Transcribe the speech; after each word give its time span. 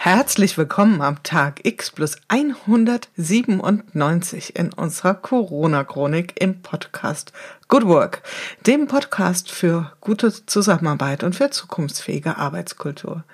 Herzlich 0.00 0.56
willkommen 0.56 1.02
am 1.02 1.24
Tag 1.24 1.64
X 1.64 1.90
plus 1.90 2.18
197 2.28 4.54
in 4.54 4.72
unserer 4.72 5.14
Corona-Chronik 5.14 6.40
im 6.40 6.62
Podcast 6.62 7.32
Good 7.66 7.84
Work, 7.84 8.22
dem 8.64 8.86
Podcast 8.86 9.50
für 9.50 9.90
gute 10.00 10.46
Zusammenarbeit 10.46 11.24
und 11.24 11.34
für 11.34 11.50
zukunftsfähige 11.50 12.36
Arbeitskultur. 12.36 13.24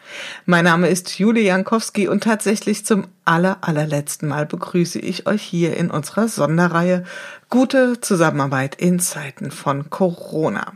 Mein 0.47 0.65
Name 0.65 0.89
ist 0.89 1.19
Julie 1.19 1.45
Jankowski 1.45 2.09
und 2.09 2.25
tatsächlich 2.25 2.87
zum 2.87 3.09
aller, 3.27 3.59
allerletzten 3.61 4.31
Mal 4.31 4.47
begrüße 4.47 4.99
ich 4.99 5.27
euch 5.27 5.43
hier 5.43 5.77
in 5.77 5.91
unserer 5.91 6.29
Sonderreihe 6.29 7.05
Gute 7.51 8.01
Zusammenarbeit 8.01 8.75
in 8.77 9.01
Zeiten 9.01 9.51
von 9.51 9.91
Corona. 9.91 10.73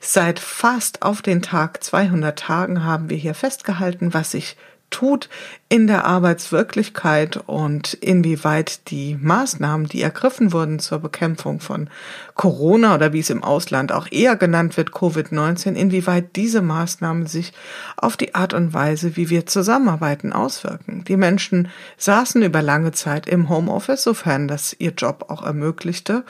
Seit 0.00 0.40
fast 0.40 1.02
auf 1.02 1.20
den 1.20 1.42
Tag 1.42 1.84
200 1.84 2.38
Tagen 2.38 2.84
haben 2.84 3.10
wir 3.10 3.18
hier 3.18 3.34
festgehalten, 3.34 4.14
was 4.14 4.30
sich 4.30 4.56
tut 4.90 5.28
in 5.68 5.88
der 5.88 6.04
Arbeitswirklichkeit 6.04 7.40
und 7.46 7.94
inwieweit 7.94 8.88
die 8.90 9.18
Maßnahmen, 9.20 9.88
die 9.88 10.00
ergriffen 10.00 10.52
wurden 10.52 10.78
zur 10.78 11.00
Bekämpfung 11.00 11.58
von 11.58 11.90
Corona 12.34 12.94
oder 12.94 13.12
wie 13.12 13.18
es 13.18 13.30
im 13.30 13.42
Ausland 13.42 13.90
auch 13.90 14.06
eher 14.10 14.36
genannt 14.36 14.76
wird, 14.76 14.90
Covid-19, 14.90 15.74
inwieweit 15.74 16.36
diese 16.36 16.62
Maßnahmen 16.62 17.26
sich 17.26 17.52
auf 17.96 18.16
die 18.16 18.36
Art 18.36 18.54
und 18.54 18.74
Weise, 18.74 19.16
wie 19.16 19.28
wir 19.28 19.46
zusammenarbeiten, 19.46 20.32
auswirken. 20.32 21.02
Die 21.08 21.16
Menschen 21.16 21.68
saßen 21.96 22.42
über 22.42 22.62
lange 22.62 22.92
Zeit 22.92 23.28
im 23.28 23.48
Homeoffice, 23.48 24.04
sofern 24.04 24.46
das 24.46 24.76
ihr 24.78 24.92
Job 24.92 25.26
auch 25.28 25.42
ermöglichte. 25.42 26.24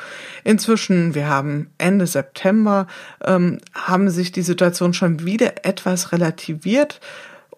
Inzwischen, 0.45 1.15
wir 1.15 1.29
haben 1.29 1.69
Ende 1.77 2.07
September, 2.07 2.87
ähm, 3.23 3.59
haben 3.75 4.09
sich 4.09 4.33
die 4.33 4.43
Situation 4.43 4.95
schon 4.95 5.27
wieder 5.27 5.67
etwas 5.67 6.13
relativiert. 6.13 7.01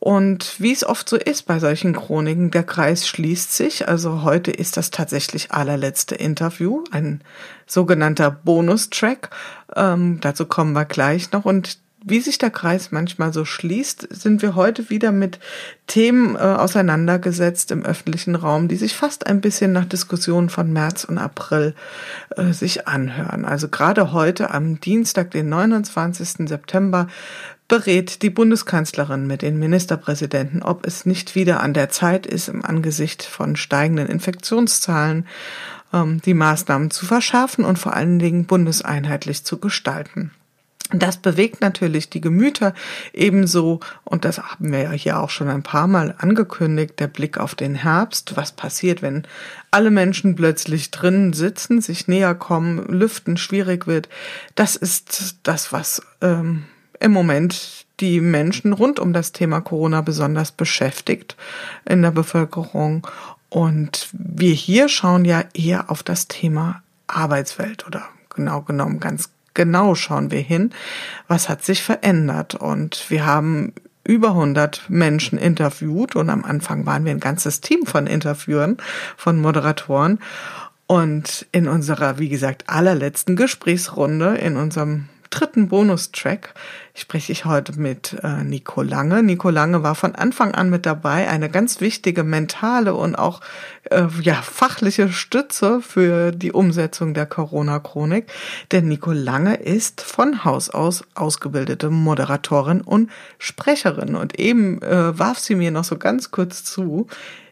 Und 0.00 0.60
wie 0.60 0.72
es 0.72 0.84
oft 0.84 1.08
so 1.08 1.16
ist 1.16 1.46
bei 1.46 1.58
solchen 1.58 1.94
Chroniken, 1.94 2.50
der 2.50 2.62
Kreis 2.62 3.06
schließt 3.06 3.54
sich. 3.54 3.88
Also 3.88 4.22
heute 4.22 4.50
ist 4.50 4.76
das 4.76 4.90
tatsächlich 4.90 5.50
allerletzte 5.50 6.14
Interview, 6.14 6.84
ein 6.90 7.20
sogenannter 7.66 8.30
Bonustrack. 8.30 9.30
Ähm, 9.74 10.18
dazu 10.20 10.46
kommen 10.46 10.72
wir 10.72 10.84
gleich 10.84 11.32
noch. 11.32 11.44
Und 11.44 11.78
wie 12.04 12.20
sich 12.20 12.38
der 12.38 12.50
Kreis 12.50 12.92
manchmal 12.92 13.32
so 13.32 13.44
schließt, 13.44 14.08
sind 14.10 14.40
wir 14.40 14.54
heute 14.54 14.88
wieder 14.88 15.10
mit 15.10 15.40
Themen 15.88 16.36
äh, 16.36 16.38
auseinandergesetzt 16.38 17.72
im 17.72 17.84
öffentlichen 17.84 18.36
Raum, 18.36 18.68
die 18.68 18.76
sich 18.76 18.94
fast 18.94 19.26
ein 19.26 19.40
bisschen 19.40 19.72
nach 19.72 19.84
Diskussionen 19.84 20.48
von 20.48 20.72
März 20.72 21.04
und 21.04 21.18
April 21.18 21.74
äh, 22.36 22.52
sich 22.52 22.86
anhören. 22.86 23.44
Also 23.44 23.68
gerade 23.68 24.12
heute 24.12 24.52
am 24.52 24.80
Dienstag, 24.80 25.32
den 25.32 25.48
29. 25.48 26.48
September, 26.48 27.08
berät 27.68 28.22
die 28.22 28.30
Bundeskanzlerin 28.30 29.26
mit 29.26 29.42
den 29.42 29.58
Ministerpräsidenten, 29.58 30.62
ob 30.62 30.86
es 30.86 31.06
nicht 31.06 31.34
wieder 31.34 31.60
an 31.60 31.74
der 31.74 31.90
Zeit 31.90 32.26
ist, 32.26 32.48
im 32.48 32.64
Angesicht 32.64 33.22
von 33.22 33.56
steigenden 33.56 34.08
Infektionszahlen 34.08 35.26
ähm, 35.92 36.20
die 36.22 36.34
Maßnahmen 36.34 36.90
zu 36.90 37.06
verschärfen 37.06 37.64
und 37.64 37.78
vor 37.78 37.94
allen 37.94 38.18
Dingen 38.18 38.46
bundeseinheitlich 38.46 39.44
zu 39.44 39.58
gestalten. 39.58 40.32
Das 40.90 41.18
bewegt 41.18 41.60
natürlich 41.60 42.08
die 42.08 42.22
Gemüter 42.22 42.72
ebenso, 43.12 43.80
und 44.04 44.24
das 44.24 44.38
haben 44.38 44.72
wir 44.72 44.84
ja 44.84 44.90
hier 44.92 45.20
auch 45.20 45.28
schon 45.28 45.48
ein 45.48 45.62
paar 45.62 45.86
Mal 45.86 46.14
angekündigt, 46.16 46.98
der 46.98 47.08
Blick 47.08 47.36
auf 47.36 47.54
den 47.54 47.74
Herbst. 47.74 48.38
Was 48.38 48.52
passiert, 48.52 49.02
wenn 49.02 49.26
alle 49.70 49.90
Menschen 49.90 50.34
plötzlich 50.34 50.90
drinnen 50.90 51.34
sitzen, 51.34 51.82
sich 51.82 52.08
näher 52.08 52.34
kommen, 52.34 52.86
lüften 52.86 53.36
schwierig 53.36 53.86
wird? 53.86 54.08
Das 54.54 54.76
ist 54.76 55.36
das, 55.42 55.74
was 55.74 56.00
ähm, 56.22 56.64
im 57.00 57.12
Moment 57.12 57.86
die 58.00 58.20
Menschen 58.20 58.72
rund 58.72 59.00
um 59.00 59.12
das 59.12 59.32
Thema 59.32 59.60
Corona 59.60 60.00
besonders 60.02 60.52
beschäftigt 60.52 61.36
in 61.84 62.02
der 62.02 62.10
Bevölkerung. 62.10 63.06
Und 63.48 64.08
wir 64.12 64.52
hier 64.52 64.88
schauen 64.88 65.24
ja 65.24 65.44
eher 65.54 65.90
auf 65.90 66.02
das 66.02 66.28
Thema 66.28 66.82
Arbeitswelt 67.06 67.86
oder 67.86 68.04
genau 68.34 68.60
genommen 68.60 69.00
ganz 69.00 69.30
genau 69.54 69.94
schauen 69.94 70.30
wir 70.30 70.40
hin, 70.40 70.70
was 71.26 71.48
hat 71.48 71.64
sich 71.64 71.82
verändert. 71.82 72.54
Und 72.54 73.10
wir 73.10 73.26
haben 73.26 73.72
über 74.04 74.28
100 74.28 74.88
Menschen 74.88 75.38
interviewt 75.38 76.16
und 76.16 76.30
am 76.30 76.44
Anfang 76.44 76.86
waren 76.86 77.04
wir 77.04 77.12
ein 77.12 77.20
ganzes 77.20 77.60
Team 77.60 77.84
von 77.84 78.06
Interviewern, 78.06 78.78
von 79.16 79.40
Moderatoren. 79.40 80.20
Und 80.86 81.46
in 81.52 81.68
unserer, 81.68 82.18
wie 82.18 82.30
gesagt, 82.30 82.64
allerletzten 82.68 83.36
Gesprächsrunde, 83.36 84.36
in 84.36 84.56
unserem 84.56 85.10
dritten 85.30 85.68
Bonustrack 85.68 86.54
spreche 86.94 87.32
ich 87.32 87.44
heute 87.44 87.78
mit 87.78 88.16
äh, 88.22 88.42
Nico 88.42 88.82
Lange. 88.82 89.22
Nico 89.22 89.50
Lange 89.50 89.82
war 89.82 89.94
von 89.94 90.14
Anfang 90.14 90.54
an 90.54 90.70
mit 90.70 90.86
dabei, 90.86 91.28
eine 91.28 91.48
ganz 91.48 91.80
wichtige 91.80 92.24
mentale 92.24 92.94
und 92.94 93.14
auch 93.14 93.40
äh, 93.84 94.06
ja 94.20 94.34
fachliche 94.34 95.08
Stütze 95.08 95.80
für 95.80 96.32
die 96.32 96.52
Umsetzung 96.52 97.14
der 97.14 97.26
Corona-Chronik. 97.26 98.26
Denn 98.72 98.88
Nico 98.88 99.12
Lange 99.12 99.56
ist 99.56 100.00
von 100.00 100.44
Haus 100.44 100.70
aus 100.70 101.04
ausgebildete 101.14 101.90
Moderatorin 101.90 102.80
und 102.80 103.10
Sprecherin. 103.38 104.14
Und 104.14 104.38
eben 104.38 104.82
äh, 104.82 105.18
warf 105.18 105.38
sie 105.38 105.54
mir 105.54 105.70
noch 105.70 105.84
so 105.84 105.96
ganz 105.98 106.30
kurz 106.30 106.64
zu, 106.64 107.06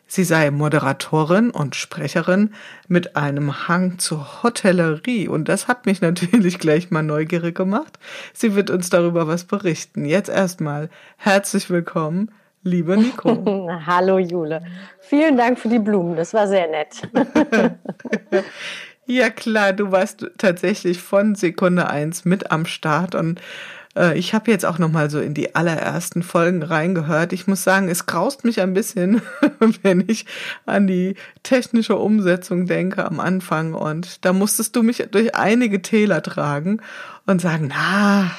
Sie 0.09 0.23
sei 0.23 0.51
Moderatorin 0.53 1.51
und 1.51 1.75
Sprecherin 1.75 2.55
mit 2.87 3.17
einem 3.17 3.67
Hang 3.67 3.99
zur 3.99 4.43
Hotellerie 4.43 5.27
und 5.27 5.49
das 5.49 5.67
hat 5.67 5.87
mich 5.87 6.01
natürlich 6.01 6.59
gleich 6.59 6.91
mal 6.91 7.03
neugierig 7.03 7.57
gemacht. 7.57 7.99
Sie 8.33 8.55
wird 8.55 8.71
uns 8.71 8.89
darüber 8.89 9.27
was 9.27 9.45
berichten. 9.45 10.05
Jetzt 10.05 10.29
erstmal 10.29 10.91
herzlich 11.17 11.71
willkommen, 11.71 12.31
liebe 12.63 12.97
Nico. 12.97 13.69
Hallo 13.87 14.19
Jule. 14.19 14.65
Vielen 15.01 15.37
Dank 15.37 15.59
für 15.59 15.69
die 15.69 15.81
Blumen, 15.81 16.15
das 16.15 16.33
war 16.33 16.47
sehr 16.47 16.69
nett. 16.69 17.03
ja 19.07 19.31
klar, 19.31 19.73
du 19.73 19.91
warst 19.91 20.31
tatsächlich 20.39 21.01
von 21.01 21.35
Sekunde 21.35 21.89
eins 21.91 22.25
mit 22.25 22.53
am 22.53 22.65
Start 22.65 23.17
und 23.17 23.41
äh, 23.97 24.19
ich 24.19 24.35
habe 24.35 24.51
jetzt 24.51 24.65
auch 24.65 24.79
noch 24.79 24.91
mal 24.91 25.11
so 25.11 25.21
in 25.21 25.35
die 25.35 25.55
allerersten 25.55 26.23
Folgen 26.23 26.63
reingehört. 26.63 27.33
Ich 27.33 27.47
muss 27.47 27.65
sagen, 27.65 27.89
es 27.89 28.07
graust 28.07 28.45
mich 28.45 28.61
ein 28.61 28.75
bisschen, 28.75 29.23
wenn 29.83 30.05
ich 30.07 30.27
an 30.67 30.87
die 30.87 31.17
technische 31.43 31.97
Umsetzung 31.97 32.67
denke 32.67 33.05
am 33.05 33.21
Anfang. 33.21 33.75
Und 33.75 34.25
da 34.25 34.33
musstest 34.33 34.77
du 34.77 34.83
mich 34.83 35.05
durch 35.11 35.35
einige 35.35 35.83
Täler 35.83 36.23
tragen 36.23 36.81
und 37.27 37.41
sagen, 37.41 37.69
na, 37.71 38.31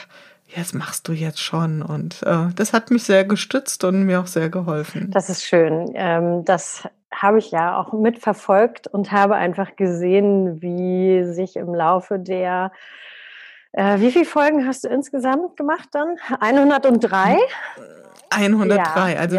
das 0.56 0.74
machst 0.74 1.08
du 1.08 1.14
jetzt 1.14 1.42
schon. 1.42 1.82
Und 1.82 2.24
äh, 2.24 2.48
das 2.56 2.74
hat 2.74 2.92
mich 2.92 3.04
sehr 3.04 3.26
gestützt 3.26 3.84
und 3.84 4.04
mir 4.04 4.22
auch 4.22 4.28
sehr 4.28 4.50
geholfen. 4.50 5.12
Das 5.12 5.30
ist 5.30 5.44
schön. 5.44 5.92
Ähm, 5.96 6.46
das 6.46 6.88
habe 7.12 7.40
ich 7.40 7.52
ja 7.52 7.80
auch 7.80 7.94
mitverfolgt 7.94 8.88
und 8.88 9.12
habe 9.12 9.36
einfach 9.36 9.76
gesehen, 9.76 10.62
wie 10.62 11.24
sich 11.24 11.56
im 11.56 11.74
Laufe 11.74 12.20
der 12.20 12.72
äh, 13.78 14.00
wie 14.00 14.12
viele 14.12 14.26
Folgen 14.26 14.68
hast 14.68 14.84
du 14.84 14.88
insgesamt 14.88 15.56
gemacht 15.56 15.90
dann? 15.92 16.16
103? 16.40 17.38
103. 18.32 19.14
Ja, 19.14 19.20
also 19.20 19.38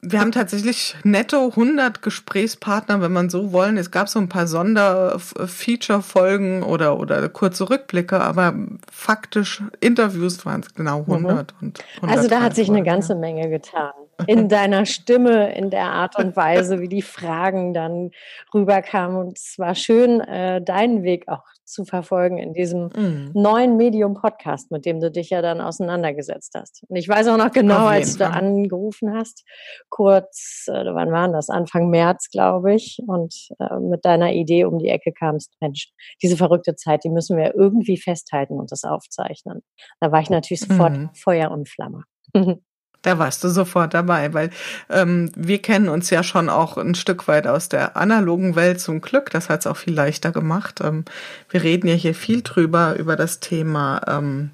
wir 0.00 0.20
haben 0.20 0.32
tatsächlich 0.32 0.96
netto 1.04 1.50
100 1.50 2.02
Gesprächspartner, 2.02 3.00
wenn 3.00 3.12
man 3.12 3.30
so 3.30 3.52
wollen. 3.52 3.76
Es 3.76 3.92
gab 3.92 4.08
so 4.08 4.18
ein 4.18 4.28
paar 4.28 4.48
Sonder-Feature-Folgen 4.48 6.64
oder, 6.64 6.98
oder 6.98 7.28
kurze 7.28 7.70
Rückblicke, 7.70 8.20
aber 8.20 8.52
faktisch 8.90 9.62
Interviews 9.80 10.44
waren 10.44 10.58
es 10.60 10.74
genau 10.74 11.02
100. 11.02 11.54
Mhm. 11.60 11.72
Und 12.02 12.10
also 12.10 12.28
da 12.28 12.40
hat 12.40 12.56
sich 12.56 12.66
Folgen. 12.66 12.82
eine 12.82 12.90
ganze 12.90 13.14
Menge 13.14 13.48
getan. 13.48 13.92
In 14.26 14.48
deiner 14.58 14.86
Stimme, 14.86 15.56
in 15.56 15.70
der 15.70 15.92
Art 15.92 16.16
und 16.16 16.34
Weise, 16.34 16.80
wie 16.80 16.88
die 16.88 17.02
Fragen 17.02 17.74
dann 17.74 18.10
rüberkamen. 18.52 19.16
Und 19.16 19.38
es 19.38 19.56
war 19.56 19.76
schön, 19.76 20.20
äh, 20.20 20.60
deinen 20.62 21.04
Weg 21.04 21.28
auch 21.28 21.44
zu 21.68 21.84
verfolgen 21.84 22.38
in 22.38 22.54
diesem 22.54 22.90
mhm. 22.94 23.30
neuen 23.34 23.76
Medium-Podcast, 23.76 24.70
mit 24.70 24.86
dem 24.86 25.00
du 25.00 25.10
dich 25.10 25.30
ja 25.30 25.42
dann 25.42 25.60
auseinandergesetzt 25.60 26.54
hast. 26.54 26.84
Und 26.88 26.96
ich 26.96 27.08
weiß 27.08 27.28
auch 27.28 27.36
noch 27.36 27.52
genau, 27.52 27.86
als 27.86 28.16
du 28.16 28.26
angerufen 28.26 29.14
hast, 29.14 29.44
kurz, 29.88 30.64
äh, 30.68 30.72
wann 30.72 31.12
waren 31.12 31.32
das? 31.32 31.50
Anfang 31.50 31.90
März, 31.90 32.30
glaube 32.30 32.74
ich, 32.74 33.00
und 33.06 33.34
äh, 33.58 33.78
mit 33.80 34.04
deiner 34.04 34.32
Idee 34.32 34.64
um 34.64 34.78
die 34.78 34.88
Ecke 34.88 35.12
kamst, 35.12 35.54
Mensch, 35.60 35.92
diese 36.22 36.36
verrückte 36.36 36.74
Zeit, 36.74 37.04
die 37.04 37.10
müssen 37.10 37.36
wir 37.36 37.54
irgendwie 37.54 37.96
festhalten 37.96 38.58
und 38.58 38.72
das 38.72 38.84
aufzeichnen. 38.84 39.62
Da 40.00 40.12
war 40.12 40.20
ich 40.20 40.30
natürlich 40.30 40.60
sofort 40.60 40.92
mhm. 40.92 41.10
Feuer 41.14 41.50
und 41.50 41.68
Flamme. 41.68 42.04
Da 43.02 43.18
warst 43.18 43.44
du 43.44 43.48
sofort 43.48 43.94
dabei, 43.94 44.34
weil 44.34 44.50
ähm, 44.90 45.30
wir 45.36 45.62
kennen 45.62 45.88
uns 45.88 46.10
ja 46.10 46.22
schon 46.24 46.48
auch 46.48 46.76
ein 46.76 46.96
Stück 46.96 47.28
weit 47.28 47.46
aus 47.46 47.68
der 47.68 47.96
analogen 47.96 48.56
Welt 48.56 48.80
zum 48.80 49.00
Glück. 49.00 49.30
Das 49.30 49.48
hat 49.48 49.60
es 49.60 49.66
auch 49.68 49.76
viel 49.76 49.94
leichter 49.94 50.32
gemacht. 50.32 50.80
Ähm, 50.82 51.04
wir 51.48 51.62
reden 51.62 51.86
ja 51.86 51.94
hier 51.94 52.14
viel 52.14 52.42
drüber, 52.42 52.96
über 52.98 53.14
das 53.14 53.38
Thema, 53.38 54.00
ähm, 54.08 54.50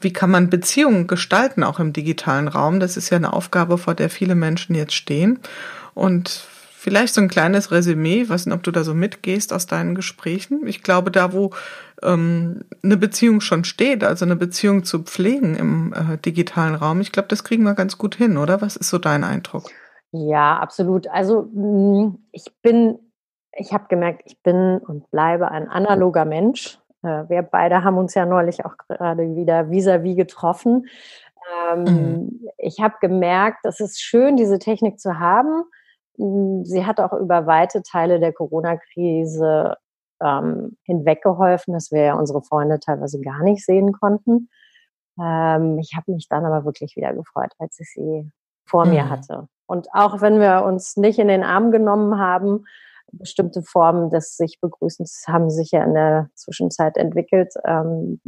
wie 0.00 0.12
kann 0.12 0.30
man 0.30 0.50
Beziehungen 0.50 1.08
gestalten, 1.08 1.64
auch 1.64 1.78
im 1.80 1.92
digitalen 1.92 2.48
Raum. 2.48 2.80
Das 2.80 2.96
ist 2.96 3.10
ja 3.10 3.16
eine 3.16 3.32
Aufgabe, 3.32 3.76
vor 3.76 3.94
der 3.94 4.08
viele 4.08 4.34
Menschen 4.34 4.74
jetzt 4.74 4.94
stehen. 4.94 5.40
Und 5.92 6.46
vielleicht 6.80 7.12
so 7.12 7.20
ein 7.20 7.28
kleines 7.28 7.70
Resümee, 7.70 8.28
was 8.28 8.50
ob 8.50 8.62
du 8.62 8.70
da 8.70 8.84
so 8.84 8.94
mitgehst 8.94 9.52
aus 9.52 9.66
deinen 9.66 9.94
Gesprächen. 9.94 10.66
Ich 10.66 10.82
glaube, 10.82 11.10
da 11.10 11.34
wo 11.34 11.50
ähm, 12.02 12.64
eine 12.82 12.96
Beziehung 12.96 13.42
schon 13.42 13.64
steht, 13.64 14.02
also 14.02 14.24
eine 14.24 14.36
Beziehung 14.36 14.82
zu 14.84 15.02
pflegen 15.02 15.56
im 15.56 15.92
äh, 15.92 16.16
digitalen 16.16 16.74
Raum. 16.74 17.02
Ich 17.02 17.12
glaube, 17.12 17.28
das 17.28 17.44
kriegen 17.44 17.64
wir 17.64 17.74
ganz 17.74 17.98
gut 17.98 18.14
hin, 18.14 18.38
oder? 18.38 18.62
Was 18.62 18.76
ist 18.76 18.88
so 18.88 18.96
dein 18.96 19.24
Eindruck? 19.24 19.64
Ja, 20.12 20.58
absolut. 20.58 21.06
Also 21.08 21.42
mm, 21.52 22.16
ich 22.32 22.46
bin, 22.62 22.98
ich 23.52 23.74
habe 23.74 23.84
gemerkt, 23.88 24.22
ich 24.24 24.42
bin 24.42 24.78
und 24.78 25.10
bleibe 25.10 25.50
ein 25.50 25.68
analoger 25.68 26.24
Mensch. 26.24 26.78
Äh, 27.02 27.28
wir 27.28 27.42
beide 27.42 27.84
haben 27.84 27.98
uns 27.98 28.14
ja 28.14 28.24
neulich 28.24 28.64
auch 28.64 28.78
gerade 28.88 29.36
wieder 29.36 29.68
vis-à-vis 29.68 30.14
-vis 30.14 30.16
getroffen. 30.16 30.86
Ähm, 31.72 31.82
mhm. 31.84 32.48
Ich 32.56 32.80
habe 32.80 32.94
gemerkt, 33.02 33.66
es 33.66 33.80
ist 33.80 34.00
schön, 34.00 34.38
diese 34.38 34.58
Technik 34.58 34.98
zu 34.98 35.18
haben. 35.18 35.64
Mm, 36.20 36.64
sie 36.64 36.84
hat 36.84 37.00
auch 37.00 37.12
über 37.14 37.46
weite 37.46 37.82
Teile 37.82 38.20
der 38.20 38.32
Corona-Krise 38.32 39.76
ähm, 40.22 40.76
hinweggeholfen, 40.84 41.72
dass 41.72 41.90
wir 41.90 42.02
ja 42.02 42.14
unsere 42.14 42.42
Freunde 42.42 42.78
teilweise 42.78 43.20
gar 43.20 43.42
nicht 43.42 43.64
sehen 43.64 43.92
konnten. 43.92 44.50
Ähm, 45.18 45.78
ich 45.78 45.94
habe 45.96 46.12
mich 46.12 46.28
dann 46.28 46.44
aber 46.44 46.64
wirklich 46.64 46.94
wieder 46.96 47.14
gefreut, 47.14 47.52
als 47.58 47.80
ich 47.80 47.90
sie 47.92 48.30
vor 48.66 48.84
mhm. 48.84 48.92
mir 48.92 49.08
hatte. 49.08 49.48
Und 49.66 49.88
auch 49.92 50.20
wenn 50.20 50.40
wir 50.40 50.64
uns 50.64 50.96
nicht 50.96 51.18
in 51.18 51.28
den 51.28 51.42
Arm 51.42 51.70
genommen 51.70 52.18
haben, 52.18 52.64
bestimmte 53.12 53.62
Formen 53.62 54.10
des 54.10 54.36
sich 54.36 54.60
Begrüßens 54.60 55.24
haben 55.26 55.50
sich 55.50 55.72
ja 55.72 55.82
in 55.84 55.94
der 55.94 56.28
Zwischenzeit 56.34 56.96
entwickelt. 56.96 57.54
Ähm, 57.64 58.20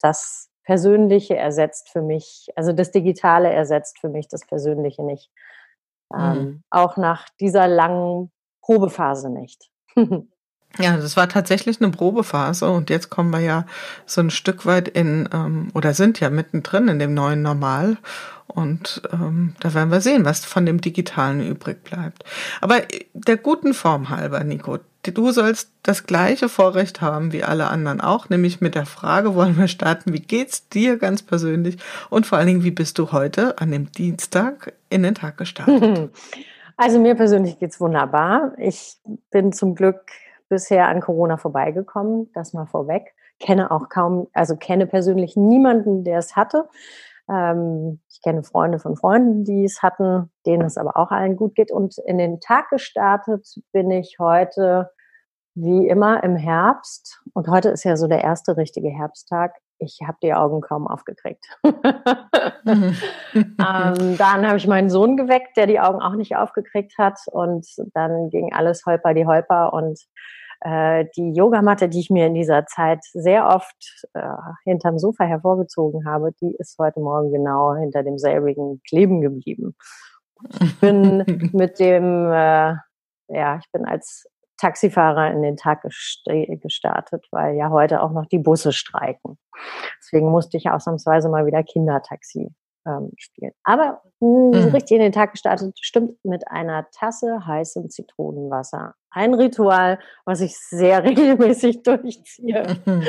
das 0.00 0.48
Persönliche 0.64 1.36
ersetzt 1.36 1.90
für 1.90 2.02
mich, 2.02 2.48
also 2.56 2.72
das 2.72 2.92
Digitale 2.92 3.50
ersetzt 3.50 3.98
für 3.98 4.08
mich 4.08 4.28
das 4.28 4.46
Persönliche 4.46 5.02
nicht. 5.02 5.30
Ähm, 6.16 6.38
mhm. 6.38 6.62
Auch 6.70 6.96
nach 6.96 7.26
dieser 7.40 7.68
langen 7.68 8.30
Probephase 8.60 9.30
nicht. 9.30 9.70
Ja, 10.78 10.96
das 10.96 11.16
war 11.18 11.28
tatsächlich 11.28 11.82
eine 11.82 11.90
Probephase 11.90 12.70
und 12.70 12.88
jetzt 12.88 13.10
kommen 13.10 13.30
wir 13.30 13.40
ja 13.40 13.66
so 14.06 14.22
ein 14.22 14.30
Stück 14.30 14.64
weit 14.64 14.88
in, 14.88 15.28
ähm, 15.32 15.68
oder 15.74 15.92
sind 15.92 16.18
ja 16.18 16.30
mittendrin 16.30 16.88
in 16.88 16.98
dem 16.98 17.12
neuen 17.12 17.42
Normal 17.42 17.98
und 18.46 19.02
ähm, 19.12 19.54
da 19.60 19.74
werden 19.74 19.90
wir 19.90 20.00
sehen, 20.00 20.24
was 20.24 20.44
von 20.44 20.64
dem 20.64 20.80
Digitalen 20.80 21.46
übrig 21.46 21.84
bleibt. 21.84 22.24
Aber 22.60 22.80
der 23.12 23.36
guten 23.36 23.74
Form 23.74 24.08
halber, 24.08 24.44
Nico, 24.44 24.78
du 25.02 25.30
sollst 25.32 25.72
das 25.82 26.06
gleiche 26.06 26.48
Vorrecht 26.48 27.00
haben 27.00 27.32
wie 27.32 27.42
alle 27.42 27.68
anderen 27.68 28.00
auch, 28.00 28.28
nämlich 28.28 28.60
mit 28.60 28.74
der 28.74 28.86
Frage 28.86 29.34
wollen 29.34 29.58
wir 29.58 29.68
starten, 29.68 30.12
wie 30.12 30.20
geht's 30.20 30.68
dir 30.68 30.96
ganz 30.96 31.22
persönlich 31.22 31.78
und 32.10 32.26
vor 32.26 32.38
allen 32.38 32.46
Dingen, 32.46 32.64
wie 32.64 32.70
bist 32.70 32.98
du 32.98 33.12
heute 33.12 33.58
an 33.58 33.70
dem 33.72 33.90
Dienstag 33.90 34.72
in 34.88 35.02
den 35.02 35.14
Tag 35.14 35.38
gestartet? 35.38 36.10
Also 36.78 36.98
mir 36.98 37.14
persönlich 37.14 37.58
geht's 37.58 37.80
wunderbar. 37.80 38.54
Ich 38.56 38.96
bin 39.30 39.52
zum 39.52 39.74
Glück 39.74 40.00
bisher 40.48 40.88
an 40.88 41.00
Corona 41.00 41.36
vorbeigekommen, 41.36 42.30
das 42.34 42.54
mal 42.54 42.66
vorweg. 42.66 43.14
Kenne 43.38 43.70
auch 43.70 43.88
kaum, 43.88 44.26
also 44.32 44.56
kenne 44.56 44.86
persönlich 44.86 45.36
niemanden, 45.36 46.02
der 46.02 46.18
es 46.18 46.34
hatte. 46.34 46.68
Ähm, 47.32 48.00
ich 48.10 48.20
kenne 48.22 48.42
Freunde 48.42 48.78
von 48.78 48.96
Freunden, 48.96 49.44
die 49.44 49.64
es 49.64 49.82
hatten, 49.82 50.30
denen 50.46 50.64
es 50.64 50.76
aber 50.76 50.96
auch 50.96 51.10
allen 51.10 51.36
gut 51.36 51.54
geht. 51.54 51.72
Und 51.72 51.96
in 52.06 52.18
den 52.18 52.40
Tag 52.40 52.68
gestartet 52.70 53.46
bin 53.72 53.90
ich 53.90 54.16
heute 54.18 54.90
wie 55.54 55.88
immer 55.88 56.22
im 56.22 56.36
Herbst. 56.36 57.22
Und 57.34 57.48
heute 57.48 57.70
ist 57.70 57.84
ja 57.84 57.96
so 57.96 58.06
der 58.06 58.22
erste 58.22 58.56
richtige 58.56 58.88
Herbsttag. 58.88 59.54
Ich 59.78 60.00
habe 60.06 60.18
die 60.22 60.34
Augen 60.34 60.60
kaum 60.60 60.86
aufgekriegt. 60.86 61.44
ähm, 61.64 62.96
dann 63.58 64.46
habe 64.46 64.56
ich 64.56 64.66
meinen 64.66 64.90
Sohn 64.90 65.16
geweckt, 65.16 65.56
der 65.56 65.66
die 65.66 65.80
Augen 65.80 66.00
auch 66.00 66.14
nicht 66.14 66.36
aufgekriegt 66.36 66.96
hat. 66.98 67.18
Und 67.26 67.66
dann 67.94 68.30
ging 68.30 68.52
alles 68.52 68.84
holper 68.86 69.14
die 69.14 69.26
holper. 69.26 69.72
Und 69.72 70.00
äh, 70.64 71.06
die 71.16 71.32
Yogamatte, 71.32 71.88
die 71.88 72.00
ich 72.00 72.10
mir 72.10 72.26
in 72.26 72.34
dieser 72.34 72.66
Zeit 72.66 73.00
sehr 73.12 73.48
oft 73.48 74.06
äh, 74.14 74.22
hinterm 74.64 74.98
Sofa 74.98 75.24
hervorgezogen 75.24 76.06
habe, 76.06 76.32
die 76.40 76.54
ist 76.58 76.78
heute 76.78 77.00
Morgen 77.00 77.32
genau 77.32 77.74
hinter 77.74 78.02
demselbigen 78.02 78.80
kleben 78.88 79.20
geblieben. 79.20 79.74
Ich 80.60 80.80
bin 80.80 81.24
mit 81.52 81.80
dem, 81.80 82.30
äh, 82.30 82.74
ja, 83.28 83.58
ich 83.58 83.70
bin 83.72 83.84
als 83.84 84.28
Taxifahrer 84.58 85.32
in 85.32 85.42
den 85.42 85.56
Tag 85.56 85.82
gestartet, 85.82 87.26
weil 87.32 87.56
ja 87.56 87.70
heute 87.70 88.00
auch 88.00 88.12
noch 88.12 88.26
die 88.26 88.38
Busse 88.38 88.72
streiken. 88.72 89.38
Deswegen 89.98 90.30
musste 90.30 90.56
ich 90.56 90.70
ausnahmsweise 90.70 91.28
mal 91.28 91.46
wieder 91.46 91.64
Kindertaxi 91.64 92.54
ähm, 92.86 93.12
spielen. 93.16 93.52
Aber 93.64 94.02
mh, 94.20 94.56
hm, 94.56 94.64
mhm. 94.66 94.74
richtig 94.74 94.96
in 94.96 95.02
den 95.02 95.12
Tag 95.12 95.32
gestartet, 95.32 95.78
stimmt 95.80 96.24
mit 96.24 96.48
einer 96.48 96.90
Tasse 96.90 97.46
heißem 97.46 97.90
Zitronenwasser. 97.90 98.94
Ein 99.10 99.34
Ritual, 99.34 99.98
was 100.24 100.40
ich 100.40 100.58
sehr 100.58 101.04
regelmäßig 101.04 101.82
durchziehe. 101.82 102.76
Mhm. 102.84 103.04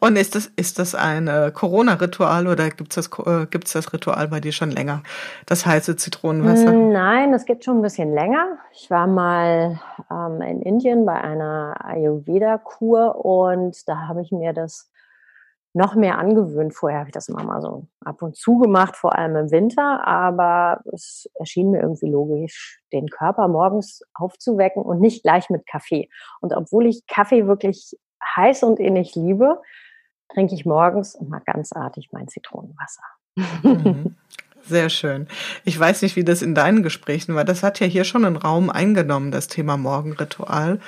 Und 0.00 0.16
ist 0.16 0.34
das, 0.34 0.50
ist 0.56 0.78
das 0.78 0.94
ein 0.94 1.28
äh, 1.28 1.50
Corona-Ritual 1.52 2.46
oder 2.46 2.68
gibt 2.70 2.96
es 2.96 3.08
das, 3.08 3.26
äh, 3.26 3.46
gibt's 3.46 3.72
das 3.72 3.92
Ritual 3.92 4.28
bei 4.28 4.38
dir 4.38 4.52
schon 4.52 4.70
länger? 4.70 5.02
Das 5.46 5.64
heiße 5.64 5.96
Zitronenwasser? 5.96 6.72
Nein, 6.72 7.32
das 7.32 7.46
gibt 7.46 7.64
schon 7.64 7.78
ein 7.78 7.82
bisschen 7.82 8.12
länger. 8.12 8.58
Ich 8.72 8.90
war 8.90 9.06
mal 9.06 9.80
ähm, 10.10 10.42
in 10.42 10.62
Indien 10.62 11.06
bei 11.06 11.14
einer 11.14 11.74
Ayurveda-Kur 11.84 13.24
und 13.24 13.88
da 13.88 14.08
habe 14.08 14.22
ich 14.22 14.30
mir 14.30 14.52
das 14.52 14.91
noch 15.74 15.94
mehr 15.94 16.18
angewöhnt. 16.18 16.74
Vorher 16.74 17.00
habe 17.00 17.08
ich 17.08 17.14
das 17.14 17.28
immer 17.28 17.42
mal 17.44 17.60
so 17.60 17.86
ab 18.04 18.22
und 18.22 18.36
zu 18.36 18.58
gemacht, 18.58 18.96
vor 18.96 19.16
allem 19.16 19.36
im 19.36 19.50
Winter, 19.50 20.06
aber 20.06 20.82
es 20.92 21.28
erschien 21.34 21.70
mir 21.70 21.80
irgendwie 21.80 22.10
logisch, 22.10 22.80
den 22.92 23.08
Körper 23.08 23.48
morgens 23.48 24.02
aufzuwecken 24.14 24.82
und 24.82 25.00
nicht 25.00 25.22
gleich 25.22 25.48
mit 25.50 25.66
Kaffee. 25.66 26.10
Und 26.40 26.52
obwohl 26.54 26.86
ich 26.86 27.06
Kaffee 27.06 27.46
wirklich 27.46 27.96
heiß 28.36 28.62
und 28.64 28.78
innig 28.80 29.14
liebe, 29.14 29.60
trinke 30.28 30.54
ich 30.54 30.66
morgens 30.66 31.14
immer 31.14 31.40
ganz 31.40 31.72
artig 31.72 32.10
mein 32.12 32.28
Zitronenwasser. 32.28 33.02
Mhm. 33.62 34.16
Sehr 34.68 34.90
schön. 34.90 35.26
Ich 35.64 35.78
weiß 35.78 36.02
nicht, 36.02 36.16
wie 36.16 36.24
das 36.24 36.42
in 36.42 36.54
deinen 36.54 36.82
Gesprächen 36.82 37.34
war. 37.34 37.44
Das 37.44 37.62
hat 37.62 37.80
ja 37.80 37.86
hier 37.86 38.04
schon 38.04 38.24
einen 38.24 38.36
Raum 38.36 38.70
eingenommen, 38.70 39.30
das 39.30 39.48
Thema 39.48 39.76
Morgenritual. 39.76 40.78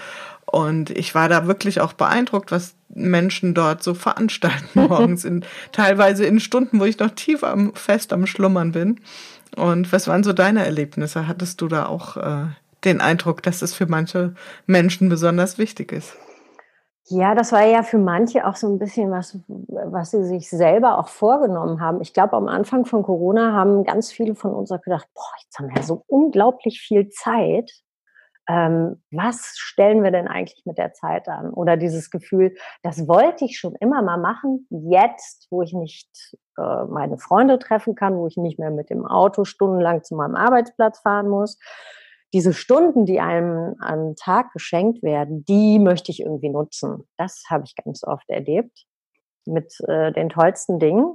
Und 0.46 0.90
ich 0.90 1.14
war 1.14 1.28
da 1.28 1.46
wirklich 1.46 1.80
auch 1.80 1.94
beeindruckt, 1.94 2.52
was 2.52 2.74
Menschen 2.94 3.54
dort 3.54 3.82
so 3.82 3.94
veranstalten 3.94 4.68
morgens, 4.88 5.24
in, 5.24 5.44
teilweise 5.72 6.24
in 6.24 6.38
Stunden, 6.38 6.80
wo 6.80 6.84
ich 6.84 6.98
noch 6.98 7.10
tief 7.10 7.42
am, 7.42 7.74
fest 7.74 8.12
am 8.12 8.26
Schlummern 8.26 8.72
bin. 8.72 9.00
Und 9.56 9.92
was 9.92 10.06
waren 10.06 10.24
so 10.24 10.32
deine 10.32 10.64
Erlebnisse? 10.64 11.26
Hattest 11.26 11.60
du 11.60 11.68
da 11.68 11.86
auch 11.86 12.16
äh, 12.16 12.46
den 12.84 13.00
Eindruck, 13.00 13.42
dass 13.42 13.62
es 13.62 13.74
für 13.74 13.86
manche 13.86 14.34
Menschen 14.66 15.08
besonders 15.08 15.58
wichtig 15.58 15.92
ist? 15.92 16.14
Ja, 17.06 17.34
das 17.34 17.52
war 17.52 17.64
ja 17.66 17.82
für 17.82 17.98
manche 17.98 18.46
auch 18.46 18.56
so 18.56 18.66
ein 18.66 18.78
bisschen 18.78 19.10
was, 19.10 19.38
was 19.48 20.10
sie 20.10 20.24
sich 20.24 20.48
selber 20.48 20.98
auch 20.98 21.08
vorgenommen 21.08 21.80
haben. 21.80 22.00
Ich 22.00 22.14
glaube, 22.14 22.34
am 22.36 22.48
Anfang 22.48 22.86
von 22.86 23.02
Corona 23.02 23.52
haben 23.52 23.84
ganz 23.84 24.10
viele 24.10 24.34
von 24.34 24.54
uns 24.54 24.72
auch 24.72 24.80
gedacht, 24.80 25.06
boah, 25.14 25.32
jetzt 25.42 25.58
haben 25.58 25.74
wir 25.74 25.82
so 25.82 26.04
unglaublich 26.06 26.80
viel 26.80 27.10
Zeit 27.10 27.70
ähm, 28.48 29.02
was 29.10 29.54
stellen 29.56 30.02
wir 30.02 30.10
denn 30.10 30.28
eigentlich 30.28 30.64
mit 30.66 30.76
der 30.76 30.92
Zeit 30.92 31.28
an? 31.28 31.52
Oder 31.52 31.76
dieses 31.76 32.10
Gefühl, 32.10 32.54
das 32.82 33.08
wollte 33.08 33.44
ich 33.44 33.58
schon 33.58 33.74
immer 33.76 34.02
mal 34.02 34.18
machen, 34.18 34.66
jetzt, 34.70 35.46
wo 35.50 35.62
ich 35.62 35.72
nicht 35.72 36.36
äh, 36.58 36.84
meine 36.84 37.18
Freunde 37.18 37.58
treffen 37.58 37.94
kann, 37.94 38.16
wo 38.16 38.26
ich 38.26 38.36
nicht 38.36 38.58
mehr 38.58 38.70
mit 38.70 38.90
dem 38.90 39.06
Auto 39.06 39.44
stundenlang 39.44 40.02
zu 40.02 40.14
meinem 40.14 40.34
Arbeitsplatz 40.34 41.00
fahren 41.00 41.28
muss. 41.28 41.58
Diese 42.34 42.52
Stunden, 42.52 43.06
die 43.06 43.20
einem 43.20 43.76
am 43.78 44.16
Tag 44.16 44.52
geschenkt 44.52 45.04
werden, 45.04 45.44
die 45.44 45.78
möchte 45.78 46.10
ich 46.10 46.20
irgendwie 46.20 46.50
nutzen. 46.50 47.08
Das 47.16 47.44
habe 47.48 47.62
ich 47.64 47.76
ganz 47.76 48.02
oft 48.02 48.28
erlebt. 48.28 48.86
Mit 49.46 49.72
äh, 49.86 50.12
den 50.12 50.30
tollsten 50.30 50.80
Dingen. 50.80 51.14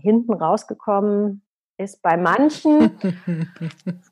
Hinten 0.00 0.32
rausgekommen, 0.32 1.44
ist 1.80 2.02
bei 2.02 2.16
manchen, 2.18 2.98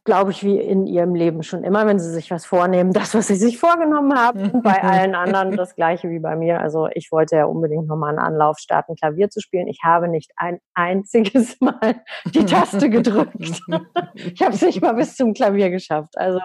glaube 0.04 0.30
ich, 0.30 0.42
wie 0.42 0.58
in 0.58 0.87
ihrem 0.87 1.14
Leben 1.14 1.42
schon 1.42 1.64
immer, 1.64 1.87
wenn 1.87 1.98
sie 1.98 2.10
sich 2.10 2.30
was 2.30 2.46
vornehmen, 2.46 2.92
das, 2.92 3.14
was 3.14 3.26
sie 3.26 3.34
sich 3.34 3.58
vorgenommen 3.58 4.18
haben. 4.18 4.62
bei 4.62 4.82
allen 4.82 5.14
anderen 5.14 5.54
das 5.56 5.75
gleiche 5.75 6.08
wie 6.08 6.18
bei 6.18 6.34
mir. 6.34 6.60
Also 6.60 6.88
ich 6.94 7.12
wollte 7.12 7.37
ja 7.37 7.44
unbedingt 7.44 7.87
nochmal 7.87 8.10
einen 8.10 8.18
Anlauf 8.18 8.58
starten, 8.58 8.96
Klavier 8.96 9.28
zu 9.28 9.40
spielen. 9.40 9.68
Ich 9.68 9.80
habe 9.84 10.08
nicht 10.08 10.32
ein 10.37 10.60
einziges 10.75 11.60
Mal 11.60 12.02
die 12.34 12.46
Taste 12.46 12.88
gedrückt. 12.88 13.34
ich 14.14 14.40
habe 14.40 14.54
es 14.54 14.62
nicht 14.62 14.80
mal 14.80 14.94
bis 14.94 15.14
zum 15.14 15.34
Klavier 15.34 15.68
geschafft. 15.68 16.16
Also 16.16 16.40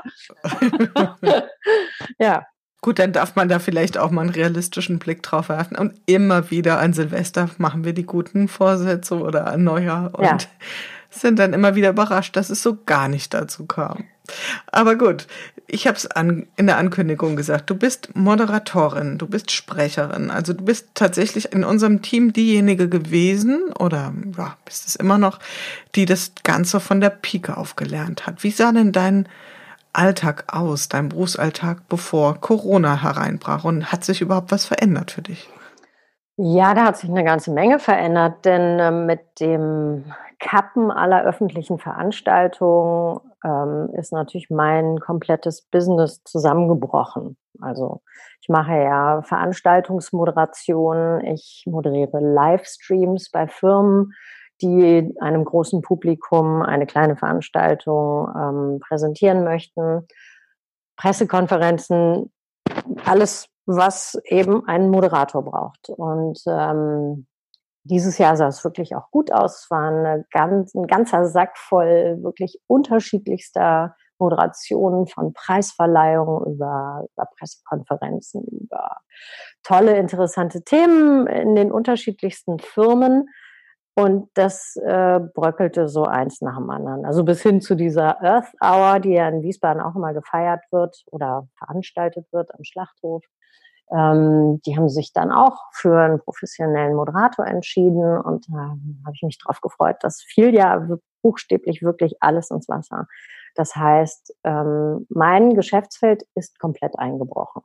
ja. 2.19 2.45
Gut, 2.81 2.99
dann 2.99 3.13
darf 3.13 3.37
man 3.37 3.47
da 3.47 3.59
vielleicht 3.59 3.97
auch 3.97 4.11
mal 4.11 4.23
einen 4.23 4.31
realistischen 4.31 4.99
Blick 4.99 5.23
drauf 5.23 5.47
werfen. 5.47 5.77
Und 5.77 6.01
immer 6.05 6.51
wieder 6.51 6.79
an 6.79 6.91
Silvester 6.91 7.49
machen 7.57 7.85
wir 7.85 7.93
die 7.93 8.05
guten 8.05 8.49
Vorsätze 8.49 9.21
oder 9.21 9.47
an 9.47 9.63
Neujahr. 9.63 10.13
Und 10.13 10.25
ja 10.25 10.37
sind 11.19 11.39
dann 11.39 11.53
immer 11.53 11.75
wieder 11.75 11.89
überrascht, 11.89 12.35
dass 12.35 12.49
es 12.49 12.63
so 12.63 12.77
gar 12.85 13.07
nicht 13.07 13.33
dazu 13.33 13.65
kam. 13.65 14.05
Aber 14.71 14.95
gut, 14.95 15.27
ich 15.67 15.85
habe 15.85 15.97
es 15.97 16.07
in 16.15 16.67
der 16.67 16.77
Ankündigung 16.77 17.35
gesagt, 17.35 17.69
du 17.69 17.75
bist 17.75 18.15
Moderatorin, 18.15 19.17
du 19.17 19.27
bist 19.27 19.51
Sprecherin, 19.51 20.31
also 20.31 20.53
du 20.53 20.63
bist 20.63 20.89
tatsächlich 20.93 21.51
in 21.51 21.63
unserem 21.63 22.01
Team 22.01 22.31
diejenige 22.31 22.87
gewesen 22.87 23.73
oder 23.77 24.13
ja, 24.37 24.55
bist 24.63 24.87
es 24.87 24.95
immer 24.95 25.17
noch, 25.17 25.39
die 25.95 26.05
das 26.05 26.31
Ganze 26.43 26.79
von 26.79 27.01
der 27.01 27.09
Pike 27.09 27.57
auf 27.57 27.75
gelernt 27.75 28.25
hat. 28.25 28.43
Wie 28.43 28.51
sah 28.51 28.71
denn 28.71 28.93
dein 28.93 29.27
Alltag 29.91 30.45
aus, 30.47 30.87
dein 30.87 31.09
Berufsalltag, 31.09 31.87
bevor 31.89 32.39
Corona 32.39 33.03
hereinbrach? 33.03 33.63
Und 33.63 33.91
hat 33.91 34.03
sich 34.05 34.21
überhaupt 34.21 34.51
was 34.51 34.65
verändert 34.65 35.11
für 35.11 35.21
dich? 35.21 35.49
Ja, 36.35 36.73
da 36.73 36.85
hat 36.85 36.97
sich 36.97 37.09
eine 37.09 37.23
ganze 37.23 37.51
Menge 37.51 37.77
verändert, 37.77 38.43
denn 38.45 38.79
äh, 38.79 38.91
mit 38.91 39.21
dem 39.39 40.05
Kappen 40.43 40.91
aller 40.91 41.23
öffentlichen 41.23 41.79
Veranstaltungen 41.79 43.21
ähm, 43.45 43.89
ist 43.97 44.11
natürlich 44.11 44.49
mein 44.49 44.99
komplettes 44.99 45.61
Business 45.61 46.21
zusammengebrochen. 46.25 47.37
Also 47.61 48.01
ich 48.41 48.49
mache 48.49 48.73
ja 48.73 49.21
Veranstaltungsmoderation, 49.21 51.23
ich 51.23 51.63
moderiere 51.65 52.19
Livestreams 52.19 53.31
bei 53.31 53.47
Firmen, 53.47 54.11
die 54.61 55.15
einem 55.21 55.45
großen 55.45 55.81
Publikum 55.81 56.61
eine 56.61 56.87
kleine 56.87 57.15
Veranstaltung 57.15 58.27
ähm, 58.35 58.79
präsentieren 58.81 59.45
möchten. 59.45 60.05
Pressekonferenzen, 60.97 62.33
alles, 63.05 63.47
was 63.65 64.19
eben 64.25 64.67
ein 64.67 64.89
Moderator 64.89 65.41
braucht. 65.41 65.87
Und 65.87 66.41
ähm, 66.47 67.27
dieses 67.83 68.17
Jahr 68.17 68.37
sah 68.37 68.47
es 68.47 68.63
wirklich 68.63 68.95
auch 68.95 69.11
gut 69.11 69.31
aus. 69.31 69.63
Es 69.63 69.71
war 69.71 70.23
ganz, 70.31 70.73
ein 70.73 70.87
ganzer 70.87 71.25
Sack 71.25 71.57
voll 71.57 72.17
wirklich 72.21 72.59
unterschiedlichster 72.67 73.95
Moderationen 74.19 75.07
von 75.07 75.33
Preisverleihungen 75.33 76.53
über, 76.53 77.05
über 77.13 77.27
Pressekonferenzen, 77.37 78.43
über 78.45 78.97
tolle, 79.63 79.97
interessante 79.97 80.63
Themen 80.63 81.27
in 81.27 81.55
den 81.55 81.71
unterschiedlichsten 81.71 82.59
Firmen. 82.59 83.29
Und 83.95 84.29
das 84.33 84.75
äh, 84.77 85.19
bröckelte 85.35 85.87
so 85.87 86.05
eins 86.05 86.41
nach 86.41 86.57
dem 86.57 86.69
anderen. 86.71 87.05
Also 87.05 87.23
bis 87.23 87.43
hin 87.43 87.61
zu 87.61 87.75
dieser 87.75 88.19
Earth 88.23 88.51
Hour, 88.59 88.99
die 88.99 89.11
ja 89.11 89.27
in 89.29 89.43
Wiesbaden 89.43 89.83
auch 89.83 89.95
immer 89.95 90.13
gefeiert 90.13 90.63
wird 90.71 91.03
oder 91.11 91.47
veranstaltet 91.59 92.25
wird 92.31 92.51
am 92.55 92.63
Schlachthof. 92.63 93.23
Ähm, 93.93 94.59
die 94.65 94.75
haben 94.75 94.89
sich 94.89 95.13
dann 95.13 95.31
auch 95.31 95.65
für 95.71 95.99
einen 95.99 96.19
professionellen 96.19 96.95
Moderator 96.95 97.45
entschieden 97.45 98.17
und 98.19 98.47
da 98.49 98.57
äh, 98.57 99.05
habe 99.05 99.13
ich 99.13 99.21
mich 99.21 99.37
drauf 99.37 99.61
gefreut. 99.61 99.97
Das 100.01 100.21
fiel 100.21 100.53
ja 100.53 100.87
buchstäblich 101.21 101.83
wirklich 101.83 102.15
alles 102.21 102.49
ins 102.49 102.67
Wasser. 102.67 103.07
Das 103.55 103.75
heißt, 103.75 104.35
ähm, 104.43 105.05
mein 105.09 105.53
Geschäftsfeld 105.53 106.23
ist 106.33 106.59
komplett 106.59 106.97
eingebrochen. 106.97 107.61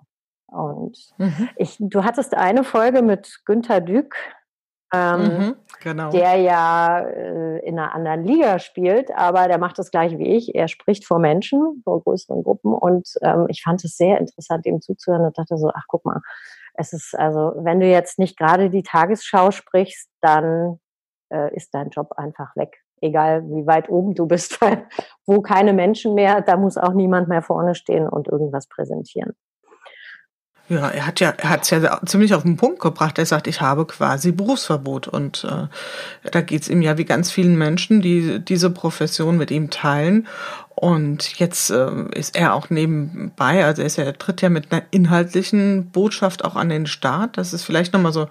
Und 0.47 0.99
mhm. 1.19 1.49
ich, 1.57 1.77
du 1.79 2.05
hattest 2.05 2.35
eine 2.35 2.65
Folge 2.65 3.03
mit 3.03 3.41
Günther 3.45 3.81
Dück, 3.81 4.15
ähm, 4.93 5.21
mhm, 5.21 5.57
genau. 5.83 6.11
der 6.11 6.37
ja 6.37 7.01
äh, 7.01 7.59
in 7.67 7.79
einer 7.79 7.95
anderen 7.95 8.25
Liga 8.25 8.59
spielt, 8.59 9.11
aber 9.15 9.49
der 9.49 9.59
macht 9.59 9.79
das 9.79 9.91
gleiche 9.91 10.19
wie 10.19 10.37
ich. 10.37 10.55
Er 10.55 10.69
spricht 10.69 11.05
vor 11.05 11.19
Menschen, 11.19 11.83
vor 11.85 12.03
größeren 12.03 12.43
Gruppen 12.43 12.73
und 12.73 13.09
ähm, 13.23 13.47
ich 13.49 13.63
fand 13.63 13.85
es 13.85 13.97
sehr 13.97 14.19
interessant, 14.19 14.67
ihm 14.67 14.81
zuzuhören 14.81 15.25
und 15.25 15.37
dachte 15.37 15.59
so, 15.59 15.71
ach 15.75 15.85
guck 15.89 16.05
mal, 16.05 16.21
es 16.75 16.93
ist 16.93 17.15
also, 17.19 17.53
wenn 17.57 17.81
du 17.81 17.87
jetzt 17.87 18.19
nicht 18.19 18.39
gerade 18.39 18.71
die 18.71 18.83
Tagesschau 18.83 19.51
sprichst, 19.51 20.09
dann 20.21 20.79
äh, 21.31 21.55
ist 21.55 21.75
dein 21.75 21.91
Job 21.91 22.13
einfach 22.17 22.55
weg. 22.57 22.79
Egal 23.01 23.45
wie 23.51 23.67
weit 23.67 23.89
oben 23.91 24.15
du 24.15 24.27
bist, 24.27 24.61
weil 24.63 24.87
wo 25.27 25.43
keine 25.43 25.73
Menschen 25.73 26.15
mehr, 26.15 26.41
da 26.41 26.57
muss 26.57 26.79
auch 26.79 26.95
niemand 26.95 27.29
mehr 27.29 27.43
vorne 27.43 27.75
stehen 27.75 28.09
und 28.09 28.29
irgendwas 28.29 28.69
präsentieren. 28.69 29.35
Ja, 30.69 30.89
er 30.89 31.07
hat 31.07 31.21
ja, 31.21 31.31
er 31.31 31.49
hat 31.49 31.63
es 31.63 31.71
ja 31.71 32.01
ziemlich 32.05 32.35
auf 32.35 32.43
den 32.43 32.59
Punkt 32.59 32.81
gebracht. 32.81 33.19
Er 33.19 33.25
sagt, 33.25 33.47
ich 33.47 33.63
habe 33.63 33.87
quasi 33.87 34.33
Berufsverbot. 34.33 35.09
Und 35.09 35.45
äh, 35.45 35.67
da 36.31 36.41
geht's 36.43 36.69
ihm 36.69 36.83
ja 36.83 36.99
wie 36.99 37.07
ganz 37.07 37.31
vielen 37.31 37.57
Menschen, 37.57 38.03
die 38.03 38.39
diese 38.41 38.69
Profession 38.69 39.39
mit 39.39 39.51
ihm 39.51 39.71
teilen. 39.71 40.27
Und 40.75 41.39
jetzt 41.39 41.71
äh, 41.71 41.91
ist 42.15 42.37
er 42.37 42.55
auch 42.55 42.71
nebenbei, 42.71 43.65
also 43.65 43.83
er, 43.83 43.87
ist 43.87 43.97
ja, 43.97 44.05
er 44.05 44.17
tritt 44.17 44.43
ja 44.43 44.49
mit 44.49 44.71
einer 44.71 44.83
inhaltlichen 44.93 45.91
Botschaft 45.91 46.45
auch 46.45 46.55
an 46.55 46.69
den 46.69 46.87
Start. 46.87 47.37
Das 47.37 47.53
ist 47.53 47.65
vielleicht 47.65 47.95
nochmal 47.95 48.13
so, 48.13 48.29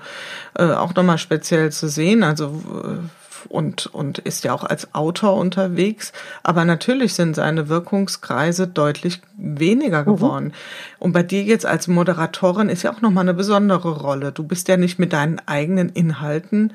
äh, 0.57 0.71
auch 0.71 0.95
nochmal 0.95 1.17
speziell 1.17 1.73
zu 1.73 1.89
sehen. 1.89 2.23
Also 2.23 2.63
äh, 2.85 3.09
und, 3.49 3.87
und 3.87 4.19
ist 4.19 4.43
ja 4.43 4.53
auch 4.53 4.63
als 4.63 4.93
Autor 4.93 5.35
unterwegs. 5.35 6.13
Aber 6.43 6.65
natürlich 6.65 7.13
sind 7.13 7.35
seine 7.35 7.69
Wirkungskreise 7.69 8.67
deutlich 8.67 9.21
weniger 9.37 10.01
mhm. 10.01 10.05
geworden. 10.05 10.45
Mhm. 10.45 10.51
Und 10.99 11.13
bei 11.13 11.23
dir 11.23 11.43
jetzt 11.43 11.65
als 11.65 11.87
Moderatorin 11.87 12.69
ist 12.69 12.83
ja 12.83 12.91
auch 12.91 13.01
nochmal 13.01 13.23
eine 13.23 13.33
besondere 13.33 13.97
Rolle. 13.97 14.31
Du 14.31 14.43
bist 14.43 14.67
ja 14.67 14.77
nicht 14.77 14.99
mit 14.99 15.13
deinen 15.13 15.41
eigenen 15.45 15.89
Inhalten 15.89 16.73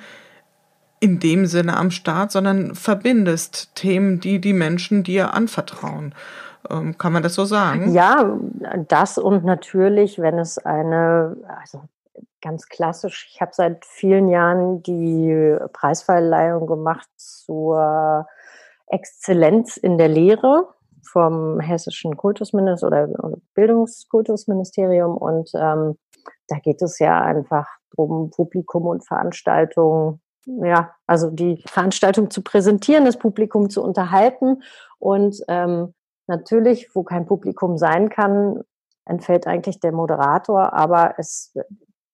in 1.00 1.18
dem 1.18 1.46
Sinne 1.46 1.76
am 1.76 1.90
Start, 1.90 2.30
sondern 2.30 2.76
verbindest 2.76 3.74
Themen, 3.74 4.20
die 4.20 4.40
die 4.40 4.52
Menschen 4.52 5.02
dir 5.02 5.34
anvertrauen. 5.34 6.14
Ähm, 6.70 6.96
kann 6.96 7.12
man 7.12 7.24
das 7.24 7.34
so 7.34 7.44
sagen? 7.44 7.92
Ja, 7.92 8.38
das 8.86 9.18
und 9.18 9.44
natürlich, 9.44 10.20
wenn 10.20 10.38
es 10.38 10.58
eine, 10.58 11.36
also 11.60 11.82
ganz 12.42 12.68
klassisch. 12.68 13.30
Ich 13.32 13.40
habe 13.40 13.52
seit 13.54 13.84
vielen 13.86 14.28
Jahren 14.28 14.82
die 14.82 15.56
Preisverleihung 15.72 16.66
gemacht 16.66 17.08
zur 17.16 18.26
Exzellenz 18.88 19.76
in 19.76 19.96
der 19.96 20.08
Lehre 20.08 20.68
vom 21.02 21.60
hessischen 21.60 22.16
Kultusministerium 22.16 23.14
oder 23.14 23.38
Bildungskultusministerium. 23.54 25.16
Und 25.16 25.50
ähm, 25.54 25.96
da 26.48 26.58
geht 26.58 26.82
es 26.82 26.98
ja 26.98 27.20
einfach 27.20 27.68
darum, 27.96 28.30
Publikum 28.30 28.86
und 28.86 29.06
Veranstaltungen, 29.06 30.20
ja, 30.44 30.94
also 31.06 31.30
die 31.30 31.62
Veranstaltung 31.66 32.30
zu 32.30 32.42
präsentieren, 32.42 33.04
das 33.04 33.18
Publikum 33.18 33.70
zu 33.70 33.82
unterhalten. 33.82 34.62
Und 34.98 35.40
ähm, 35.48 35.94
natürlich, 36.26 36.94
wo 36.94 37.04
kein 37.04 37.26
Publikum 37.26 37.78
sein 37.78 38.08
kann, 38.08 38.62
entfällt 39.04 39.46
eigentlich 39.46 39.80
der 39.80 39.92
Moderator, 39.92 40.72
aber 40.72 41.14
es 41.18 41.54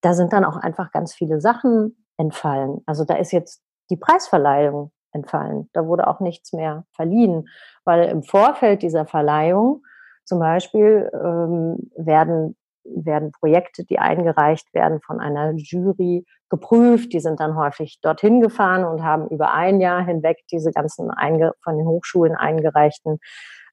da 0.00 0.14
sind 0.14 0.32
dann 0.32 0.44
auch 0.44 0.56
einfach 0.56 0.90
ganz 0.92 1.14
viele 1.14 1.40
Sachen 1.40 2.04
entfallen. 2.16 2.82
Also 2.86 3.04
da 3.04 3.16
ist 3.16 3.32
jetzt 3.32 3.62
die 3.90 3.96
Preisverleihung 3.96 4.92
entfallen. 5.12 5.68
Da 5.72 5.86
wurde 5.86 6.06
auch 6.06 6.20
nichts 6.20 6.52
mehr 6.52 6.84
verliehen, 6.92 7.48
weil 7.84 8.08
im 8.08 8.22
Vorfeld 8.22 8.82
dieser 8.82 9.06
Verleihung 9.06 9.82
zum 10.24 10.38
Beispiel 10.38 11.10
ähm, 11.14 11.90
werden 11.96 12.56
werden 12.90 13.32
Projekte, 13.32 13.84
die 13.84 13.98
eingereicht 13.98 14.72
werden, 14.72 15.00
von 15.02 15.20
einer 15.20 15.52
Jury 15.54 16.24
geprüft. 16.48 17.12
Die 17.12 17.20
sind 17.20 17.40
dann 17.40 17.56
häufig 17.56 18.00
dorthin 18.00 18.40
gefahren 18.40 18.84
und 18.84 19.02
haben 19.02 19.28
über 19.28 19.52
ein 19.52 19.80
Jahr 19.80 20.02
hinweg 20.04 20.38
diese 20.50 20.70
ganzen 20.70 21.10
einge 21.10 21.52
von 21.62 21.76
den 21.76 21.86
Hochschulen 21.86 22.34
eingereichten 22.34 23.18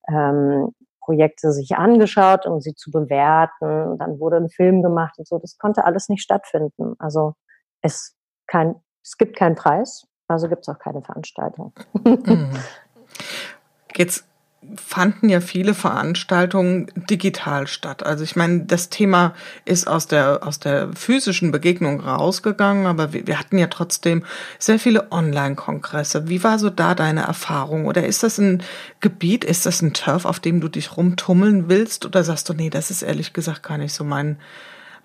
ähm, 0.09 0.71
Projekte 1.05 1.51
sich 1.51 1.75
angeschaut, 1.75 2.45
um 2.47 2.59
sie 2.59 2.73
zu 2.73 2.89
bewerten. 2.91 3.97
Dann 3.99 4.19
wurde 4.19 4.37
ein 4.37 4.49
Film 4.49 4.81
gemacht 4.81 5.17
und 5.17 5.27
so. 5.27 5.37
Das 5.37 5.57
konnte 5.57 5.85
alles 5.85 6.09
nicht 6.09 6.23
stattfinden. 6.23 6.95
Also 6.97 7.35
es, 7.81 8.15
kein, 8.47 8.75
es 9.03 9.17
gibt 9.17 9.35
keinen 9.37 9.55
Preis, 9.55 10.07
also 10.27 10.49
gibt 10.49 10.67
es 10.67 10.73
auch 10.73 10.79
keine 10.79 11.03
Veranstaltung. 11.03 11.73
Mhm. 12.03 12.49
Jetzt 13.95 14.27
fanden 14.75 15.29
ja 15.29 15.41
viele 15.41 15.73
Veranstaltungen 15.73 16.87
digital 16.95 17.67
statt. 17.67 18.05
Also 18.05 18.23
ich 18.23 18.35
meine, 18.35 18.65
das 18.65 18.89
Thema 18.89 19.33
ist 19.65 19.87
aus 19.87 20.07
der, 20.07 20.45
aus 20.45 20.59
der 20.59 20.89
physischen 20.93 21.51
Begegnung 21.51 21.99
rausgegangen, 21.99 22.85
aber 22.85 23.13
wir, 23.13 23.27
wir 23.27 23.39
hatten 23.39 23.57
ja 23.57 23.67
trotzdem 23.67 24.23
sehr 24.59 24.79
viele 24.79 25.11
Online-Kongresse. 25.11 26.27
Wie 26.29 26.43
war 26.43 26.59
so 26.59 26.69
da 26.69 26.95
deine 26.95 27.21
Erfahrung? 27.23 27.85
Oder 27.85 28.05
ist 28.05 28.23
das 28.23 28.37
ein 28.37 28.63
Gebiet, 28.99 29.43
ist 29.43 29.65
das 29.65 29.81
ein 29.81 29.93
Turf, 29.93 30.25
auf 30.25 30.39
dem 30.39 30.61
du 30.61 30.67
dich 30.67 30.97
rumtummeln 30.97 31.69
willst? 31.69 32.05
Oder 32.05 32.23
sagst 32.23 32.49
du, 32.49 32.53
nee, 32.53 32.69
das 32.69 32.91
ist 32.91 33.01
ehrlich 33.01 33.33
gesagt 33.33 33.63
gar 33.63 33.77
nicht 33.77 33.93
so 33.93 34.03
mein, 34.03 34.37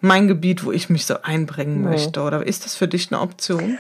mein 0.01 0.29
Gebiet, 0.29 0.65
wo 0.65 0.73
ich 0.73 0.91
mich 0.91 1.07
so 1.07 1.23
einbringen 1.23 1.83
nee. 1.83 1.91
möchte? 1.91 2.23
Oder 2.23 2.47
ist 2.47 2.65
das 2.65 2.75
für 2.75 2.89
dich 2.89 3.13
eine 3.13 3.21
Option? 3.21 3.79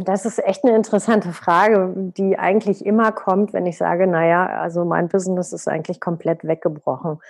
Das 0.00 0.26
ist 0.26 0.44
echt 0.44 0.64
eine 0.64 0.74
interessante 0.74 1.32
Frage, 1.32 1.92
die 1.96 2.38
eigentlich 2.38 2.84
immer 2.84 3.12
kommt, 3.12 3.52
wenn 3.52 3.66
ich 3.66 3.78
sage, 3.78 4.06
naja, 4.06 4.46
also 4.46 4.84
mein 4.84 5.08
Business 5.08 5.52
ist 5.52 5.68
eigentlich 5.68 6.00
komplett 6.00 6.44
weggebrochen. 6.44 7.20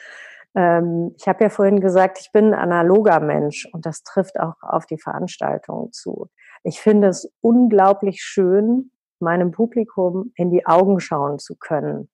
Ähm, 0.55 1.15
ich 1.19 1.29
habe 1.29 1.45
ja 1.45 1.51
vorhin 1.51 1.81
gesagt, 1.81 2.19
ich 2.21 2.33
bin 2.33 2.47
ein 2.47 2.55
analoger 2.55 3.21
Mensch 3.21 3.69
und 3.73 3.85
das 3.87 4.03
trifft 4.03 4.41
auch 4.41 4.55
auf 4.63 4.87
die 4.87 4.99
Veranstaltungen 4.99 5.93
zu. 5.93 6.31
Ich 6.65 6.81
finde 6.81 7.09
es 7.09 7.31
unglaublich 7.43 8.23
schön, 8.23 8.91
meinem 9.21 9.51
Publikum 9.51 10.33
in 10.35 10.51
die 10.51 10.67
Augen 10.67 11.01
schauen 11.01 11.39
zu 11.39 11.57
können 11.57 12.09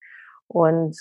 und 0.48 0.96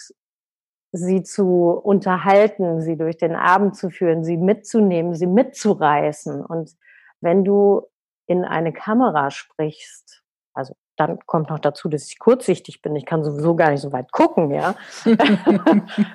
sie 0.91 1.23
zu 1.23 1.69
unterhalten, 1.71 2.81
sie 2.81 2.97
durch 2.97 3.17
den 3.17 3.35
Abend 3.35 3.75
zu 3.75 3.89
führen, 3.89 4.23
sie 4.23 4.37
mitzunehmen, 4.37 5.15
sie 5.15 5.27
mitzureißen. 5.27 6.43
Und 6.45 6.75
wenn 7.21 7.43
du 7.43 7.87
in 8.31 8.45
eine 8.45 8.71
Kamera 8.71 9.29
sprichst, 9.29 10.23
also 10.53 10.73
dann 10.95 11.19
kommt 11.25 11.49
noch 11.49 11.59
dazu, 11.59 11.89
dass 11.89 12.07
ich 12.07 12.19
kurzsichtig 12.19 12.81
bin. 12.81 12.95
Ich 12.95 13.05
kann 13.05 13.23
sowieso 13.23 13.55
gar 13.55 13.71
nicht 13.71 13.81
so 13.81 13.91
weit 13.91 14.11
gucken, 14.11 14.51
ja. 14.51 14.75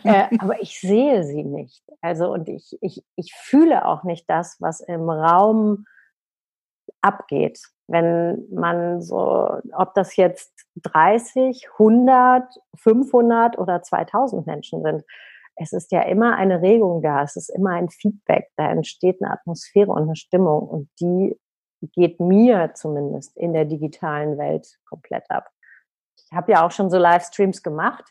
äh, 0.04 0.24
aber 0.38 0.60
ich 0.60 0.80
sehe 0.80 1.24
sie 1.24 1.44
nicht. 1.44 1.82
Also 2.00 2.32
und 2.32 2.48
ich, 2.48 2.78
ich, 2.80 3.04
ich 3.16 3.34
fühle 3.34 3.84
auch 3.84 4.04
nicht 4.04 4.30
das, 4.30 4.56
was 4.60 4.80
im 4.80 5.10
Raum 5.10 5.86
abgeht. 7.02 7.60
wenn 7.88 8.46
man 8.52 9.00
so, 9.00 9.60
ob 9.72 9.94
das 9.94 10.16
jetzt 10.16 10.52
30, 10.82 11.68
100, 11.78 12.44
500 12.76 13.58
oder 13.58 13.82
2000 13.82 14.46
Menschen 14.46 14.82
sind, 14.82 15.04
es 15.56 15.72
ist 15.72 15.90
ja 15.90 16.02
immer 16.02 16.36
eine 16.36 16.62
Regung 16.62 17.02
da, 17.02 17.22
es 17.22 17.36
ist 17.36 17.48
immer 17.48 17.70
ein 17.70 17.88
Feedback, 17.88 18.50
da 18.56 18.70
entsteht 18.70 19.22
eine 19.22 19.32
Atmosphäre 19.32 19.90
und 19.90 20.02
eine 20.02 20.16
Stimmung 20.16 20.68
und 20.68 20.88
die 21.00 21.36
geht 21.92 22.20
mir 22.20 22.72
zumindest 22.74 23.36
in 23.36 23.52
der 23.52 23.64
digitalen 23.64 24.38
Welt 24.38 24.78
komplett 24.88 25.30
ab. 25.30 25.48
Ich 26.16 26.36
habe 26.36 26.52
ja 26.52 26.66
auch 26.66 26.70
schon 26.70 26.90
so 26.90 26.98
Livestreams 26.98 27.62
gemacht. 27.62 28.04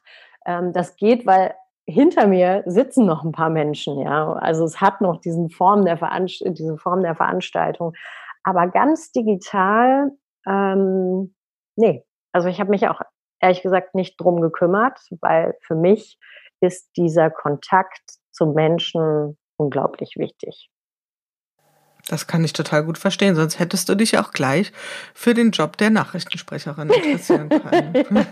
Ähm, 0.45 0.73
das 0.73 0.95
geht, 0.95 1.25
weil 1.25 1.53
hinter 1.87 2.27
mir 2.27 2.63
sitzen 2.65 3.05
noch 3.05 3.23
ein 3.23 3.31
paar 3.31 3.49
Menschen, 3.49 3.99
ja. 3.99 4.33
Also 4.33 4.65
es 4.65 4.81
hat 4.81 5.01
noch 5.01 5.21
diesen 5.21 5.49
Form 5.49 5.85
der 5.85 5.97
diese 5.97 6.77
Form 6.77 7.01
der 7.01 7.15
Veranstaltung. 7.15 7.93
Aber 8.43 8.67
ganz 8.67 9.11
digital, 9.11 10.11
ähm, 10.47 11.35
nee. 11.75 12.03
Also 12.31 12.47
ich 12.47 12.59
habe 12.59 12.69
mich 12.71 12.87
auch 12.87 13.01
ehrlich 13.39 13.61
gesagt 13.61 13.95
nicht 13.95 14.19
drum 14.19 14.41
gekümmert, 14.41 14.99
weil 15.21 15.55
für 15.61 15.75
mich 15.75 16.19
ist 16.61 16.91
dieser 16.97 17.29
Kontakt 17.29 18.17
zum 18.31 18.53
Menschen 18.53 19.37
unglaublich 19.57 20.15
wichtig. 20.17 20.69
Das 22.07 22.27
kann 22.27 22.43
ich 22.43 22.53
total 22.53 22.83
gut 22.83 22.99
verstehen, 22.99 23.35
sonst 23.35 23.57
hättest 23.57 23.89
du 23.89 23.95
dich 23.95 24.19
auch 24.19 24.31
gleich 24.31 24.71
für 25.15 25.33
den 25.33 25.49
Job 25.49 25.75
der 25.77 25.89
Nachrichtensprecherin 25.89 26.91
interessieren 26.91 27.49
können. 27.49 28.27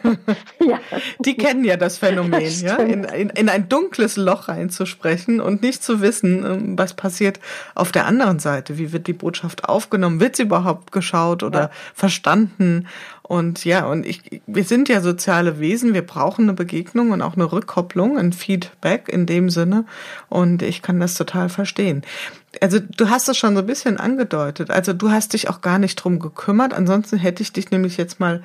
ja. 0.60 0.80
Die 1.20 1.36
kennen 1.36 1.64
ja 1.66 1.76
das 1.76 1.98
Phänomen, 1.98 2.44
das 2.44 2.62
ja, 2.62 2.76
in, 2.76 3.04
in, 3.04 3.30
in, 3.30 3.50
ein 3.50 3.70
dunkles 3.70 4.16
Loch 4.16 4.48
reinzusprechen 4.48 5.42
und 5.42 5.64
nicht 5.64 5.84
zu 5.84 6.02
wissen, 6.02 6.46
ähm, 6.46 6.78
was 6.78 6.94
passiert 6.94 7.40
auf 7.74 7.92
der 7.92 8.06
anderen 8.06 8.38
Seite. 8.38 8.78
Wie 8.78 8.92
wird 8.94 9.08
die 9.08 9.14
Botschaft 9.14 9.68
aufgenommen? 9.68 10.20
Wird 10.20 10.36
sie 10.36 10.44
überhaupt 10.44 10.92
geschaut 10.92 11.42
oder 11.42 11.60
ja. 11.60 11.72
verstanden? 11.96 12.88
Und 13.24 13.66
ja, 13.66 13.88
und 13.88 14.06
ich, 14.06 14.42
wir 14.46 14.66
sind 14.66 14.90
ja 14.90 15.02
soziale 15.02 15.60
Wesen, 15.60 15.94
wir 15.96 16.06
brauchen 16.06 16.44
eine 16.44 16.54
Begegnung 16.54 17.12
und 17.12 17.22
auch 17.22 17.36
eine 17.36 17.52
Rückkopplung, 17.52 18.20
ein 18.20 18.34
Feedback 18.34 19.10
in 19.10 19.26
dem 19.26 19.50
Sinne. 19.50 19.86
Und 20.30 20.62
ich 20.62 20.84
kann 20.84 21.00
das 21.00 21.16
total 21.16 21.50
verstehen. 21.50 22.04
Also 22.62 22.80
du 22.80 23.10
hast 23.10 23.28
es 23.30 23.38
schon 23.38 23.56
so 23.56 23.62
ein 23.62 23.66
bisschen 23.66 23.98
angedeutet. 23.98 24.70
Also 24.70 24.94
du 24.94 25.10
hast 25.10 25.34
dich 25.34 25.50
auch 25.50 25.62
gar 25.62 25.80
nicht 25.80 25.96
drum 25.96 26.20
gekümmert. 26.20 26.74
Ansonsten 26.74 27.18
hätte 27.18 27.42
ich 27.42 27.52
dich 27.52 27.72
nämlich 27.72 27.98
jetzt 27.98 28.20
mal 28.20 28.44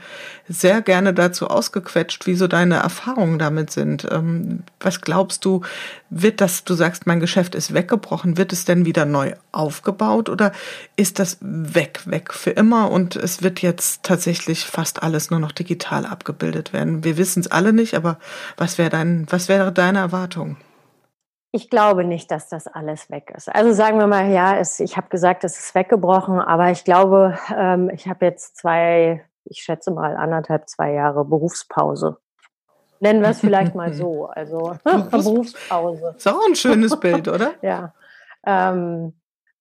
sehr 0.49 0.81
gerne 0.81 1.13
dazu 1.13 1.49
ausgequetscht, 1.49 2.27
wie 2.27 2.35
so 2.35 2.47
deine 2.47 2.77
Erfahrungen 2.77 3.39
damit 3.39 3.71
sind. 3.71 4.07
Ähm, 4.11 4.63
was 4.81 5.03
glaubst 5.03 5.45
du, 5.45 5.61
wird 6.09 6.41
das, 6.41 6.65
du 6.65 6.75
sagst, 6.75 7.07
mein 7.07 7.21
Geschäft 7.21 7.55
ist 7.55 7.75
weggebrochen, 7.75 8.39
wird 8.39 8.53
es 8.53 8.65
denn 8.65 8.87
wieder 8.87 9.05
neu 9.05 9.35
aufgebaut 9.53 10.31
oder 10.31 10.53
ist 10.97 11.19
das 11.19 11.37
weg, 11.41 12.01
weg 12.07 12.33
für 12.33 12.51
immer 12.51 12.91
und 12.91 13.15
es 13.17 13.43
wird 13.43 13.61
jetzt 13.61 14.05
tatsächlich 14.05 14.65
fast 14.65 15.03
alles 15.03 15.31
nur 15.31 15.41
noch 15.41 15.53
digital 15.53 16.07
abgebildet 16.07 16.73
werden? 16.73 17.05
Wir 17.05 17.19
wissen 17.19 17.41
es 17.41 17.51
alle 17.51 17.75
nicht, 17.75 17.95
aber 17.95 18.19
was 18.57 18.79
wäre 18.79 18.91
dein, 18.91 19.27
was 19.29 19.49
wäre 19.49 19.71
deine 19.71 19.99
Erwartung? 19.99 20.57
Ich 21.51 21.71
glaube 21.71 22.05
nicht, 22.05 22.31
dass 22.31 22.49
das 22.49 22.67
alles 22.67 23.11
weg 23.11 23.33
ist. 23.35 23.49
Also 23.49 23.73
sagen 23.73 23.99
wir 23.99 24.07
mal, 24.07 24.31
ja, 24.31 24.59
es, 24.59 24.81
ich 24.81 24.97
habe 24.97 25.09
gesagt, 25.09 25.45
es 25.45 25.59
ist 25.59 25.75
weggebrochen, 25.75 26.41
aber 26.41 26.71
ich 26.71 26.85
glaube, 26.85 27.39
ähm, 27.57 27.89
ich 27.91 28.07
habe 28.07 28.27
jetzt 28.27 28.57
zwei, 28.57 29.25
ich 29.45 29.63
schätze 29.63 29.91
mal 29.91 30.17
anderthalb, 30.17 30.69
zwei 30.69 30.93
Jahre 30.93 31.25
Berufspause. 31.25 32.19
Nennen 33.01 33.23
wir 33.23 33.31
es 33.31 33.41
vielleicht 33.41 33.75
mal 33.75 33.95
so. 33.95 34.27
Also 34.27 34.77
Berufspause. 35.11 36.15
Ist 36.17 36.29
auch 36.29 36.47
ein 36.47 36.55
schönes 36.55 36.99
Bild, 36.99 37.29
oder? 37.29 37.53
ja. 37.63 37.95
Ähm, 38.45 39.18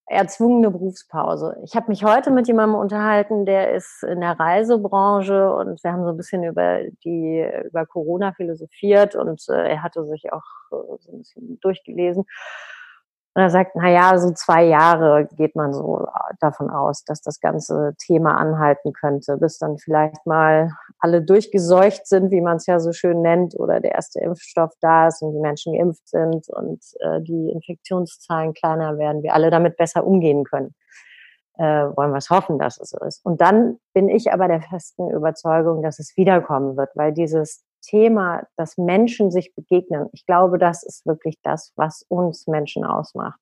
erzwungene 0.08 0.70
Berufspause. 0.70 1.56
Ich 1.64 1.76
habe 1.76 1.88
mich 1.88 2.04
heute 2.04 2.30
mit 2.30 2.46
jemandem 2.46 2.78
unterhalten, 2.78 3.44
der 3.44 3.74
ist 3.74 4.02
in 4.02 4.20
der 4.20 4.38
Reisebranche 4.38 5.52
und 5.52 5.82
wir 5.82 5.92
haben 5.92 6.04
so 6.04 6.10
ein 6.10 6.16
bisschen 6.16 6.44
über 6.44 6.80
die 7.04 7.46
über 7.64 7.86
Corona 7.86 8.32
philosophiert 8.32 9.14
und 9.14 9.42
äh, 9.48 9.70
er 9.70 9.82
hatte 9.82 10.04
sich 10.06 10.32
auch 10.32 10.44
äh, 10.72 10.96
so 11.00 11.12
ein 11.12 11.18
bisschen 11.18 11.60
durchgelesen. 11.60 12.24
Und 13.38 13.44
er 13.44 13.50
sagt, 13.50 13.76
na 13.76 13.88
ja, 13.88 14.18
so 14.18 14.32
zwei 14.32 14.64
Jahre 14.64 15.28
geht 15.36 15.54
man 15.54 15.72
so 15.72 16.08
davon 16.40 16.70
aus, 16.70 17.04
dass 17.04 17.22
das 17.22 17.38
ganze 17.38 17.94
Thema 18.04 18.36
anhalten 18.36 18.92
könnte, 18.92 19.36
bis 19.36 19.58
dann 19.58 19.78
vielleicht 19.78 20.26
mal 20.26 20.72
alle 20.98 21.22
durchgeseucht 21.22 22.04
sind, 22.04 22.32
wie 22.32 22.40
man 22.40 22.56
es 22.56 22.66
ja 22.66 22.80
so 22.80 22.90
schön 22.90 23.22
nennt, 23.22 23.54
oder 23.54 23.78
der 23.78 23.92
erste 23.92 24.18
Impfstoff 24.18 24.72
da 24.80 25.06
ist 25.06 25.22
und 25.22 25.34
die 25.34 25.38
Menschen 25.38 25.72
geimpft 25.72 26.08
sind 26.08 26.48
und 26.48 26.82
äh, 26.98 27.20
die 27.20 27.50
Infektionszahlen 27.52 28.54
kleiner 28.54 28.98
werden, 28.98 29.22
wir 29.22 29.34
alle 29.34 29.50
damit 29.50 29.76
besser 29.76 30.04
umgehen 30.04 30.42
können. 30.42 30.74
Äh, 31.58 31.62
wollen 31.64 32.10
wir 32.10 32.18
es 32.18 32.30
hoffen, 32.30 32.58
dass 32.58 32.80
es 32.80 32.90
so 32.90 32.98
ist. 33.06 33.24
Und 33.24 33.40
dann 33.40 33.78
bin 33.94 34.08
ich 34.08 34.32
aber 34.32 34.48
der 34.48 34.62
festen 34.62 35.12
Überzeugung, 35.12 35.80
dass 35.84 36.00
es 36.00 36.16
wiederkommen 36.16 36.76
wird, 36.76 36.90
weil 36.96 37.12
dieses 37.12 37.62
Thema, 37.80 38.46
dass 38.56 38.78
Menschen 38.78 39.30
sich 39.30 39.54
begegnen, 39.54 40.08
ich 40.12 40.26
glaube, 40.26 40.58
das 40.58 40.82
ist 40.82 41.06
wirklich 41.06 41.38
das, 41.42 41.72
was 41.76 42.04
uns 42.08 42.46
Menschen 42.46 42.84
ausmacht. 42.84 43.40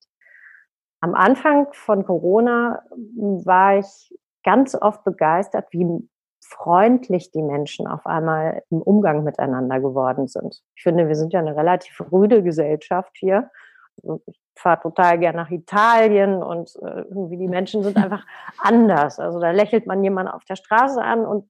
Am 1.01 1.13
Anfang 1.13 1.67
von 1.73 2.05
Corona 2.05 2.81
war 2.91 3.77
ich 3.77 4.13
ganz 4.43 4.75
oft 4.75 5.03
begeistert, 5.03 5.67
wie 5.71 5.85
freundlich 6.47 7.31
die 7.31 7.41
Menschen 7.41 7.87
auf 7.87 8.05
einmal 8.05 8.63
im 8.69 8.81
Umgang 8.81 9.23
miteinander 9.23 9.79
geworden 9.79 10.27
sind. 10.27 10.61
Ich 10.75 10.83
finde, 10.83 11.07
wir 11.07 11.15
sind 11.15 11.33
ja 11.33 11.39
eine 11.39 11.55
relativ 11.55 12.01
rüde 12.11 12.41
Gesellschaft 12.41 13.11
hier. 13.17 13.51
Also 14.01 14.21
ich 14.25 14.39
fahre 14.55 14.79
total 14.79 15.19
gern 15.19 15.35
nach 15.35 15.49
Italien 15.49 16.41
und 16.41 16.75
äh, 16.81 17.01
irgendwie 17.01 17.37
die 17.37 17.47
Menschen 17.47 17.83
sind 17.83 17.97
einfach 18.03 18.25
anders. 18.59 19.19
Also 19.19 19.39
da 19.39 19.51
lächelt 19.51 19.85
man 19.87 20.03
jemanden 20.03 20.31
auf 20.31 20.45
der 20.45 20.55
Straße 20.55 21.01
an 21.01 21.25
und 21.25 21.49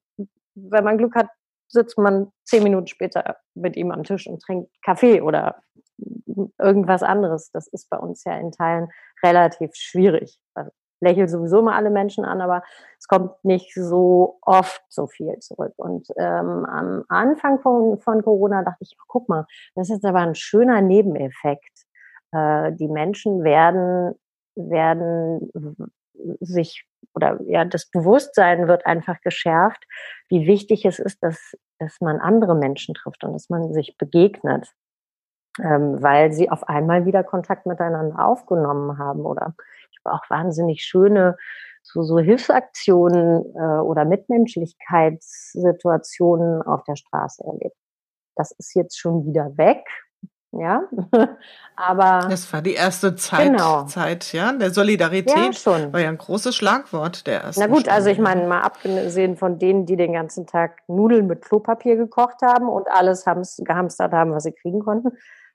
wenn 0.54 0.84
man 0.84 0.98
Glück 0.98 1.14
hat, 1.14 1.28
sitzt 1.68 1.98
man 1.98 2.32
zehn 2.44 2.62
Minuten 2.62 2.86
später 2.86 3.36
mit 3.54 3.76
ihm 3.76 3.90
am 3.90 4.04
Tisch 4.04 4.26
und 4.26 4.40
trinkt 4.42 4.70
Kaffee 4.82 5.20
oder 5.20 5.62
irgendwas 6.58 7.02
anderes. 7.02 7.50
Das 7.52 7.68
ist 7.68 7.88
bei 7.90 7.98
uns 7.98 8.24
ja 8.24 8.36
in 8.38 8.52
Teilen 8.52 8.88
relativ 9.22 9.74
schwierig. 9.74 10.38
Also 10.54 10.70
lächel 11.00 11.28
sowieso 11.28 11.62
mal 11.62 11.76
alle 11.76 11.90
Menschen 11.90 12.24
an, 12.24 12.40
aber 12.40 12.62
es 12.98 13.06
kommt 13.06 13.32
nicht 13.44 13.72
so 13.74 14.38
oft 14.42 14.82
so 14.88 15.06
viel 15.06 15.38
zurück. 15.38 15.74
Und 15.76 16.08
ähm, 16.16 16.66
am 16.66 17.04
Anfang 17.08 17.60
von, 17.60 17.98
von 18.00 18.22
Corona 18.22 18.62
dachte 18.64 18.78
ich, 18.80 18.96
ach, 19.00 19.04
guck 19.06 19.28
mal, 19.28 19.46
das 19.74 19.90
ist 19.90 20.04
aber 20.04 20.20
ein 20.20 20.34
schöner 20.34 20.80
Nebeneffekt. 20.80 21.86
Äh, 22.32 22.72
die 22.72 22.88
Menschen 22.88 23.44
werden, 23.44 24.14
werden 24.56 25.50
sich 26.40 26.87
oder 27.18 27.38
ja, 27.46 27.64
das 27.64 27.90
Bewusstsein 27.90 28.68
wird 28.68 28.86
einfach 28.86 29.20
geschärft, 29.22 29.82
wie 30.28 30.46
wichtig 30.46 30.84
es 30.84 31.00
ist, 31.00 31.20
dass, 31.22 31.56
dass 31.80 32.00
man 32.00 32.20
andere 32.20 32.54
Menschen 32.54 32.94
trifft 32.94 33.24
und 33.24 33.32
dass 33.32 33.48
man 33.48 33.72
sich 33.72 33.98
begegnet, 33.98 34.72
ähm, 35.60 36.00
weil 36.00 36.30
sie 36.32 36.48
auf 36.48 36.68
einmal 36.68 37.06
wieder 37.06 37.24
Kontakt 37.24 37.66
miteinander 37.66 38.24
aufgenommen 38.24 38.98
haben 38.98 39.26
oder 39.26 39.56
ich 39.90 39.98
habe 40.04 40.14
auch 40.14 40.30
wahnsinnig 40.30 40.84
schöne 40.84 41.36
so, 41.82 42.02
so 42.02 42.20
Hilfsaktionen 42.20 43.44
äh, 43.56 43.80
oder 43.80 44.04
Mitmenschlichkeitssituationen 44.04 46.62
auf 46.62 46.84
der 46.84 46.94
Straße 46.94 47.42
erlebt. 47.44 47.74
Das 48.36 48.52
ist 48.52 48.74
jetzt 48.74 48.96
schon 48.96 49.26
wieder 49.26 49.56
weg, 49.56 49.82
ja. 50.52 50.82
Aber 51.76 52.28
das 52.28 52.52
war 52.52 52.62
die 52.62 52.74
erste 52.74 53.14
Zeit, 53.14 53.52
genau. 53.52 53.84
Zeit, 53.84 54.32
ja, 54.32 54.52
der 54.52 54.70
Solidarität. 54.70 55.36
Ja, 55.36 55.52
schon. 55.52 55.92
War 55.92 56.00
ja 56.00 56.08
ein 56.08 56.18
großes 56.18 56.56
Schlagwort 56.56 57.26
der 57.26 57.42
ersten. 57.42 57.60
Na 57.60 57.66
gut, 57.66 57.80
Stunde. 57.80 57.92
also 57.92 58.10
ich 58.10 58.18
meine, 58.18 58.46
mal 58.46 58.62
abgesehen 58.62 59.36
von 59.36 59.58
denen, 59.58 59.86
die 59.86 59.96
den 59.96 60.12
ganzen 60.12 60.46
Tag 60.46 60.78
Nudeln 60.88 61.26
mit 61.26 61.42
Klopapier 61.42 61.96
gekocht 61.96 62.42
haben 62.42 62.68
und 62.68 62.88
alles 62.90 63.24
gehamstert 63.24 64.12
haben, 64.12 64.32
was 64.32 64.44
sie 64.44 64.52
kriegen 64.52 64.80
konnten, 64.80 65.10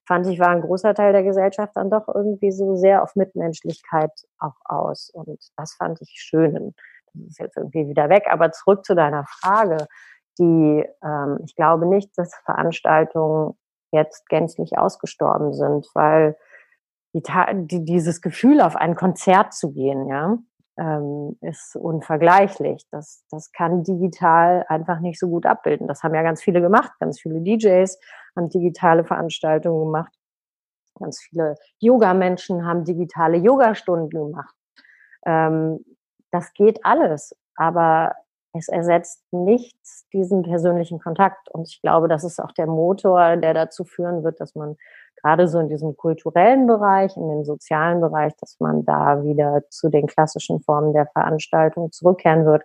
fand 0.06 0.28
ich, 0.28 0.40
war 0.40 0.50
ein 0.50 0.62
großer 0.62 0.94
Teil 0.94 1.14
der 1.14 1.24
Gesellschaft 1.24 1.76
dann 1.76 1.90
doch 1.90 2.08
irgendwie 2.08 2.52
so 2.52 2.76
sehr 2.76 3.04
auf 3.04 3.16
Mitmenschlichkeit 3.16 4.12
auch 4.40 4.56
aus. 4.66 5.10
Und 5.14 5.40
das 5.58 5.74
fand 5.74 6.02
ich 6.02 6.14
schön. 6.16 6.74
Das 7.14 7.28
ist 7.28 7.40
jetzt 7.40 7.58
irgendwie 7.58 7.88
wieder 7.88 8.10
weg. 8.10 8.26
Aber 8.30 8.52
zurück 8.52 8.86
zu 8.86 8.96
deiner 8.96 9.26
Frage. 9.28 9.88
Die, 10.40 10.84
ähm, 11.04 11.40
ich 11.46 11.56
glaube 11.56 11.86
nicht, 11.86 12.10
dass 12.18 12.34
Veranstaltungen 12.44 13.56
jetzt 13.94 14.28
gänzlich 14.28 14.78
ausgestorben 14.78 15.54
sind, 15.54 15.88
weil 15.94 16.36
die, 17.14 17.22
die, 17.68 17.86
dieses 17.86 18.22
Gefühl, 18.22 18.60
auf 18.60 18.76
ein 18.76 18.96
Konzert 18.96 19.54
zu 19.54 19.72
gehen, 19.72 20.08
ja, 20.08 20.38
ähm, 20.78 21.38
ist 21.42 21.76
unvergleichlich. 21.76 22.86
Das, 22.92 23.24
das 23.30 23.52
kann 23.52 23.84
digital 23.84 24.66
einfach 24.68 25.00
nicht 25.00 25.20
so 25.20 25.30
gut 25.30 25.46
abbilden. 25.46 25.88
Das 25.88 26.04
haben 26.04 26.16
ja 26.16 26.24
ganz 26.24 26.42
viele 26.42 26.62
gemacht. 26.62 26.92
Ganz 27.00 27.22
viele 27.22 27.42
DJs 27.42 28.00
haben 28.36 28.50
digitale 28.50 29.04
Veranstaltungen 29.04 29.86
gemacht. 29.86 30.14
Ganz 31.00 31.22
viele 31.22 31.56
Yoga-Menschen 31.80 32.66
haben 32.66 32.84
digitale 32.84 33.38
Yogastunden 33.38 34.10
gemacht. 34.10 34.56
Ähm, 35.26 35.86
das 36.32 36.54
geht 36.54 36.84
alles. 36.84 37.36
Aber 37.56 38.16
es 38.54 38.68
ersetzt 38.68 39.24
nichts 39.32 40.08
diesen 40.14 40.44
persönlichen 40.44 41.00
Kontakt. 41.00 41.50
Und 41.50 41.68
ich 41.68 41.82
glaube, 41.82 42.08
das 42.08 42.24
ist 42.24 42.40
auch 42.40 42.52
der 42.52 42.68
Motor, 42.68 43.38
der 43.38 43.54
dazu 43.54 43.84
führen 43.84 44.24
wird, 44.24 44.40
dass 44.40 44.56
man 44.56 44.76
gerade 45.22 45.48
so 45.48 45.60
in 45.60 45.70
diesem 45.70 45.96
kulturellen 45.98 46.68
Bereich, 46.68 47.16
in 47.18 47.28
dem 47.30 47.46
sozialen 47.46 48.02
Bereich, 48.02 48.34
dass 48.40 48.60
man 48.60 48.86
da 48.86 49.24
wieder 49.24 49.64
zu 49.70 49.90
den 49.90 50.08
klassischen 50.08 50.62
Formen 50.62 50.94
der 50.94 51.08
Veranstaltung 51.08 51.92
zurückkehren 51.92 52.46
wird. 52.46 52.64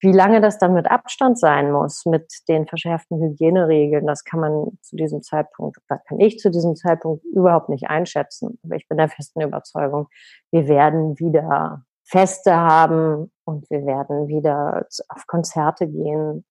Wie 0.00 0.12
lange 0.12 0.40
das 0.40 0.58
dann 0.58 0.74
mit 0.74 0.88
Abstand 0.88 1.40
sein 1.40 1.72
muss, 1.72 2.06
mit 2.06 2.30
den 2.48 2.68
verschärften 2.68 3.20
Hygieneregeln, 3.20 4.06
das 4.06 4.22
kann 4.22 4.38
man 4.38 4.78
zu 4.80 4.94
diesem 4.94 5.22
Zeitpunkt, 5.22 5.78
das 5.88 6.04
kann 6.04 6.20
ich 6.20 6.38
zu 6.38 6.52
diesem 6.52 6.76
Zeitpunkt 6.76 7.24
überhaupt 7.24 7.68
nicht 7.68 7.90
einschätzen. 7.90 8.60
Aber 8.62 8.76
ich 8.76 8.86
bin 8.86 8.96
der 8.96 9.08
festen 9.08 9.40
Überzeugung, 9.40 10.06
wir 10.52 10.68
werden 10.68 11.18
wieder 11.18 11.82
Feste 12.08 12.56
haben 12.56 13.30
und 13.44 13.68
wir 13.70 13.84
werden 13.84 14.28
wieder 14.28 14.86
auf 15.08 15.26
Konzerte 15.26 15.86
gehen, 15.86 16.44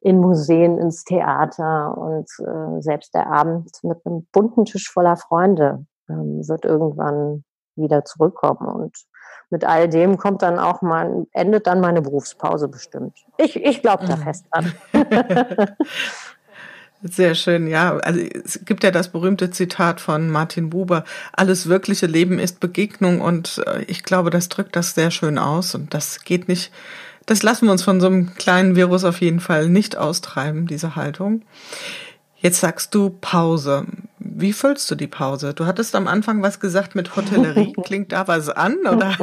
in 0.00 0.18
Museen, 0.18 0.78
ins 0.78 1.04
Theater 1.04 1.96
und 1.96 2.28
äh, 2.40 2.80
selbst 2.80 3.14
der 3.14 3.28
Abend 3.28 3.70
mit 3.82 4.04
einem 4.04 4.26
bunten 4.32 4.64
Tisch 4.64 4.90
voller 4.90 5.16
Freunde 5.16 5.86
ähm, 6.08 6.46
wird 6.48 6.64
irgendwann 6.64 7.44
wieder 7.76 8.04
zurückkommen 8.04 8.66
und 8.66 8.96
mit 9.50 9.64
all 9.64 9.88
dem 9.88 10.16
kommt 10.16 10.42
dann 10.42 10.58
auch 10.58 10.82
mal, 10.82 11.26
endet 11.32 11.66
dann 11.66 11.80
meine 11.80 12.02
Berufspause 12.02 12.68
bestimmt. 12.68 13.18
Ich, 13.36 13.56
ich 13.56 13.82
glaube 13.82 14.06
da 14.06 14.16
mhm. 14.16 14.20
fest 14.22 14.46
dran. 14.50 14.72
Sehr 17.04 17.34
schön, 17.34 17.66
ja. 17.66 17.96
Also 17.98 18.20
es 18.20 18.64
gibt 18.64 18.84
ja 18.84 18.92
das 18.92 19.08
berühmte 19.08 19.50
Zitat 19.50 20.00
von 20.00 20.30
Martin 20.30 20.70
Buber, 20.70 21.04
alles 21.32 21.68
wirkliche 21.68 22.06
Leben 22.06 22.38
ist 22.38 22.60
Begegnung 22.60 23.20
und 23.20 23.60
äh, 23.66 23.82
ich 23.88 24.04
glaube, 24.04 24.30
das 24.30 24.48
drückt 24.48 24.76
das 24.76 24.94
sehr 24.94 25.10
schön 25.10 25.36
aus 25.36 25.74
und 25.74 25.94
das 25.94 26.22
geht 26.24 26.46
nicht, 26.46 26.70
das 27.26 27.42
lassen 27.42 27.66
wir 27.66 27.72
uns 27.72 27.82
von 27.82 28.00
so 28.00 28.06
einem 28.06 28.34
kleinen 28.34 28.76
Virus 28.76 29.02
auf 29.02 29.20
jeden 29.20 29.40
Fall 29.40 29.68
nicht 29.68 29.96
austreiben, 29.96 30.68
diese 30.68 30.94
Haltung. 30.94 31.42
Jetzt 32.36 32.60
sagst 32.60 32.94
du 32.94 33.10
Pause. 33.10 33.84
Wie 34.42 34.52
füllst 34.52 34.90
du 34.90 34.96
die 34.96 35.06
Pause? 35.06 35.54
Du 35.54 35.66
hattest 35.66 35.94
am 35.94 36.08
Anfang 36.08 36.42
was 36.42 36.58
gesagt 36.58 36.96
mit 36.96 37.14
Hotellerie. 37.14 37.74
Klingt 37.84 38.10
da 38.10 38.26
was 38.26 38.48
an 38.48 38.76
oder 38.78 39.16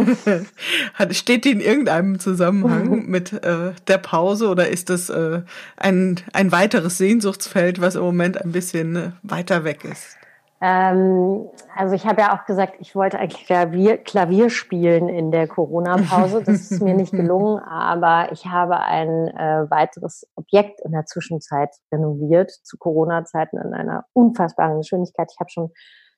steht 1.12 1.44
die 1.44 1.52
in 1.52 1.60
irgendeinem 1.60 2.20
Zusammenhang 2.20 3.06
mit 3.08 3.34
äh, 3.34 3.74
der 3.90 3.98
Pause 3.98 4.48
oder 4.48 4.70
ist 4.70 4.90
das 4.90 5.10
äh, 5.10 5.42
ein, 5.76 6.22
ein 6.32 6.54
weiteres 6.54 6.98
Sehnsuchtsfeld, 6.98 7.82
was 7.82 7.96
im 7.96 8.02
Moment 8.04 8.42
ein 8.42 8.54
bisschen 8.54 8.96
äh, 8.96 9.12
weiter 9.22 9.66
weg 9.66 9.84
ist? 9.84 10.16
Ähm, 10.62 11.50
also 11.74 11.96
ich 11.96 12.06
habe 12.06 12.22
ja 12.22 12.38
auch 12.38 12.46
gesagt, 12.46 12.76
ich 12.80 12.94
wollte 12.94 13.18
eigentlich 13.18 13.46
Klavier, 13.46 13.98
Klavier 13.98 14.50
spielen 14.50 15.08
in 15.08 15.32
der 15.32 15.48
Corona-Pause. 15.48 16.44
Das 16.46 16.72
ist 16.72 16.82
mir 16.82 16.94
nicht 16.94 17.12
gelungen, 17.12 17.60
aber 17.60 18.32
ich 18.32 18.46
habe 18.46 18.80
ein 18.80 19.28
äh, 19.28 19.70
weiteres 19.70 20.28
Objekt 20.36 20.82
in 20.82 20.92
der 20.92 21.06
Zwischenzeit 21.06 21.70
renoviert 21.94 22.52
zu 22.52 22.78
Corona-Zeiten 22.78 23.58
in 23.58 23.74
einer 23.74 24.06
unfassbaren 24.14 24.80
Geschwindigkeit. 24.80 25.32
Ich 25.32 25.40
habe 25.40 25.50
schon, 25.50 25.72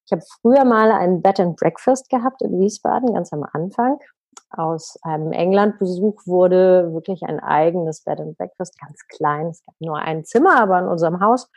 ich 0.06 0.12
habe 0.12 0.23
früher 0.41 0.65
mal 0.65 0.91
ein 0.91 1.21
Bed 1.21 1.39
and 1.39 1.56
Breakfast 1.58 2.10
gehabt 2.10 2.41
in 2.41 2.60
Wiesbaden, 2.60 3.13
ganz 3.13 3.32
am 3.34 3.45
Anfang. 3.54 3.99
Aus 4.49 4.97
einem 5.04 5.32
England-Besuch 5.32 6.25
wurde 6.25 6.91
wirklich 6.93 7.23
ein 7.23 7.39
eigenes 7.39 8.04
Bed 8.04 8.19
and 8.19 8.38
Breakfast, 8.38 8.80
ganz 8.80 9.06
klein. 9.08 9.47
Es 9.47 9.63
gab 9.63 9.75
nur 9.80 9.97
ein 9.97 10.25
Zimmer, 10.25 10.60
aber 10.60 10.80
in 10.80 10.88
unserem 10.88 11.21
Haus 11.21 11.49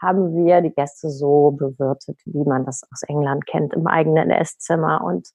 haben 0.00 0.34
wir 0.34 0.60
die 0.60 0.72
Gäste 0.74 1.10
so 1.10 1.50
bewirtet, 1.50 2.18
wie 2.24 2.44
man 2.44 2.64
das 2.64 2.82
aus 2.90 3.02
England 3.02 3.46
kennt, 3.46 3.74
im 3.74 3.86
eigenen 3.86 4.30
Esszimmer. 4.30 5.02
Und 5.04 5.28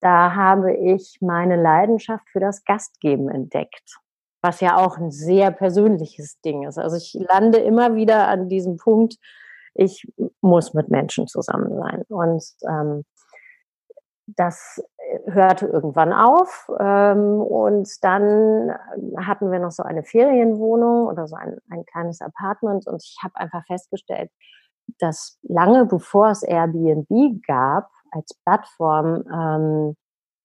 da 0.00 0.34
habe 0.34 0.74
ich 0.74 1.18
meine 1.20 1.60
Leidenschaft 1.60 2.28
für 2.30 2.40
das 2.40 2.64
Gastgeben 2.64 3.28
entdeckt, 3.28 3.98
was 4.42 4.60
ja 4.60 4.76
auch 4.76 4.96
ein 4.96 5.10
sehr 5.10 5.50
persönliches 5.50 6.40
Ding 6.40 6.66
ist. 6.66 6.78
Also 6.78 6.96
ich 6.96 7.14
lande 7.14 7.58
immer 7.58 7.94
wieder 7.94 8.28
an 8.28 8.48
diesem 8.48 8.76
Punkt, 8.76 9.16
ich 9.74 10.06
muss 10.40 10.74
mit 10.74 10.88
Menschen 10.88 11.26
zusammen 11.26 11.76
sein. 11.76 12.02
Und 12.08 12.44
ähm, 12.68 13.04
das 14.36 14.82
hörte 15.26 15.66
irgendwann 15.66 16.12
auf 16.12 16.70
ähm, 16.78 17.40
und 17.40 17.88
dann 18.02 18.72
hatten 19.16 19.50
wir 19.50 19.58
noch 19.58 19.70
so 19.70 19.82
eine 19.82 20.02
Ferienwohnung 20.02 21.06
oder 21.06 21.26
so 21.26 21.36
ein, 21.36 21.58
ein 21.70 21.84
kleines 21.86 22.20
Apartment 22.20 22.86
und 22.86 23.02
ich 23.02 23.16
habe 23.22 23.36
einfach 23.36 23.64
festgestellt, 23.66 24.30
dass 24.98 25.38
lange 25.42 25.86
bevor 25.86 26.30
es 26.30 26.42
Airbnb 26.42 27.42
gab 27.46 27.88
als 28.10 28.34
Plattform, 28.44 29.24
ähm, 29.32 29.96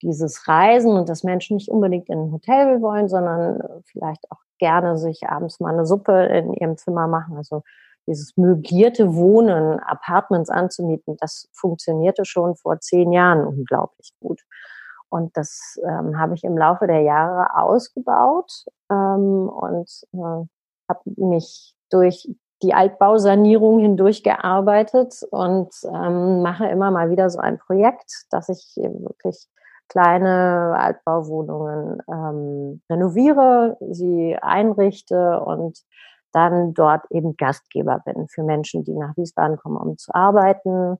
dieses 0.02 0.46
Reisen 0.48 0.96
und 0.96 1.08
dass 1.08 1.24
Menschen 1.24 1.56
nicht 1.56 1.70
unbedingt 1.70 2.08
in 2.08 2.18
ein 2.18 2.32
Hotel 2.32 2.82
wollen, 2.82 3.08
sondern 3.08 3.60
vielleicht 3.86 4.30
auch 4.30 4.38
gerne 4.58 4.98
sich 4.98 5.26
abends 5.28 5.60
mal 5.60 5.72
eine 5.72 5.86
Suppe 5.86 6.26
in 6.26 6.52
ihrem 6.52 6.76
Zimmer 6.76 7.06
machen. 7.06 7.36
Also 7.36 7.62
dieses 8.06 8.36
möblierte 8.36 9.14
Wohnen, 9.14 9.80
Apartments 9.80 10.50
anzumieten, 10.50 11.16
das 11.18 11.48
funktionierte 11.52 12.24
schon 12.24 12.56
vor 12.56 12.80
zehn 12.80 13.12
Jahren 13.12 13.46
unglaublich 13.46 14.12
gut. 14.20 14.42
Und 15.08 15.36
das 15.36 15.78
ähm, 15.86 16.18
habe 16.18 16.34
ich 16.34 16.44
im 16.44 16.58
Laufe 16.58 16.86
der 16.86 17.02
Jahre 17.02 17.56
ausgebaut 17.56 18.50
ähm, 18.90 19.48
und 19.48 19.88
äh, 20.12 20.46
habe 20.88 21.00
mich 21.16 21.74
durch 21.90 22.28
die 22.62 22.74
Altbausanierung 22.74 23.78
hindurch 23.78 24.22
gearbeitet 24.22 25.22
und 25.30 25.68
ähm, 25.84 26.42
mache 26.42 26.66
immer 26.66 26.90
mal 26.90 27.10
wieder 27.10 27.30
so 27.30 27.38
ein 27.38 27.58
Projekt, 27.58 28.24
dass 28.30 28.48
ich 28.48 28.74
wirklich 28.76 29.46
kleine 29.88 30.74
Altbauwohnungen 30.78 32.00
ähm, 32.10 32.80
renoviere, 32.90 33.76
sie 33.90 34.36
einrichte 34.40 35.40
und 35.40 35.78
dann 36.34 36.74
dort 36.74 37.04
eben 37.10 37.36
Gastgeber 37.36 38.00
bin 38.04 38.28
für 38.28 38.42
Menschen, 38.42 38.84
die 38.84 38.94
nach 38.94 39.16
Wiesbaden 39.16 39.56
kommen, 39.56 39.76
um 39.76 39.96
zu 39.96 40.14
arbeiten, 40.14 40.98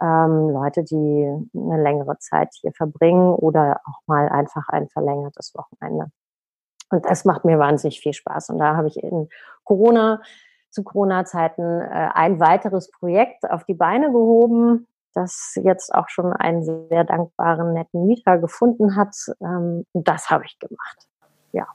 ähm, 0.00 0.50
Leute, 0.50 0.84
die 0.84 1.48
eine 1.54 1.82
längere 1.82 2.18
Zeit 2.18 2.50
hier 2.60 2.72
verbringen 2.72 3.34
oder 3.34 3.80
auch 3.84 4.00
mal 4.06 4.28
einfach 4.28 4.68
ein 4.68 4.88
verlängertes 4.88 5.54
Wochenende. 5.54 6.10
Und 6.90 7.04
das 7.06 7.24
macht 7.24 7.44
mir 7.44 7.58
wahnsinnig 7.58 8.00
viel 8.00 8.12
Spaß. 8.12 8.50
Und 8.50 8.58
da 8.58 8.76
habe 8.76 8.88
ich 8.88 9.02
in 9.02 9.28
Corona, 9.64 10.20
zu 10.70 10.82
Corona-Zeiten, 10.82 11.80
äh, 11.80 12.10
ein 12.14 12.40
weiteres 12.40 12.90
Projekt 12.90 13.48
auf 13.50 13.64
die 13.64 13.74
Beine 13.74 14.12
gehoben, 14.12 14.86
das 15.14 15.54
jetzt 15.62 15.94
auch 15.94 16.08
schon 16.08 16.32
einen 16.32 16.64
sehr 16.64 17.04
dankbaren, 17.04 17.72
netten 17.72 18.06
Mieter 18.06 18.38
gefunden 18.38 18.96
hat. 18.96 19.14
Ähm, 19.40 19.86
und 19.92 20.08
das 20.08 20.30
habe 20.30 20.44
ich 20.44 20.58
gemacht. 20.58 21.08
Ja. 21.52 21.66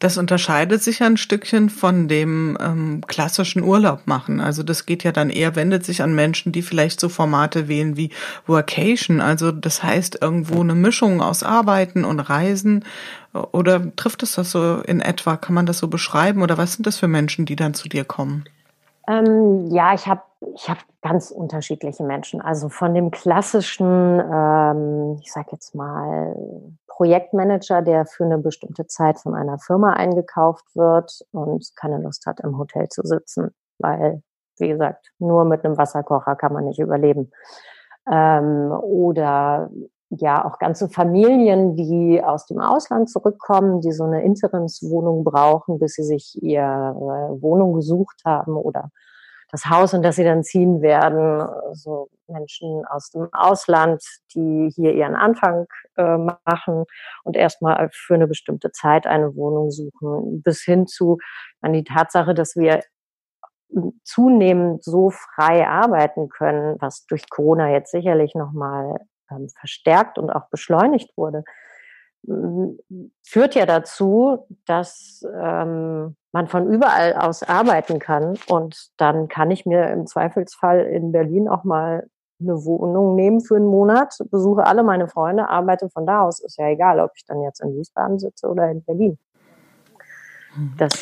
Das 0.00 0.16
unterscheidet 0.16 0.80
sich 0.80 1.02
ein 1.02 1.16
Stückchen 1.16 1.70
von 1.70 2.06
dem 2.06 2.56
ähm, 2.60 3.00
klassischen 3.08 3.64
Urlaub 3.64 4.02
machen. 4.06 4.40
Also 4.40 4.62
das 4.62 4.86
geht 4.86 5.02
ja 5.02 5.10
dann 5.10 5.28
eher, 5.28 5.56
wendet 5.56 5.84
sich 5.84 6.02
an 6.02 6.14
Menschen, 6.14 6.52
die 6.52 6.62
vielleicht 6.62 7.00
so 7.00 7.08
Formate 7.08 7.66
wählen 7.66 7.96
wie 7.96 8.10
Workation. 8.46 9.20
Also 9.20 9.50
das 9.50 9.82
heißt 9.82 10.22
irgendwo 10.22 10.60
eine 10.60 10.76
Mischung 10.76 11.20
aus 11.20 11.42
Arbeiten 11.42 12.04
und 12.04 12.20
Reisen. 12.20 12.84
Oder 13.32 13.94
trifft 13.96 14.22
es 14.22 14.36
das 14.36 14.52
so 14.52 14.80
in 14.86 15.00
etwa? 15.00 15.36
Kann 15.36 15.54
man 15.54 15.66
das 15.66 15.78
so 15.78 15.88
beschreiben? 15.88 16.42
Oder 16.42 16.58
was 16.58 16.74
sind 16.74 16.86
das 16.86 16.98
für 16.98 17.08
Menschen, 17.08 17.44
die 17.44 17.56
dann 17.56 17.74
zu 17.74 17.88
dir 17.88 18.04
kommen? 18.04 18.44
Ähm, 19.08 19.66
ja, 19.70 19.94
ich 19.94 20.06
habe 20.06 20.22
ich 20.54 20.68
hab 20.68 20.78
ganz 21.02 21.32
unterschiedliche 21.32 22.04
Menschen. 22.04 22.40
Also 22.40 22.68
von 22.68 22.94
dem 22.94 23.10
klassischen, 23.10 23.86
ähm, 23.86 25.18
ich 25.20 25.32
sage 25.32 25.48
jetzt 25.52 25.74
mal, 25.74 26.36
Projektmanager, 26.98 27.80
der 27.80 28.06
für 28.06 28.24
eine 28.24 28.38
bestimmte 28.38 28.88
Zeit 28.88 29.20
von 29.20 29.36
einer 29.36 29.60
Firma 29.60 29.92
eingekauft 29.92 30.64
wird 30.74 31.24
und 31.30 31.64
keine 31.76 31.98
Lust 31.98 32.26
hat, 32.26 32.40
im 32.40 32.58
Hotel 32.58 32.88
zu 32.88 33.02
sitzen, 33.04 33.54
weil, 33.78 34.20
wie 34.58 34.66
gesagt, 34.66 35.12
nur 35.20 35.44
mit 35.44 35.64
einem 35.64 35.78
Wasserkocher 35.78 36.34
kann 36.34 36.52
man 36.52 36.64
nicht 36.64 36.80
überleben. 36.80 37.30
Ähm, 38.10 38.72
oder 38.72 39.70
ja 40.10 40.44
auch 40.44 40.58
ganze 40.58 40.88
Familien, 40.88 41.76
die 41.76 42.20
aus 42.20 42.46
dem 42.46 42.58
Ausland 42.58 43.08
zurückkommen, 43.08 43.80
die 43.80 43.92
so 43.92 44.02
eine 44.02 44.24
Interimswohnung 44.24 45.22
brauchen, 45.22 45.78
bis 45.78 45.92
sie 45.92 46.02
sich 46.02 46.36
ihre 46.42 47.38
Wohnung 47.40 47.74
gesucht 47.74 48.22
haben 48.24 48.56
oder 48.56 48.90
das 49.50 49.66
Haus, 49.66 49.92
in 49.94 50.02
das 50.02 50.16
sie 50.16 50.24
dann 50.24 50.42
ziehen 50.42 50.82
werden. 50.82 51.48
So 51.72 52.08
Menschen 52.26 52.84
aus 52.86 53.10
dem 53.10 53.28
Ausland, 53.32 54.02
die 54.34 54.70
hier 54.74 54.92
ihren 54.94 55.14
Anfang 55.14 55.66
äh, 55.96 56.18
machen 56.18 56.84
und 57.24 57.36
erstmal 57.36 57.88
für 57.92 58.14
eine 58.14 58.26
bestimmte 58.26 58.70
Zeit 58.72 59.06
eine 59.06 59.34
Wohnung 59.34 59.70
suchen, 59.70 60.42
bis 60.42 60.62
hin 60.62 60.86
zu 60.86 61.18
an 61.60 61.72
die 61.72 61.84
Tatsache, 61.84 62.34
dass 62.34 62.56
wir 62.56 62.82
zunehmend 64.02 64.82
so 64.82 65.10
frei 65.10 65.66
arbeiten 65.66 66.28
können, 66.28 66.76
was 66.80 67.04
durch 67.06 67.28
Corona 67.28 67.70
jetzt 67.70 67.90
sicherlich 67.90 68.34
nochmal 68.34 68.96
ähm, 69.30 69.48
verstärkt 69.58 70.18
und 70.18 70.30
auch 70.30 70.48
beschleunigt 70.50 71.16
wurde, 71.16 71.44
führt 73.22 73.54
ja 73.54 73.66
dazu, 73.66 74.46
dass 74.66 75.24
ähm, 75.34 76.16
man 76.32 76.46
von 76.48 76.72
überall 76.72 77.14
aus 77.14 77.42
arbeiten 77.42 77.98
kann. 77.98 78.38
Und 78.48 78.90
dann 78.96 79.28
kann 79.28 79.50
ich 79.50 79.66
mir 79.66 79.90
im 79.90 80.06
Zweifelsfall 80.06 80.80
in 80.80 81.12
Berlin 81.12 81.48
auch 81.48 81.64
mal 81.64 82.08
eine 82.40 82.64
Wohnung 82.64 83.16
nehmen 83.16 83.40
für 83.40 83.56
einen 83.56 83.66
Monat, 83.66 84.16
besuche 84.30 84.64
alle 84.64 84.84
meine 84.84 85.08
Freunde, 85.08 85.48
arbeite 85.48 85.90
von 85.90 86.06
da 86.06 86.22
aus. 86.22 86.40
Ist 86.40 86.58
ja 86.58 86.68
egal, 86.68 87.00
ob 87.00 87.10
ich 87.16 87.24
dann 87.26 87.42
jetzt 87.42 87.60
in 87.60 87.74
Wiesbaden 87.76 88.18
sitze 88.18 88.48
oder 88.48 88.70
in 88.70 88.84
Berlin. 88.84 89.18
Das, 90.76 90.92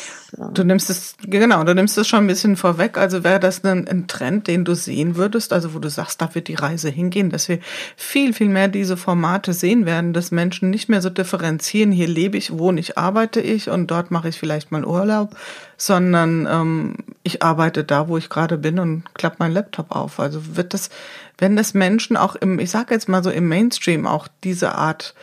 du 0.53 0.63
nimmst 0.63 0.89
es, 0.89 1.15
genau, 1.23 1.63
du 1.63 1.73
nimmst 1.73 1.97
es 1.97 2.07
schon 2.07 2.25
ein 2.25 2.27
bisschen 2.27 2.55
vorweg. 2.55 2.97
Also 2.97 3.23
wäre 3.23 3.39
das 3.39 3.63
ein, 3.63 3.87
ein, 3.87 4.07
Trend, 4.07 4.47
den 4.47 4.65
du 4.65 4.75
sehen 4.75 5.15
würdest, 5.15 5.53
also 5.53 5.73
wo 5.73 5.79
du 5.79 5.89
sagst, 5.89 6.21
da 6.21 6.33
wird 6.35 6.47
die 6.47 6.55
Reise 6.55 6.89
hingehen, 6.89 7.29
dass 7.29 7.49
wir 7.49 7.59
viel, 7.95 8.33
viel 8.33 8.49
mehr 8.49 8.67
diese 8.67 8.97
Formate 8.97 9.53
sehen 9.53 9.85
werden, 9.85 10.13
dass 10.13 10.31
Menschen 10.31 10.69
nicht 10.69 10.89
mehr 10.89 11.01
so 11.01 11.09
differenzieren, 11.09 11.91
hier 11.91 12.07
lebe 12.07 12.37
ich, 12.37 12.57
wohne 12.57 12.79
ich, 12.79 12.97
arbeite 12.97 13.41
ich 13.41 13.69
und 13.69 13.87
dort 13.89 14.11
mache 14.11 14.29
ich 14.29 14.37
vielleicht 14.37 14.71
mal 14.71 14.85
Urlaub, 14.85 15.35
sondern 15.77 16.47
ähm, 16.49 16.95
ich 17.23 17.41
arbeite 17.43 17.83
da, 17.83 18.07
wo 18.07 18.17
ich 18.17 18.29
gerade 18.29 18.57
bin 18.57 18.79
und 18.79 19.03
klappe 19.13 19.37
meinen 19.39 19.53
Laptop 19.53 19.95
auf. 19.95 20.19
Also 20.19 20.55
wird 20.55 20.73
das, 20.73 20.89
wenn 21.37 21.55
das 21.55 21.73
Menschen 21.73 22.17
auch 22.17 22.35
im, 22.35 22.59
ich 22.59 22.69
sage 22.69 22.93
jetzt 22.93 23.09
mal 23.09 23.23
so 23.23 23.29
im 23.29 23.47
Mainstream 23.47 24.05
auch 24.05 24.27
diese 24.43 24.75
Art 24.75 25.15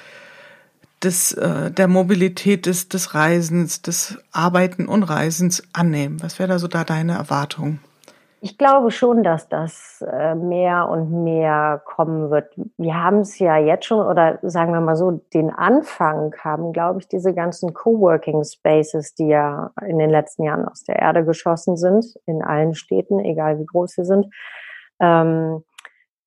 des, 1.05 1.33
äh, 1.33 1.71
der 1.71 1.89
Mobilität, 1.89 2.67
des, 2.67 2.89
des 2.89 3.15
Reisens, 3.15 3.83
des 3.83 4.19
Arbeiten 4.33 4.87
und 4.87 5.03
Reisens 5.03 5.63
annehmen? 5.73 6.23
Was 6.23 6.39
wäre 6.39 6.49
da 6.49 6.59
so 6.59 6.69
da 6.69 6.85
deine 6.85 7.13
Erwartung? 7.13 7.79
Ich 8.47 8.59
glaube 8.59 8.91
schon, 8.91 9.23
dass 9.23 9.49
das 9.49 10.05
äh, 10.07 10.35
mehr 10.35 10.91
und 10.91 11.25
mehr 11.25 11.81
kommen 11.87 12.31
wird. 12.31 12.53
Wir 12.77 13.03
haben 13.03 13.21
es 13.21 13.39
ja 13.39 13.57
jetzt 13.57 13.87
schon, 13.87 14.07
oder 14.07 14.39
sagen 14.43 14.75
wir 14.75 14.83
mal 14.83 14.97
so, 14.97 15.23
den 15.33 15.49
Anfang 15.49 16.35
haben, 16.45 16.75
glaube 16.75 17.01
ich, 17.01 17.09
diese 17.09 17.33
ganzen 17.33 17.73
Coworking 17.73 18.45
Spaces, 18.45 19.15
die 19.15 19.29
ja 19.29 19.71
in 19.87 19.99
den 19.99 20.11
letzten 20.11 20.45
Jahren 20.45 20.69
aus 20.69 20.85
der 20.85 20.97
Erde 20.97 21.25
geschossen 21.25 21.79
sind, 21.79 22.05
in 22.27 22.43
allen 22.43 22.75
Städten, 22.75 23.19
egal 23.19 23.59
wie 23.59 23.65
groß 23.65 23.93
sie 23.93 24.05
sind. 24.05 24.27
Ähm, 25.01 25.65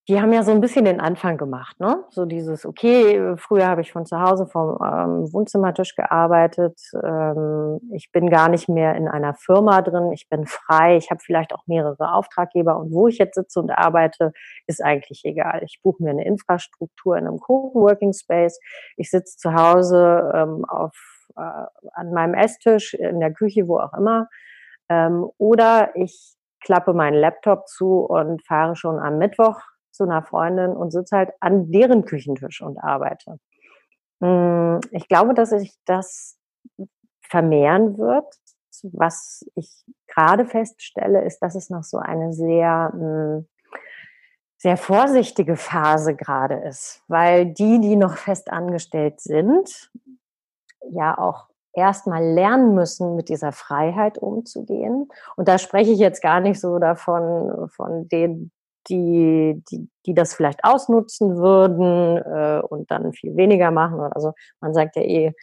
die 0.07 0.21
haben 0.21 0.31
ja 0.31 0.41
so 0.41 0.51
ein 0.51 0.61
bisschen 0.61 0.85
den 0.85 1.01
Anfang 1.01 1.37
gemacht, 1.37 1.81
ne? 1.81 2.05
So 2.11 2.23
dieses, 2.23 2.65
okay, 2.65 3.35
früher 3.35 3.67
habe 3.67 3.81
ich 3.81 3.91
von 3.91 4.05
zu 4.05 4.21
Hause 4.21 4.47
vom 4.47 4.77
ähm, 4.81 5.33
Wohnzimmertisch 5.33 5.95
gearbeitet. 5.95 6.79
Ähm, 7.03 7.81
ich 7.91 8.09
bin 8.13 8.29
gar 8.29 8.47
nicht 8.47 8.69
mehr 8.69 8.95
in 8.95 9.09
einer 9.09 9.33
Firma 9.33 9.81
drin. 9.81 10.13
Ich 10.13 10.29
bin 10.29 10.45
frei. 10.45 10.95
Ich 10.95 11.11
habe 11.11 11.19
vielleicht 11.21 11.53
auch 11.53 11.67
mehrere 11.67 12.13
Auftraggeber. 12.13 12.77
Und 12.77 12.93
wo 12.93 13.09
ich 13.09 13.17
jetzt 13.17 13.35
sitze 13.35 13.59
und 13.59 13.69
arbeite, 13.69 14.31
ist 14.65 14.81
eigentlich 14.81 15.25
egal. 15.25 15.61
Ich 15.65 15.81
buche 15.83 16.01
mir 16.01 16.11
eine 16.11 16.25
Infrastruktur 16.25 17.17
in 17.17 17.27
einem 17.27 17.39
Coworking 17.39 18.13
Space. 18.13 18.61
Ich 18.95 19.11
sitze 19.11 19.35
zu 19.35 19.53
Hause 19.55 20.31
ähm, 20.33 20.63
auf, 20.69 20.95
äh, 21.35 21.41
an 21.41 22.13
meinem 22.13 22.33
Esstisch, 22.33 22.93
in 22.93 23.19
der 23.19 23.33
Küche, 23.33 23.67
wo 23.67 23.79
auch 23.79 23.93
immer. 23.93 24.29
Ähm, 24.87 25.29
oder 25.37 25.93
ich 25.95 26.37
klappe 26.63 26.93
meinen 26.93 27.15
Laptop 27.15 27.67
zu 27.67 28.05
und 28.05 28.45
fahre 28.45 28.77
schon 28.77 28.99
am 28.99 29.17
Mittwoch 29.17 29.59
zu 29.97 30.03
einer 30.03 30.23
Freundin 30.23 30.71
und 30.71 30.91
sitze 30.91 31.17
halt 31.17 31.31
an 31.39 31.71
deren 31.71 32.05
Küchentisch 32.05 32.61
und 32.61 32.77
arbeite. 32.77 33.39
Hm, 34.21 34.79
ich 34.91 35.07
glaube, 35.07 35.33
dass 35.33 35.49
sich 35.49 35.75
das 35.85 36.37
vermehren 37.21 37.97
wird. 37.97 38.25
Was 38.83 39.45
ich 39.55 39.83
gerade 40.07 40.45
feststelle, 40.45 41.23
ist, 41.25 41.39
dass 41.39 41.55
es 41.55 41.69
noch 41.69 41.83
so 41.83 41.97
eine 41.97 42.31
sehr, 42.31 42.91
hm, 42.93 43.47
sehr 44.57 44.77
vorsichtige 44.77 45.55
Phase 45.55 46.15
gerade 46.15 46.55
ist, 46.55 47.03
weil 47.07 47.45
die, 47.45 47.79
die 47.79 47.95
noch 47.95 48.17
fest 48.17 48.51
angestellt 48.51 49.19
sind, 49.19 49.91
ja 50.89 51.17
auch 51.17 51.47
erstmal 51.73 52.23
lernen 52.23 52.73
müssen, 52.73 53.15
mit 53.15 53.29
dieser 53.29 53.51
Freiheit 53.51 54.17
umzugehen. 54.17 55.09
Und 55.35 55.47
da 55.47 55.59
spreche 55.59 55.91
ich 55.91 55.99
jetzt 55.99 56.21
gar 56.23 56.39
nicht 56.39 56.59
so 56.59 56.79
davon, 56.79 57.69
von 57.69 58.07
den 58.07 58.51
die, 58.89 59.63
die, 59.69 59.89
die 60.05 60.13
das 60.13 60.33
vielleicht 60.33 60.63
ausnutzen 60.63 61.37
würden 61.37 62.17
äh, 62.17 62.61
und 62.61 62.89
dann 62.91 63.13
viel 63.13 63.35
weniger 63.35 63.71
machen. 63.71 63.99
Also 63.99 64.33
man 64.61 64.73
sagt 64.73 64.95
ja 64.95 65.01
eh, 65.01 65.33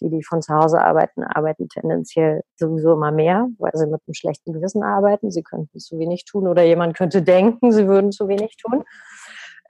die, 0.00 0.10
die 0.10 0.22
von 0.22 0.42
zu 0.42 0.54
Hause 0.54 0.80
arbeiten, 0.80 1.22
arbeiten 1.22 1.68
tendenziell 1.68 2.42
sowieso 2.56 2.94
immer 2.94 3.12
mehr, 3.12 3.48
weil 3.58 3.72
sie 3.74 3.86
mit 3.86 4.00
einem 4.06 4.14
schlechten 4.14 4.52
Gewissen 4.52 4.82
arbeiten. 4.82 5.30
Sie 5.30 5.42
könnten 5.42 5.78
zu 5.78 5.98
wenig 5.98 6.24
tun 6.24 6.48
oder 6.48 6.62
jemand 6.62 6.96
könnte 6.96 7.22
denken, 7.22 7.72
sie 7.72 7.86
würden 7.86 8.12
zu 8.12 8.28
wenig 8.28 8.56
tun. 8.56 8.84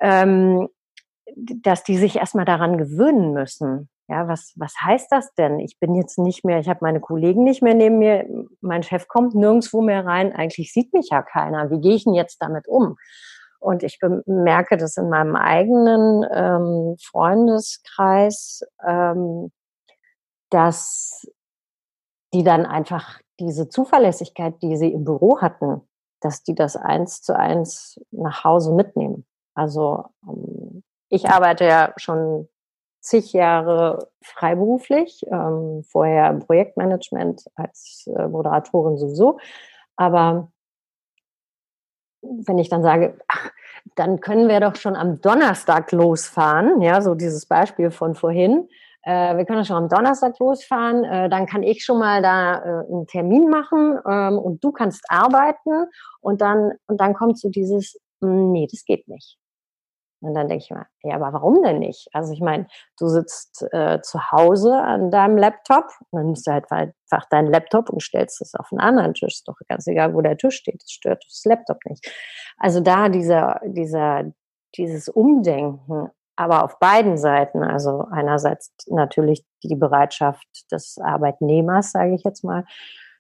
Ähm, 0.01 0.69
dass 1.37 1.85
die 1.85 1.97
sich 1.97 2.17
erstmal 2.17 2.45
daran 2.45 2.77
gewöhnen 2.77 3.33
müssen, 3.33 3.89
ja, 4.11 4.27
was, 4.27 4.53
was 4.57 4.75
heißt 4.83 5.07
das 5.13 5.33
denn? 5.35 5.61
Ich 5.61 5.79
bin 5.79 5.95
jetzt 5.95 6.19
nicht 6.19 6.45
mehr, 6.45 6.59
ich 6.59 6.69
habe 6.69 6.81
meine 6.83 7.01
Kollegen 7.01 7.45
nicht 7.45 7.63
mehr 7.63 7.75
neben 7.75 7.99
mir, 7.99 8.27
mein 8.61 8.83
Chef 8.83 9.07
kommt 9.07 9.37
nirgendwo 9.37 9.83
mehr 9.83 10.05
rein, 10.05 10.33
eigentlich 10.33 10.73
sieht 10.73 10.93
mich 10.93 11.11
ja 11.11 11.23
keiner. 11.23 11.71
Wie 11.71 11.81
gehe 11.81 11.95
ich 11.95 12.05
denn 12.05 12.15
jetzt 12.15 12.43
damit 12.43 12.67
um? 12.67 12.97
Und 13.61 13.85
ich 13.85 14.01
merke 14.27 14.77
das 14.77 14.97
in 14.97 15.11
meinem 15.11 15.37
eigenen 15.37 16.27
ähm, 16.33 16.97
Freundeskreis, 17.01 18.63
ähm, 18.85 19.53
dass 20.51 21.25
die 22.35 22.43
dann 22.43 22.67
einfach 22.67 23.21
diese 23.39 23.69
Zuverlässigkeit, 23.69 24.61
die 24.61 24.77
sie 24.77 24.93
im 24.93 25.05
Büro 25.05 25.41
hatten, 25.41 25.83
dass 26.21 26.43
die 26.43 26.57
das 26.57 26.75
eins 26.75 27.23
zu 27.23 27.37
eins 27.37 28.01
nach 28.11 28.43
Hause 28.43 28.75
mitnehmen. 28.75 29.25
Also 29.55 30.05
ähm, 30.27 30.83
ich 31.11 31.29
arbeite 31.29 31.65
ja 31.65 31.93
schon 31.97 32.49
zig 33.01 33.33
Jahre 33.33 34.09
freiberuflich, 34.23 35.25
ähm, 35.31 35.83
vorher 35.85 36.31
im 36.31 36.41
Projektmanagement 36.41 37.45
als 37.55 38.09
äh, 38.15 38.29
Moderatorin 38.29 38.99
sowieso. 38.99 39.39
Aber 39.97 40.51
wenn 42.23 42.59
ich 42.59 42.69
dann 42.69 42.83
sage, 42.83 43.19
ach, 43.29 43.51
dann 43.97 44.21
können 44.21 44.49
wir 44.49 44.61
doch 44.61 44.77
schon 44.77 44.97
am 44.97 45.21
Donnerstag 45.21 45.91
losfahren, 45.93 46.83
ja, 46.83 47.01
so 47.01 47.15
dieses 47.15 47.47
Beispiel 47.47 47.91
von 47.91 48.15
vorhin. 48.15 48.69
Äh, 49.03 49.37
wir 49.37 49.47
können 49.47 49.65
schon 49.65 49.77
am 49.77 49.89
Donnerstag 49.89 50.39
losfahren, 50.39 51.05
äh, 51.05 51.31
dann 51.31 51.47
kann 51.47 51.63
ich 51.63 51.85
schon 51.85 51.99
mal 51.99 52.21
da 52.21 52.57
äh, 52.57 52.93
einen 52.93 53.07
Termin 53.07 53.49
machen 53.49 53.99
ähm, 54.07 54.39
und 54.39 54.63
du 54.63 54.73
kannst 54.73 55.05
arbeiten 55.09 55.87
und 56.21 56.43
dann, 56.43 56.73
und 56.87 57.01
dann 57.01 57.15
kommt 57.15 57.39
so 57.39 57.49
dieses, 57.49 57.99
hm, 58.21 58.53
nee, 58.53 58.69
das 58.71 58.85
geht 58.85 59.09
nicht. 59.09 59.40
Und 60.23 60.35
dann 60.35 60.49
denke 60.49 60.65
ich 60.65 60.71
mir, 60.71 60.87
ja, 61.03 61.15
aber 61.17 61.33
warum 61.33 61.63
denn 61.63 61.79
nicht? 61.79 62.09
Also 62.13 62.33
ich 62.33 62.41
meine, 62.41 62.67
du 62.99 63.09
sitzt 63.09 63.67
äh, 63.73 64.01
zu 64.03 64.31
Hause 64.31 64.75
an 64.75 65.11
deinem 65.11 65.39
Laptop, 65.39 65.87
dann 66.13 66.27
nimmst 66.27 66.47
du 66.47 66.53
halt 66.53 66.71
einfach 66.71 67.27
deinen 67.31 67.51
Laptop 67.51 67.89
und 67.89 68.03
stellst 68.03 68.41
es 68.43 68.55
auf 68.55 68.69
einen 68.71 68.81
anderen 68.81 69.15
Tisch. 69.15 69.35
Ist 69.35 69.49
doch 69.49 69.57
ganz 69.69 69.87
egal, 69.87 70.15
wo 70.15 70.21
der 70.21 70.37
Tisch 70.37 70.57
steht. 70.57 70.83
Das 70.83 70.91
stört 70.91 71.25
das 71.27 71.43
Laptop 71.45 71.79
nicht. 71.87 72.07
Also 72.59 72.81
da 72.81 73.09
dieser, 73.09 73.61
dieser, 73.65 74.25
dieses 74.77 75.09
Umdenken, 75.09 76.11
aber 76.37 76.65
auf 76.65 76.79
beiden 76.79 77.17
Seiten, 77.17 77.63
also 77.63 78.05
einerseits 78.11 78.75
natürlich 78.89 79.45
die 79.63 79.77
Bereitschaft 79.77 80.47
des 80.71 80.99
Arbeitnehmers, 80.99 81.93
sage 81.93 82.15
ich 82.15 82.25
jetzt 82.25 82.45
mal, 82.45 82.65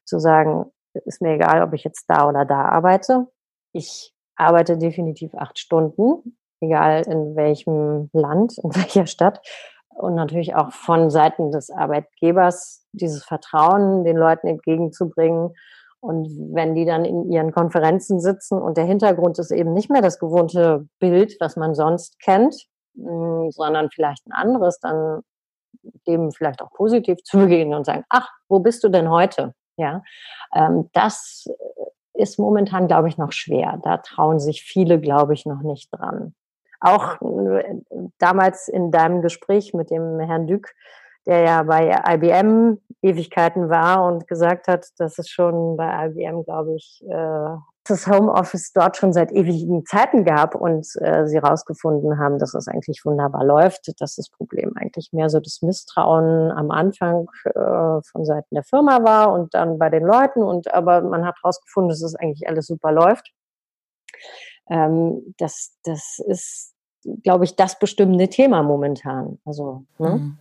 zu 0.05 0.19
sagen, 0.19 0.71
ist 1.07 1.23
mir 1.23 1.35
egal, 1.35 1.63
ob 1.63 1.73
ich 1.73 1.85
jetzt 1.85 2.05
da 2.09 2.29
oder 2.29 2.45
da 2.45 2.63
arbeite. 2.63 3.27
Ich 3.73 4.13
arbeite 4.37 4.77
definitiv 4.79 5.35
acht 5.35 5.59
Stunden 5.59 6.37
egal 6.61 7.03
in 7.07 7.37
welchem 7.37 8.11
Land, 8.12 8.59
in 8.59 8.75
welcher 8.75 9.07
Stadt. 9.07 9.40
Und 9.88 10.14
natürlich 10.14 10.55
auch 10.55 10.73
von 10.73 11.11
Seiten 11.11 11.51
des 11.51 11.70
Arbeitgebers 11.70 12.87
dieses 12.92 13.25
Vertrauen 13.25 14.05
den 14.05 14.16
Leuten 14.16 14.46
entgegenzubringen. 14.46 15.55
Und 16.01 16.29
wenn 16.55 16.75
die 16.75 16.87
dann 16.87 17.05
in 17.05 17.31
ihren 17.31 17.53
Konferenzen 17.53 18.20
sitzen 18.20 18.61
und 18.61 18.79
der 18.79 18.87
Hintergrund 18.87 19.38
ist 19.38 19.51
eben 19.51 19.75
nicht 19.75 19.90
mehr 19.90 20.01
das 20.01 20.18
gewohnte 20.18 20.87
Bild, 20.99 21.37
was 21.40 21.57
man 21.57 21.75
sonst 21.75 22.18
kennt, 22.20 22.55
mm, 22.94 23.51
sondern 23.51 23.90
vielleicht 23.90 24.27
ein 24.27 24.33
anderes, 24.33 24.81
dann 24.81 25.20
dem 26.07 26.31
vielleicht 26.33 26.62
auch 26.62 26.70
positiv 26.73 27.18
zu 27.25 27.38
begehen 27.38 27.75
und 27.75 27.85
sagen, 27.85 28.05
ach, 28.09 28.31
wo 28.49 28.61
bist 28.61 28.83
du 28.85 28.88
denn 28.88 29.11
heute? 29.11 29.55
Ja, 29.77 30.03
ähm, 30.55 30.88
das 30.92 31.46
ist 32.14 32.38
momentan, 32.38 32.87
glaube 32.87 33.09
ich, 33.09 33.18
noch 33.18 33.33
schwer. 33.33 33.79
Da 33.83 33.99
trauen 33.99 34.40
sich 34.40 34.62
viele, 34.62 35.01
glaube 35.01 35.35
ich, 35.35 35.44
noch 35.46 35.62
nicht 35.62 35.90
dran 35.92 36.35
auch 36.81 37.21
äh, 37.21 37.75
damals 38.19 38.69
in 38.69 38.90
deinem 38.90 39.23
Gespräch 39.23 39.75
mit 39.75 39.90
dem 39.90 40.19
Herrn 40.21 40.47
Dück, 40.47 40.75
der 41.27 41.40
ja 41.40 41.62
bei 41.62 41.95
IBM 42.09 42.79
Ewigkeiten 43.03 43.69
war 43.69 44.05
und 44.05 44.27
gesagt 44.27 44.69
hat, 44.69 44.87
dass 44.99 45.19
es 45.19 45.29
schon 45.29 45.77
bei 45.77 46.07
IBM, 46.07 46.45
glaube 46.45 46.75
ich, 46.75 47.03
äh, 47.09 47.57
das 47.85 48.07
Homeoffice 48.07 48.73
dort 48.73 48.99
schon 48.99 49.12
seit 49.12 49.33
ewigen 49.33 49.85
Zeiten 49.87 50.25
gab 50.25 50.55
und 50.55 50.87
äh, 51.01 51.27
sie 51.27 51.40
herausgefunden 51.40 52.19
haben, 52.19 52.38
dass 52.38 52.55
es 52.55 52.69
eigentlich 52.69 53.05
wunderbar 53.05 53.45
läuft, 53.45 54.01
dass 54.01 54.16
das 54.16 54.29
Problem 54.29 54.73
eigentlich 54.77 55.11
mehr 55.12 55.29
so 55.31 55.40
das 55.40 55.61
Misstrauen 55.62 56.51
am 56.53 56.71
Anfang 56.71 57.29
von 57.55 58.25
Seiten 58.25 58.55
der 58.55 58.64
Firma 58.64 59.03
war 59.03 59.33
und 59.33 59.55
dann 59.55 59.79
bei 59.79 59.88
den 59.88 60.05
Leuten 60.05 60.43
und 60.43 60.73
aber 60.73 61.01
man 61.01 61.25
hat 61.25 61.37
herausgefunden, 61.43 61.88
dass 61.88 62.03
es 62.03 62.14
eigentlich 62.14 62.49
alles 62.49 62.66
super 62.66 62.93
läuft. 62.93 63.33
Ähm, 64.70 65.35
das, 65.37 65.72
das 65.85 66.20
ist, 66.26 66.72
glaube 67.22 67.44
ich, 67.44 67.56
das 67.56 67.78
bestimmende 67.78 68.28
Thema 68.28 68.62
momentan. 68.62 69.38
Also, 69.44 69.85
ne? 69.98 70.16
Mhm. 70.16 70.38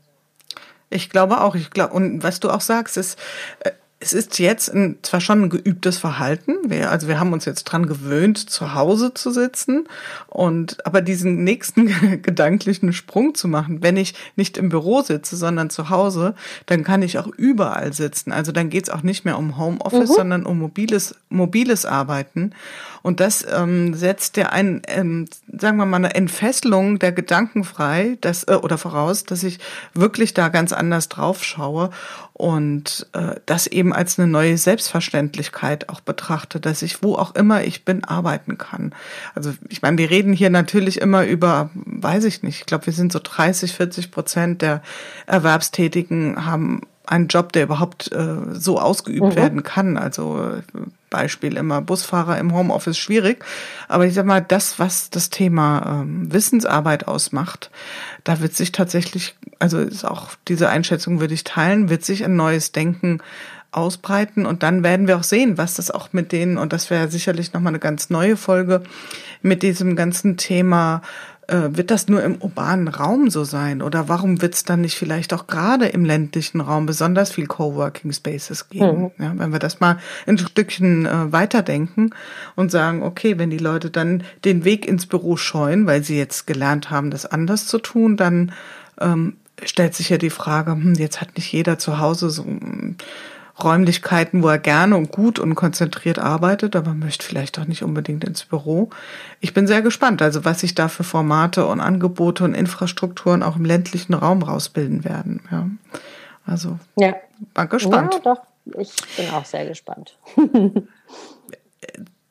Ich 0.91 1.09
glaube 1.09 1.41
auch. 1.41 1.55
Ich 1.55 1.69
glaube, 1.71 1.93
und 1.93 2.23
was 2.23 2.39
du 2.39 2.49
auch 2.49 2.61
sagst, 2.61 2.97
ist, 2.97 3.19
äh, 3.59 3.71
es 4.01 4.13
ist 4.13 4.39
jetzt 4.39 4.73
ein, 4.73 4.97
zwar 5.01 5.19
schon 5.19 5.43
ein 5.43 5.49
geübtes 5.49 5.97
Verhalten, 5.97 6.55
wir, 6.67 6.89
also 6.89 7.09
wir 7.09 7.19
haben 7.19 7.33
uns 7.33 7.43
jetzt 7.43 7.65
dran 7.65 7.85
gewöhnt, 7.85 8.37
zu 8.49 8.73
Hause 8.73 9.13
zu 9.13 9.29
sitzen 9.29 9.87
und 10.27 10.85
aber 10.85 11.01
diesen 11.01 11.43
nächsten 11.43 11.87
gedanklichen 12.21 12.93
Sprung 12.93 13.35
zu 13.35 13.49
machen, 13.49 13.83
wenn 13.83 13.97
ich 13.97 14.13
nicht 14.37 14.57
im 14.57 14.69
Büro 14.69 15.01
sitze, 15.01 15.35
sondern 15.35 15.69
zu 15.69 15.89
Hause, 15.89 16.33
dann 16.65 16.85
kann 16.85 17.01
ich 17.01 17.19
auch 17.19 17.27
überall 17.27 17.91
sitzen. 17.91 18.31
Also 18.31 18.53
dann 18.53 18.69
geht's 18.69 18.89
auch 18.89 19.03
nicht 19.03 19.25
mehr 19.25 19.37
um 19.37 19.57
Homeoffice, 19.57 20.09
mhm. 20.09 20.13
sondern 20.13 20.45
um 20.45 20.59
mobiles, 20.59 21.15
mobiles 21.27 21.85
Arbeiten. 21.85 22.53
Und 23.01 23.19
das 23.19 23.45
ähm, 23.49 23.93
setzt 23.93 24.37
ja 24.37 24.47
ein, 24.47 24.81
ähm, 24.87 25.25
sagen 25.57 25.77
wir 25.77 25.85
mal, 25.85 25.97
eine 25.97 26.15
Entfesselung 26.15 26.99
der 26.99 27.11
Gedanken 27.11 27.63
frei, 27.63 28.17
dass, 28.21 28.43
äh, 28.43 28.55
oder 28.55 28.77
voraus, 28.77 29.23
dass 29.23 29.43
ich 29.43 29.59
wirklich 29.93 30.33
da 30.33 30.49
ganz 30.49 30.73
anders 30.73 31.09
drauf 31.09 31.43
schaue 31.43 31.91
und 32.39 33.05
äh, 33.11 33.35
das 33.45 33.67
eben 33.67 33.91
als 33.91 34.17
eine 34.17 34.29
neue 34.29 34.57
Selbstverständlichkeit 34.57 35.89
auch 35.89 35.99
betrachte, 35.99 36.61
dass 36.61 36.81
ich 36.83 37.03
wo 37.03 37.15
auch 37.15 37.35
immer 37.35 37.65
ich 37.65 37.83
bin 37.83 38.05
arbeiten 38.05 38.57
kann. 38.57 38.95
Also 39.35 39.51
ich 39.67 39.81
meine, 39.81 39.97
wir 39.97 40.09
reden 40.09 40.31
hier 40.31 40.49
natürlich 40.49 41.01
immer 41.01 41.25
über, 41.25 41.69
weiß 41.73 42.23
ich 42.23 42.41
nicht, 42.41 42.61
ich 42.61 42.65
glaube, 42.65 42.85
wir 42.85 42.93
sind 42.93 43.11
so 43.11 43.19
30, 43.21 43.73
40 43.73 44.11
Prozent 44.11 44.61
der 44.61 44.81
Erwerbstätigen 45.27 46.45
haben 46.45 46.83
einen 47.05 47.27
Job, 47.27 47.51
der 47.51 47.63
überhaupt 47.63 48.09
äh, 48.13 48.37
so 48.53 48.79
ausgeübt 48.79 49.21
mhm. 49.21 49.35
werden 49.35 49.63
kann. 49.63 49.97
Also 49.97 50.53
Beispiel 51.09 51.57
immer 51.57 51.81
Busfahrer 51.81 52.37
im 52.37 52.53
Homeoffice 52.53 52.97
schwierig. 52.97 53.43
Aber 53.87 54.05
ich 54.05 54.13
sag 54.13 54.25
mal, 54.25 54.41
das, 54.41 54.79
was 54.79 55.09
das 55.09 55.29
Thema 55.29 56.01
ähm, 56.01 56.31
Wissensarbeit 56.31 57.07
ausmacht, 57.07 57.71
da 58.23 58.39
wird 58.41 58.55
sich 58.55 58.71
tatsächlich, 58.71 59.35
also 59.59 59.79
ist 59.79 60.05
auch 60.05 60.29
diese 60.47 60.69
Einschätzung 60.69 61.19
würde 61.19 61.33
ich 61.33 61.43
teilen, 61.43 61.89
wird 61.89 62.05
sich 62.05 62.23
ein 62.23 62.35
neues 62.35 62.71
Denken 62.71 63.21
ausbreiten 63.71 64.45
und 64.45 64.63
dann 64.63 64.83
werden 64.83 65.07
wir 65.07 65.17
auch 65.17 65.23
sehen, 65.23 65.57
was 65.57 65.75
das 65.75 65.91
auch 65.91 66.11
mit 66.11 66.31
denen, 66.31 66.57
und 66.57 66.73
das 66.73 66.89
wäre 66.89 67.09
sicherlich 67.09 67.53
nochmal 67.53 67.71
eine 67.71 67.79
ganz 67.79 68.09
neue 68.09 68.35
Folge, 68.35 68.81
mit 69.41 69.63
diesem 69.63 69.95
ganzen 69.95 70.37
Thema 70.37 71.01
äh, 71.49 71.75
wird 71.75 71.91
das 71.91 72.07
nur 72.07 72.23
im 72.23 72.35
urbanen 72.35 72.87
Raum 72.87 73.29
so 73.29 73.43
sein? 73.43 73.81
Oder 73.81 74.07
warum 74.07 74.41
wird 74.41 74.53
es 74.53 74.63
dann 74.63 74.81
nicht 74.81 74.95
vielleicht 74.95 75.33
auch 75.33 75.47
gerade 75.47 75.87
im 75.87 76.05
ländlichen 76.05 76.61
Raum 76.61 76.85
besonders 76.85 77.31
viel 77.31 77.47
Coworking 77.47 78.11
Spaces 78.11 78.69
geben? 78.69 79.11
Mhm. 79.17 79.23
Ja, 79.23 79.33
wenn 79.35 79.51
wir 79.51 79.59
das 79.59 79.79
mal 79.79 79.97
ein 80.27 80.37
Stückchen 80.37 81.05
äh, 81.05 81.31
weiterdenken 81.31 82.11
und 82.55 82.71
sagen, 82.71 83.03
okay, 83.03 83.37
wenn 83.37 83.49
die 83.49 83.57
Leute 83.57 83.89
dann 83.89 84.23
den 84.45 84.63
Weg 84.63 84.87
ins 84.87 85.05
Büro 85.05 85.37
scheuen, 85.37 85.85
weil 85.85 86.03
sie 86.03 86.17
jetzt 86.17 86.47
gelernt 86.47 86.89
haben, 86.89 87.11
das 87.11 87.25
anders 87.25 87.67
zu 87.67 87.79
tun, 87.79 88.15
dann 88.15 88.51
ähm, 89.01 89.37
stellt 89.63 89.95
sich 89.95 90.09
ja 90.09 90.17
die 90.17 90.29
Frage, 90.29 90.71
hm, 90.71 90.93
jetzt 90.95 91.21
hat 91.21 91.35
nicht 91.35 91.51
jeder 91.51 91.77
zu 91.79 91.99
Hause 91.99 92.29
so 92.29 92.45
Räumlichkeiten, 93.63 94.43
wo 94.43 94.49
er 94.49 94.57
gerne 94.57 94.95
und 94.95 95.11
gut 95.11 95.39
und 95.39 95.55
konzentriert 95.55 96.19
arbeitet, 96.19 96.75
aber 96.75 96.93
möchte 96.93 97.25
vielleicht 97.25 97.59
auch 97.59 97.65
nicht 97.65 97.83
unbedingt 97.83 98.23
ins 98.23 98.45
Büro. 98.45 98.89
Ich 99.39 99.53
bin 99.53 99.67
sehr 99.67 99.81
gespannt, 99.81 100.21
also 100.21 100.45
was 100.45 100.59
sich 100.59 100.75
da 100.75 100.87
für 100.87 101.03
Formate 101.03 101.65
und 101.65 101.79
Angebote 101.79 102.43
und 102.43 102.53
Infrastrukturen 102.53 103.43
auch 103.43 103.55
im 103.55 103.65
ländlichen 103.65 104.13
Raum 104.13 104.41
rausbilden 104.41 105.03
werden. 105.03 105.41
Ja. 105.51 105.69
Also, 106.45 106.79
ja. 106.97 107.15
war 107.53 107.67
gespannt. 107.67 108.15
Ja, 108.25 108.35
doch, 108.35 108.41
ich 108.79 108.93
bin 109.17 109.29
auch 109.31 109.45
sehr 109.45 109.65
gespannt. 109.65 110.17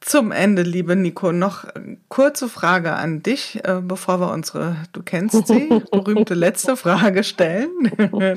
Zum 0.09 0.33
Ende, 0.33 0.62
liebe 0.62 0.97
Nico, 0.97 1.33
noch 1.33 1.66
kurze 2.09 2.49
Frage 2.49 2.94
an 2.94 3.23
dich, 3.23 3.62
äh, 3.64 3.83
bevor 3.83 4.21
wir 4.21 4.33
unsere, 4.33 4.77
du 4.94 5.03
kennst 5.03 5.47
sie, 5.47 5.68
berühmte 5.92 6.33
letzte 6.33 6.79
Frage 6.79 7.23
stellen. 7.23 7.68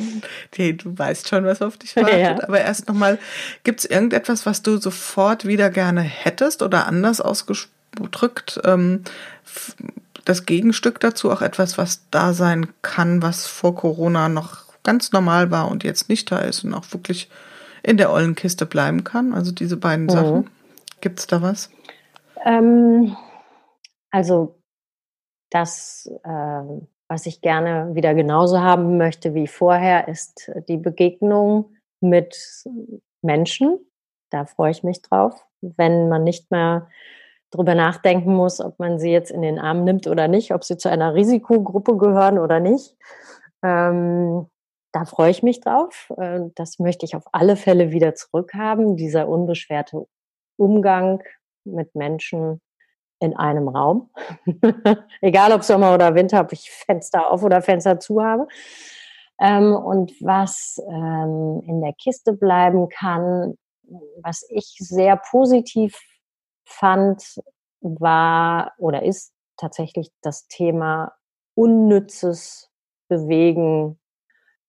Die, 0.58 0.76
du 0.76 0.98
weißt 0.98 1.30
schon, 1.30 1.46
was 1.46 1.62
auf 1.62 1.78
dich 1.78 1.96
wartet. 1.96 2.20
Ja. 2.20 2.44
Aber 2.44 2.60
erst 2.60 2.90
nochmal, 2.90 3.20
gibt 3.64 3.80
es 3.80 3.86
irgendetwas, 3.86 4.46
was 4.46 4.64
du 4.64 4.76
sofort 4.80 5.46
wieder 5.46 5.70
gerne 5.70 6.02
hättest 6.02 6.62
oder 6.62 6.88
anders 6.88 7.22
ausgedrückt? 7.22 8.60
Ähm, 8.66 9.04
das 10.26 10.46
Gegenstück 10.46 11.00
dazu 11.00 11.32
auch 11.32 11.42
etwas, 11.42 11.78
was 11.78 12.02
da 12.12 12.34
sein 12.34 12.68
kann, 12.82 13.22
was 13.22 13.48
vor 13.48 13.76
Corona 13.76 14.28
noch 14.28 14.66
ganz 14.84 15.14
normal 15.14 15.52
war 15.52 15.72
und 15.72 15.86
jetzt 15.86 16.10
nicht 16.10 16.30
da 16.34 16.40
ist 16.40 16.66
und 16.66 16.74
auch 16.74 16.92
wirklich 16.92 17.30
in 17.82 17.96
der 17.96 18.12
ollen 18.12 18.36
Kiste 18.36 18.66
bleiben 18.66 19.06
kann? 19.06 19.34
Also 19.34 19.54
diese 19.54 19.78
beiden 19.78 20.08
mhm. 20.08 20.10
Sachen. 20.10 20.50
Gibt 21.02 21.20
es 21.20 21.28
da 21.28 21.42
was? 21.42 21.70
Ähm, 22.46 23.16
also 24.12 24.56
das, 25.50 26.10
äh, 26.24 26.64
was 27.08 27.26
ich 27.26 27.42
gerne 27.42 27.94
wieder 27.94 28.14
genauso 28.14 28.62
haben 28.62 28.98
möchte 28.98 29.34
wie 29.34 29.48
vorher, 29.48 30.08
ist 30.08 30.50
die 30.68 30.78
Begegnung 30.78 31.76
mit 32.00 32.64
Menschen. 33.22 33.80
Da 34.30 34.46
freue 34.46 34.72
ich 34.72 34.84
mich 34.84 35.02
drauf, 35.02 35.46
wenn 35.62 36.08
man 36.08 36.24
nicht 36.24 36.52
mehr 36.52 36.88
darüber 37.52 37.76
nachdenken 37.76 38.34
muss, 38.34 38.62
ob 38.62 38.80
man 38.80 38.98
sie 38.98 39.12
jetzt 39.12 39.30
in 39.30 39.42
den 39.42 39.60
Arm 39.60 39.84
nimmt 39.84 40.08
oder 40.08 40.28
nicht, 40.28 40.54
ob 40.54 40.64
sie 40.64 40.78
zu 40.78 40.90
einer 40.90 41.14
Risikogruppe 41.14 41.98
gehören 41.98 42.40
oder 42.40 42.62
nicht. 42.62 42.96
Ähm, 43.62 44.48
da 44.94 45.06
freue 45.06 45.32
ich 45.32 45.44
mich 45.44 45.60
drauf. 45.60 46.12
Äh, 46.18 46.42
das 46.56 46.80
möchte 46.80 47.06
ich 47.06 47.16
auf 47.16 47.26
alle 47.34 47.58
Fälle 47.58 47.92
wieder 47.92 48.16
zurückhaben, 48.16 48.96
dieser 48.96 49.28
unbeschwerte 49.28 50.06
Umgang 50.58 51.24
mit 51.64 51.96
Menschen 51.96 52.62
in 53.20 53.36
einem 53.36 53.68
Raum. 53.68 54.10
Egal 55.22 55.52
ob 55.52 55.64
Sommer 55.64 55.94
oder 55.94 56.16
Winter, 56.16 56.42
ob 56.42 56.52
ich 56.52 56.72
Fenster 56.72 57.32
auf 57.32 57.44
oder 57.44 57.62
Fenster 57.62 58.00
zu 58.00 58.22
habe. 58.22 58.48
Ähm, 59.40 59.76
und 59.76 60.12
was 60.22 60.82
ähm, 60.88 61.62
in 61.66 61.82
der 61.82 61.94
Kiste 61.94 62.34
bleiben 62.34 62.90
kann, 62.90 63.56
was 64.22 64.46
ich 64.50 64.76
sehr 64.80 65.18
positiv 65.18 66.00
fand, 66.66 67.42
war 67.82 68.74
oder 68.78 69.04
ist 69.04 69.34
tatsächlich 69.58 70.12
das 70.22 70.48
Thema 70.48 71.14
unnützes 71.56 72.70
Bewegen 73.08 74.00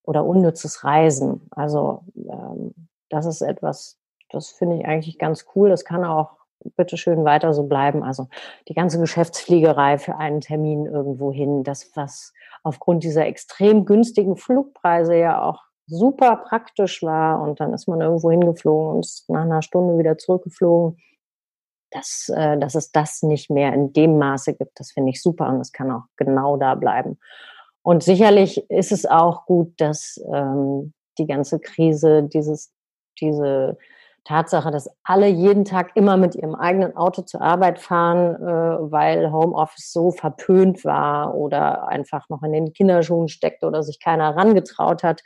oder 0.03 0.25
unnützes 0.25 0.85
Reisen. 0.85 1.47
Also 1.51 2.05
ähm, 2.17 2.89
das 3.09 3.27
ist 3.27 3.43
etwas, 3.43 3.99
das 4.33 4.51
finde 4.51 4.79
ich 4.79 4.87
eigentlich 4.87 5.19
ganz 5.19 5.47
cool. 5.55 5.69
Das 5.69 5.85
kann 5.85 6.05
auch 6.05 6.37
bitteschön 6.77 7.25
weiter 7.25 7.53
so 7.53 7.65
bleiben. 7.65 8.03
Also 8.03 8.29
die 8.69 8.75
ganze 8.75 8.99
Geschäftsfliegerei 8.99 9.99
für 9.99 10.17
einen 10.17 10.41
Termin 10.41 10.87
irgendwo 10.87 11.33
hin, 11.33 11.65
das, 11.65 11.91
was 11.95 12.33
aufgrund 12.63 13.05
dieser 13.05 13.27
extrem 13.27 13.85
günstigen 13.85 14.37
Flugpreise 14.37 15.17
ja 15.17 15.43
auch 15.43 15.63
super 15.87 16.37
praktisch 16.37 17.03
war 17.03 17.43
und 17.43 17.61
dann 17.61 17.75
ist 17.75 17.89
man 17.89 18.01
irgendwo 18.01 18.31
hingeflogen 18.31 18.97
und 18.97 19.01
ist 19.01 19.29
nach 19.29 19.43
einer 19.43 19.63
Stunde 19.63 19.99
wieder 19.99 20.19
zurückgeflogen. 20.19 20.99
Dass, 21.91 22.33
äh, 22.35 22.57
dass 22.57 22.75
es 22.75 22.91
das 22.91 23.23
nicht 23.23 23.51
mehr 23.51 23.75
in 23.75 23.93
dem 23.93 24.17
Maße 24.17 24.55
gibt, 24.55 24.81
das 24.81 24.93
finde 24.93 25.11
ich 25.11 25.21
super 25.21 25.49
und 25.49 25.61
es 25.61 25.73
kann 25.73 25.91
auch 25.91 26.05
genau 26.17 26.57
da 26.57 26.75
bleiben. 26.75 27.19
Und 27.83 28.03
sicherlich 28.03 28.71
ist 28.71 28.93
es 28.93 29.05
auch 29.05 29.45
gut, 29.45 29.79
dass 29.79 30.19
ähm, 30.33 30.95
die 31.19 31.27
ganze 31.27 31.61
Krise, 31.61 32.23
dieses, 32.23 32.73
diese 33.21 33.77
Tatsache, 34.25 34.71
dass 34.71 34.89
alle 35.03 35.27
jeden 35.27 35.65
Tag 35.65 35.93
immer 35.97 36.17
mit 36.17 36.35
ihrem 36.35 36.55
eigenen 36.55 36.97
Auto 36.97 37.23
zur 37.23 37.43
Arbeit 37.43 37.79
fahren, 37.81 38.37
äh, 38.37 38.91
weil 38.93 39.33
Homeoffice 39.33 39.93
so 39.93 40.13
verpönt 40.13 40.85
war 40.85 41.35
oder 41.35 41.89
einfach 41.89 42.29
noch 42.29 42.43
in 42.43 42.53
den 42.53 42.73
Kinderschuhen 42.73 43.29
steckt 43.29 43.65
oder 43.65 43.83
sich 43.83 43.99
keiner 44.01 44.35
herangetraut 44.35 45.03
hat, 45.03 45.23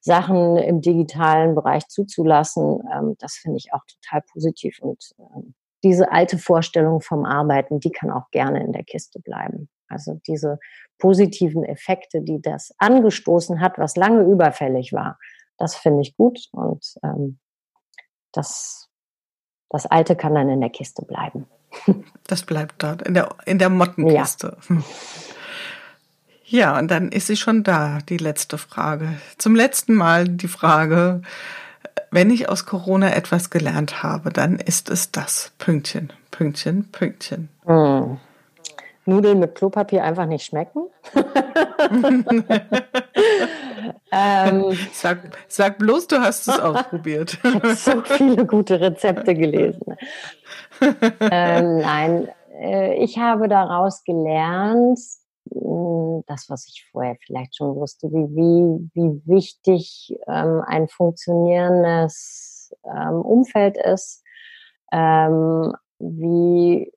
Sachen 0.00 0.56
im 0.56 0.82
digitalen 0.82 1.54
Bereich 1.54 1.88
zuzulassen. 1.88 2.80
Ähm, 2.92 3.16
das 3.18 3.34
finde 3.34 3.58
ich 3.58 3.72
auch 3.72 3.82
total 3.86 4.22
positiv. 4.32 4.78
Und 4.80 5.02
ähm, 5.18 5.54
diese 5.82 6.12
alte 6.12 6.38
Vorstellung 6.38 7.00
vom 7.00 7.24
Arbeiten, 7.24 7.80
die 7.80 7.90
kann 7.90 8.10
auch 8.10 8.30
gerne 8.30 8.62
in 8.62 8.72
der 8.72 8.84
Kiste 8.84 9.20
bleiben. 9.20 9.68
Also 9.88 10.20
diese 10.26 10.58
positiven 10.98 11.64
Effekte, 11.64 12.22
die 12.22 12.40
das 12.42 12.74
angestoßen 12.78 13.60
hat, 13.60 13.78
was 13.78 13.96
lange 13.96 14.22
überfällig 14.22 14.92
war, 14.92 15.18
das 15.58 15.74
finde 15.74 16.02
ich 16.02 16.16
gut 16.16 16.48
und 16.52 16.84
ähm, 17.02 17.38
das, 18.36 18.88
das 19.70 19.86
Alte 19.86 20.16
kann 20.16 20.34
dann 20.34 20.48
in 20.48 20.60
der 20.60 20.70
Kiste 20.70 21.04
bleiben. 21.04 21.46
Das 22.28 22.42
bleibt 22.42 22.82
da, 22.82 22.96
in 23.04 23.14
der, 23.14 23.28
in 23.44 23.60
der 23.60 23.68
Mottenkiste. 23.68 24.56
Ja. 24.68 24.76
ja, 26.44 26.78
und 26.78 26.90
dann 26.90 27.12
ist 27.12 27.28
sie 27.28 27.36
schon 27.36 27.62
da, 27.62 28.00
die 28.08 28.16
letzte 28.16 28.58
Frage. 28.58 29.14
Zum 29.38 29.54
letzten 29.54 29.94
Mal 29.94 30.26
die 30.26 30.48
Frage, 30.48 31.22
wenn 32.10 32.30
ich 32.30 32.48
aus 32.48 32.66
Corona 32.66 33.14
etwas 33.14 33.50
gelernt 33.50 34.02
habe, 34.02 34.30
dann 34.30 34.58
ist 34.58 34.90
es 34.90 35.12
das. 35.12 35.52
Pünktchen, 35.58 36.12
Pünktchen, 36.32 36.90
Pünktchen. 36.90 37.48
Hm. 37.64 38.18
Nudeln 39.04 39.38
mit 39.38 39.54
Klopapier 39.54 40.02
einfach 40.02 40.26
nicht 40.26 40.46
schmecken. 40.46 40.88
ähm, 44.12 44.76
sag, 44.92 45.36
sag 45.48 45.78
bloß, 45.78 46.06
du 46.06 46.20
hast 46.20 46.48
es 46.48 46.58
ausprobiert. 46.58 47.38
ich 47.44 47.54
habe 47.54 47.74
so 47.74 48.02
viele 48.02 48.46
gute 48.46 48.80
Rezepte 48.80 49.34
gelesen. 49.34 49.96
ähm, 50.80 51.78
nein, 51.78 52.28
äh, 52.60 52.94
ich 53.02 53.18
habe 53.18 53.48
daraus 53.48 54.04
gelernt, 54.04 54.98
hm, 55.52 56.24
das, 56.26 56.48
was 56.48 56.66
ich 56.66 56.86
vorher 56.90 57.16
vielleicht 57.24 57.56
schon 57.56 57.76
wusste, 57.76 58.08
wie, 58.08 58.34
wie, 58.34 58.90
wie 58.94 59.22
wichtig 59.26 60.16
ähm, 60.26 60.62
ein 60.66 60.88
funktionierendes 60.88 62.74
ähm, 62.84 63.20
Umfeld 63.22 63.76
ist, 63.76 64.22
ähm, 64.92 65.74
wie, 65.98 66.92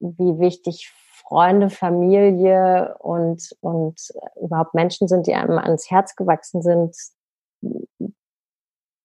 wie 0.00 0.38
wichtig 0.38 0.92
Freunde, 1.26 1.70
Familie 1.70 2.96
und, 2.98 3.56
und 3.60 4.12
überhaupt 4.40 4.74
Menschen 4.74 5.08
sind, 5.08 5.26
die 5.26 5.34
einem 5.34 5.58
ans 5.58 5.90
Herz 5.90 6.16
gewachsen 6.16 6.62
sind, 6.62 6.96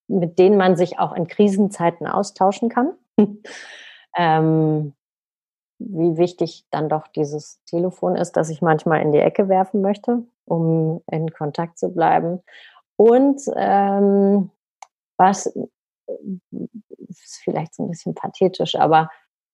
mit 0.07 0.37
denen 0.37 0.57
man 0.57 0.75
sich 0.75 0.99
auch 0.99 1.13
in 1.13 1.27
Krisenzeiten 1.27 2.07
austauschen 2.07 2.69
kann. 2.69 2.93
ähm, 4.17 4.93
wie 5.79 6.17
wichtig 6.17 6.65
dann 6.71 6.89
doch 6.89 7.07
dieses 7.07 7.63
Telefon 7.63 8.17
ist, 8.17 8.33
das 8.33 8.49
ich 8.49 8.61
manchmal 8.61 9.01
in 9.01 9.13
die 9.13 9.19
Ecke 9.19 9.47
werfen 9.47 9.81
möchte, 9.81 10.23
um 10.45 11.01
in 11.09 11.31
Kontakt 11.31 11.79
zu 11.79 11.89
bleiben. 11.89 12.43
Und 12.97 13.41
ähm, 13.55 14.51
was 15.15 15.45
ist 17.07 17.41
vielleicht 17.43 17.75
so 17.75 17.83
ein 17.83 17.89
bisschen 17.89 18.13
pathetisch, 18.13 18.75
aber 18.75 19.09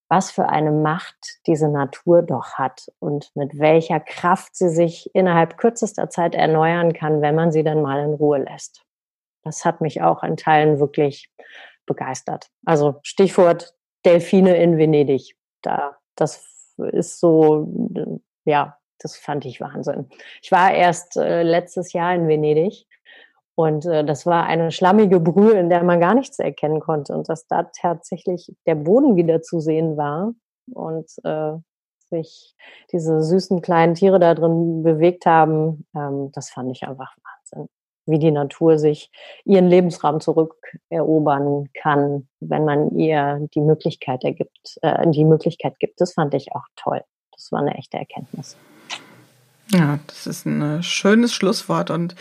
was 0.08 0.32
für 0.32 0.50
eine 0.50 0.72
Macht 0.72 1.18
diese 1.48 1.70
Natur 1.70 2.22
doch 2.22 2.54
hat 2.54 2.88
und 3.00 3.32
mit 3.36 3.58
welcher 3.58 4.00
Kraft 4.00 4.56
sie 4.56 4.70
sich 4.70 5.10
innerhalb 5.16 5.58
kürzester 5.58 6.10
Zeit 6.10 6.36
erneuern 6.36 6.94
kann, 6.94 7.22
wenn 7.22 7.36
man 7.36 7.52
sie 7.52 7.64
dann 7.64 7.82
mal 7.82 8.04
in 8.04 8.14
Ruhe 8.14 8.40
lässt. 8.40 8.84
Das 9.44 9.66
hat 9.66 9.82
mich 9.82 10.02
auch 10.02 10.24
in 10.24 10.38
Teilen 10.38 10.80
wirklich 10.80 11.32
begeistert. 11.86 12.50
Also 12.66 13.00
Stichwort 13.04 13.76
Delfine 14.06 14.58
in 14.58 14.78
Venedig. 14.78 15.36
Da, 15.62 15.98
das 16.16 16.76
ist 16.78 17.20
so, 17.20 17.68
ja, 18.46 18.78
das 19.00 19.18
fand 19.18 19.46
ich 19.46 19.60
Wahnsinn. 19.62 20.10
Ich 20.42 20.52
war 20.52 20.74
erst 20.74 21.18
äh, 21.18 21.44
letztes 21.44 21.94
Jahr 21.94 22.14
in 22.14 22.28
Venedig 22.28 22.88
und 23.56 23.86
äh, 23.86 24.04
das 24.04 24.26
war 24.26 24.46
eine 24.46 24.72
schlammige 24.72 25.20
Brühe, 25.20 25.54
in 25.54 25.70
der 25.70 25.84
man 25.84 26.00
gar 26.00 26.14
nichts 26.14 26.40
erkennen 26.40 26.82
konnte. 26.82 27.14
Und 27.14 27.30
dass 27.30 27.48
da 27.48 27.70
tatsächlich 27.80 28.54
der 28.66 28.76
Boden 28.76 29.16
wieder 29.16 29.42
zu 29.42 29.60
sehen 29.60 29.98
war 29.98 30.34
und 30.74 31.10
äh, 31.24 31.54
sich 32.10 32.54
diese 32.92 33.24
süßen 33.24 33.62
kleinen 33.62 33.96
Tiere 33.96 34.20
da 34.20 34.34
drin 34.34 34.84
bewegt 34.84 35.26
haben, 35.26 35.88
ähm, 35.96 36.32
das 36.34 36.50
fand 36.50 36.72
ich 36.72 36.84
einfach 36.84 37.16
Wahnsinn. 37.24 37.70
Wie 38.08 38.20
die 38.20 38.32
Natur 38.32 38.78
sich 38.78 39.10
ihren 39.46 39.68
Lebensraum 39.68 40.20
zurückerobern 40.20 41.70
kann, 41.74 42.28
wenn 42.40 42.66
man 42.66 42.96
ihr 42.96 43.48
die 43.56 43.62
Möglichkeit 43.62 44.24
ergibt, 44.24 44.78
äh, 44.82 45.10
die 45.10 45.26
Möglichkeit 45.26 45.80
gibt. 45.80 46.02
Das 46.02 46.14
fand 46.14 46.34
ich 46.34 46.54
auch 46.54 46.66
toll. 46.76 47.02
Das 47.32 47.52
war 47.52 47.62
eine 47.62 47.76
echte 47.76 47.98
Erkenntnis. 47.98 48.58
Ja, 49.72 50.00
das 50.08 50.28
ist 50.28 50.46
ein 50.46 50.62
äh, 50.62 50.84
schönes 50.84 51.34
Schlusswort 51.34 51.90
und 51.90 52.16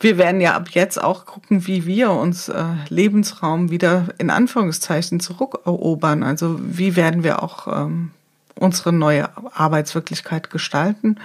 wir 0.00 0.18
werden 0.18 0.40
ja 0.40 0.54
ab 0.54 0.70
jetzt 0.70 1.02
auch 1.02 1.24
gucken, 1.24 1.66
wie 1.66 1.86
wir 1.86 2.10
uns 2.10 2.48
äh, 2.48 2.64
Lebensraum 2.88 3.70
wieder 3.70 4.08
in 4.18 4.30
Anführungszeichen 4.30 5.20
zurückerobern. 5.20 6.22
Also 6.22 6.58
wie 6.60 6.96
werden 6.96 7.22
wir 7.22 7.42
auch 7.42 7.66
ähm, 7.68 8.10
unsere 8.56 8.92
neue 8.92 9.28
Arbeitswirklichkeit 9.54 10.50
gestalten? 10.50 11.20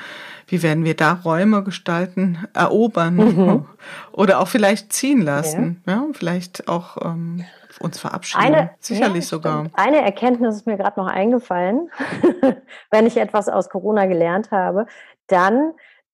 Wie 0.47 0.61
werden 0.61 0.85
wir 0.85 0.95
da 0.95 1.13
Räume 1.13 1.63
gestalten, 1.63 2.37
erobern 2.53 3.15
mhm. 3.15 3.65
oder 4.11 4.39
auch 4.39 4.47
vielleicht 4.47 4.93
ziehen 4.93 5.21
lassen? 5.21 5.81
Ja, 5.87 5.93
ja 5.93 6.03
vielleicht 6.13 6.67
auch 6.67 6.97
ähm, 7.03 7.45
uns 7.79 7.99
verabschieden. 7.99 8.43
Eine, 8.43 8.69
Sicherlich 8.79 9.25
ja, 9.25 9.29
sogar. 9.29 9.65
Eine 9.73 10.01
Erkenntnis 10.01 10.55
ist 10.55 10.67
mir 10.67 10.77
gerade 10.77 10.99
noch 10.99 11.07
eingefallen, 11.07 11.89
wenn 12.91 13.07
ich 13.07 13.17
etwas 13.17 13.49
aus 13.49 13.69
Corona 13.69 14.05
gelernt 14.05 14.51
habe, 14.51 14.85
dann, 15.27 15.73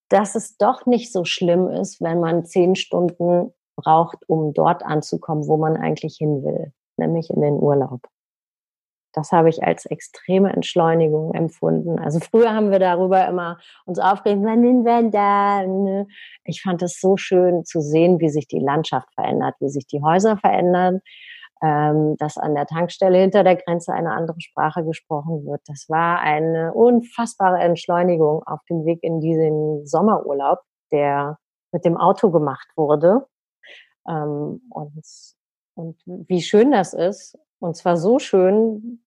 dass 0.10 0.36
es 0.36 0.58
doch 0.58 0.86
nicht 0.86 1.12
so 1.12 1.24
schlimm 1.26 1.68
ist, 1.70 2.02
wenn 2.02 2.20
man 2.20 2.46
zehn 2.46 2.76
Stunden 2.76 3.54
braucht, 3.76 4.28
um 4.28 4.54
dort 4.54 4.84
anzukommen, 4.84 5.48
wo 5.48 5.58
man 5.58 5.78
eigentlich 5.78 6.18
hin 6.18 6.44
will, 6.44 6.74
nämlich 6.98 7.30
in 7.30 7.42
den 7.42 7.56
Urlaub. 7.56 8.02
Das 9.14 9.32
habe 9.32 9.50
ich 9.50 9.64
als 9.64 9.86
extreme 9.86 10.54
Entschleunigung 10.54 11.34
empfunden. 11.34 12.00
Also 12.00 12.20
früher 12.20 12.54
haben 12.54 12.72
wir 12.72 12.80
darüber 12.80 13.28
immer 13.28 13.60
uns 13.86 14.00
aufgeregt, 14.00 14.42
wann 14.44 14.86
wir 14.86 15.12
da? 15.12 15.66
Ne? 15.66 16.08
Ich 16.46 16.62
fand 16.62 16.82
es 16.82 17.00
so 17.00 17.18
schön 17.18 17.66
zu 17.66 17.82
sehen, 17.82 18.20
wie 18.20 18.30
sich 18.30 18.48
die 18.48 18.60
Landschaft 18.60 19.14
verändert, 19.14 19.56
wie 19.60 19.70
sich 19.70 19.86
die 19.86 20.02
Häuser 20.02 20.38
verändern, 20.38 21.02
ähm, 21.64 22.18
dass 22.18 22.38
an 22.38 22.56
der 22.56 22.66
Tankstelle 22.66 23.20
hinter 23.20 23.44
der 23.44 23.56
Grenze 23.56 23.94
eine 23.94 24.14
andere 24.14 24.42
Sprache 24.42 24.84
gesprochen 24.84 25.46
wird. 25.46 25.62
Das 25.68 25.88
war 25.90 26.20
eine 26.20 26.74
unfassbare 26.74 27.60
Entschleunigung 27.60 28.44
auf 28.44 28.62
dem 28.70 28.86
Weg 28.86 29.04
in 29.04 29.20
diesen 29.22 29.86
Sommerurlaub, 29.86 30.60
der 30.92 31.38
mit 31.72 31.86
dem 31.86 31.98
Auto 31.98 32.32
gemacht 32.32 32.68
wurde. 32.76 33.28
Ähm, 34.08 34.62
und, 34.70 35.04
und 35.76 36.02
wie 36.06 36.42
schön 36.42 36.72
das 36.72 36.94
ist. 36.94 37.38
Und 37.60 37.78
zwar 37.78 37.96
so 37.96 38.18
schön, 38.18 39.04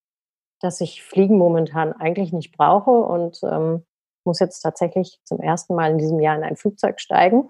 dass 0.61 0.79
ich 0.79 1.03
Fliegen 1.03 1.37
momentan 1.37 1.91
eigentlich 1.91 2.31
nicht 2.31 2.55
brauche 2.55 2.91
und 2.91 3.41
ähm, 3.43 3.85
muss 4.23 4.39
jetzt 4.39 4.61
tatsächlich 4.61 5.19
zum 5.25 5.39
ersten 5.39 5.75
Mal 5.75 5.91
in 5.91 5.97
diesem 5.97 6.19
Jahr 6.19 6.37
in 6.37 6.43
ein 6.43 6.55
Flugzeug 6.55 6.99
steigen, 6.99 7.49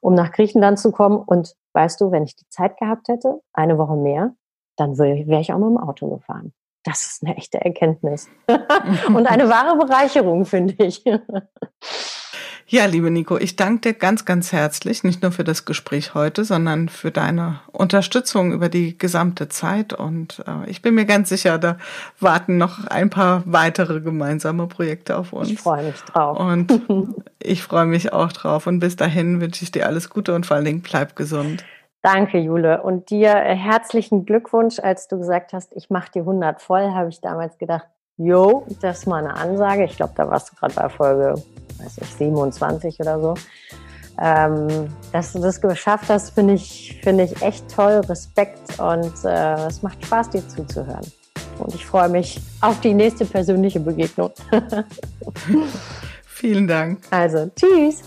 um 0.00 0.14
nach 0.14 0.32
Griechenland 0.32 0.78
zu 0.78 0.92
kommen. 0.92 1.18
Und 1.18 1.54
weißt 1.74 2.00
du, 2.00 2.10
wenn 2.10 2.24
ich 2.24 2.36
die 2.36 2.48
Zeit 2.48 2.78
gehabt 2.78 3.08
hätte, 3.08 3.40
eine 3.52 3.78
Woche 3.78 3.96
mehr, 3.96 4.34
dann 4.76 4.98
wäre 4.98 5.40
ich 5.40 5.52
auch 5.52 5.58
mit 5.58 5.68
dem 5.68 5.78
Auto 5.78 6.08
gefahren. 6.08 6.52
Das 6.84 7.04
ist 7.06 7.24
eine 7.24 7.36
echte 7.36 7.60
Erkenntnis. 7.60 8.28
und 9.08 9.26
eine 9.26 9.48
wahre 9.48 9.76
Bereicherung, 9.76 10.44
finde 10.44 10.74
ich. 10.84 11.02
Ja, 12.68 12.86
liebe 12.86 13.12
Nico, 13.12 13.38
ich 13.38 13.54
danke 13.54 13.92
dir 13.92 13.94
ganz, 13.94 14.24
ganz 14.24 14.50
herzlich, 14.50 15.04
nicht 15.04 15.22
nur 15.22 15.30
für 15.30 15.44
das 15.44 15.66
Gespräch 15.66 16.14
heute, 16.14 16.44
sondern 16.44 16.88
für 16.88 17.12
deine 17.12 17.60
Unterstützung 17.70 18.52
über 18.52 18.68
die 18.68 18.98
gesamte 18.98 19.48
Zeit. 19.48 19.92
Und 19.92 20.42
äh, 20.48 20.68
ich 20.68 20.82
bin 20.82 20.96
mir 20.96 21.04
ganz 21.04 21.28
sicher, 21.28 21.58
da 21.58 21.78
warten 22.18 22.56
noch 22.56 22.84
ein 22.88 23.08
paar 23.08 23.44
weitere 23.46 24.00
gemeinsame 24.00 24.66
Projekte 24.66 25.16
auf 25.16 25.32
uns. 25.32 25.48
Ich 25.48 25.60
freue 25.60 25.84
mich 25.84 26.00
drauf. 26.12 26.40
Und 26.40 26.82
ich 27.38 27.62
freue 27.62 27.86
mich 27.86 28.12
auch 28.12 28.32
drauf. 28.32 28.66
Und 28.66 28.80
bis 28.80 28.96
dahin 28.96 29.40
wünsche 29.40 29.62
ich 29.62 29.70
dir 29.70 29.86
alles 29.86 30.10
Gute 30.10 30.34
und 30.34 30.44
vor 30.44 30.56
allen 30.56 30.64
Dingen 30.64 30.82
bleib 30.82 31.14
gesund. 31.14 31.64
Danke, 32.06 32.38
Jule. 32.38 32.82
Und 32.82 33.10
dir 33.10 33.34
äh, 33.34 33.56
herzlichen 33.56 34.26
Glückwunsch, 34.26 34.78
als 34.78 35.08
du 35.08 35.18
gesagt 35.18 35.52
hast, 35.52 35.72
ich 35.74 35.90
mache 35.90 36.08
die 36.14 36.20
100 36.20 36.62
voll, 36.62 36.92
habe 36.92 37.08
ich 37.08 37.20
damals 37.20 37.58
gedacht, 37.58 37.88
jo, 38.16 38.64
das 38.80 38.98
ist 38.98 39.06
mal 39.06 39.26
eine 39.26 39.34
Ansage. 39.34 39.82
Ich 39.82 39.96
glaube, 39.96 40.12
da 40.14 40.30
warst 40.30 40.52
du 40.52 40.54
gerade 40.54 40.72
bei 40.72 40.88
Folge, 40.88 41.34
weiß 41.78 41.98
ich, 42.00 42.06
27 42.14 43.00
oder 43.00 43.20
so. 43.20 43.34
Ähm, 44.22 44.68
dass 45.10 45.32
du 45.32 45.40
das 45.40 45.60
geschafft 45.60 46.04
hast, 46.08 46.30
finde 46.30 46.54
ich, 46.54 47.00
finde 47.02 47.24
ich 47.24 47.42
echt 47.42 47.68
toll. 47.74 48.00
Respekt 48.08 48.78
und 48.78 49.24
äh, 49.24 49.66
es 49.66 49.82
macht 49.82 50.06
Spaß, 50.06 50.30
dir 50.30 50.46
zuzuhören. 50.46 51.10
Und 51.58 51.74
ich 51.74 51.84
freue 51.84 52.08
mich 52.08 52.40
auf 52.60 52.78
die 52.82 52.94
nächste 52.94 53.24
persönliche 53.24 53.80
Begegnung. 53.80 54.30
Vielen 56.24 56.68
Dank. 56.68 57.00
Also, 57.10 57.50
tschüss. 57.56 58.04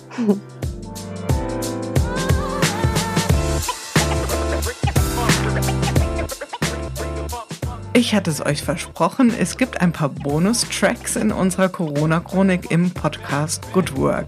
Ich 7.94 8.14
hatte 8.14 8.30
es 8.30 8.46
euch 8.46 8.62
versprochen, 8.62 9.34
es 9.38 9.58
gibt 9.58 9.82
ein 9.82 9.92
paar 9.92 10.10
Bonustracks 10.10 11.16
in 11.16 11.32
unserer 11.32 11.70
Corona-Chronik 11.70 12.70
im 12.70 12.92
Podcast 12.92 13.64
Good 13.74 13.98
Work. 13.98 14.28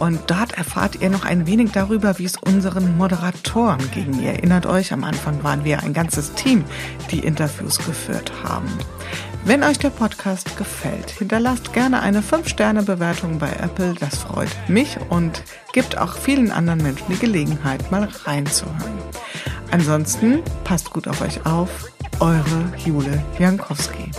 Und 0.00 0.20
dort 0.26 0.58
erfahrt 0.58 1.00
ihr 1.00 1.08
noch 1.08 1.24
ein 1.24 1.46
wenig 1.46 1.70
darüber, 1.70 2.18
wie 2.18 2.24
es 2.24 2.36
unseren 2.36 2.96
Moderatoren 2.98 3.90
ging. 3.92 4.20
Ihr 4.20 4.32
erinnert 4.32 4.66
euch, 4.66 4.92
am 4.92 5.04
Anfang 5.04 5.42
waren 5.44 5.64
wir 5.64 5.84
ein 5.84 5.92
ganzes 5.92 6.34
Team, 6.34 6.64
die 7.12 7.20
Interviews 7.20 7.78
geführt 7.78 8.32
haben. 8.42 8.68
Wenn 9.44 9.62
euch 9.62 9.78
der 9.78 9.90
Podcast 9.90 10.56
gefällt, 10.58 11.10
hinterlasst 11.10 11.72
gerne 11.72 12.00
eine 12.00 12.20
5-Sterne-Bewertung 12.20 13.38
bei 13.38 13.52
Apple. 13.62 13.94
Das 14.00 14.16
freut 14.18 14.50
mich 14.66 14.98
und 15.08 15.44
gibt 15.72 15.96
auch 15.96 16.16
vielen 16.16 16.50
anderen 16.50 16.82
Menschen 16.82 17.06
die 17.08 17.18
Gelegenheit, 17.18 17.88
mal 17.92 18.08
reinzuhören. 18.24 18.98
Ansonsten 19.70 20.42
passt 20.64 20.90
gut 20.90 21.06
auf 21.06 21.20
euch 21.20 21.46
auf 21.46 21.86
eure 22.20 22.78
Jule 22.84 23.20
Jankowski. 23.38 24.10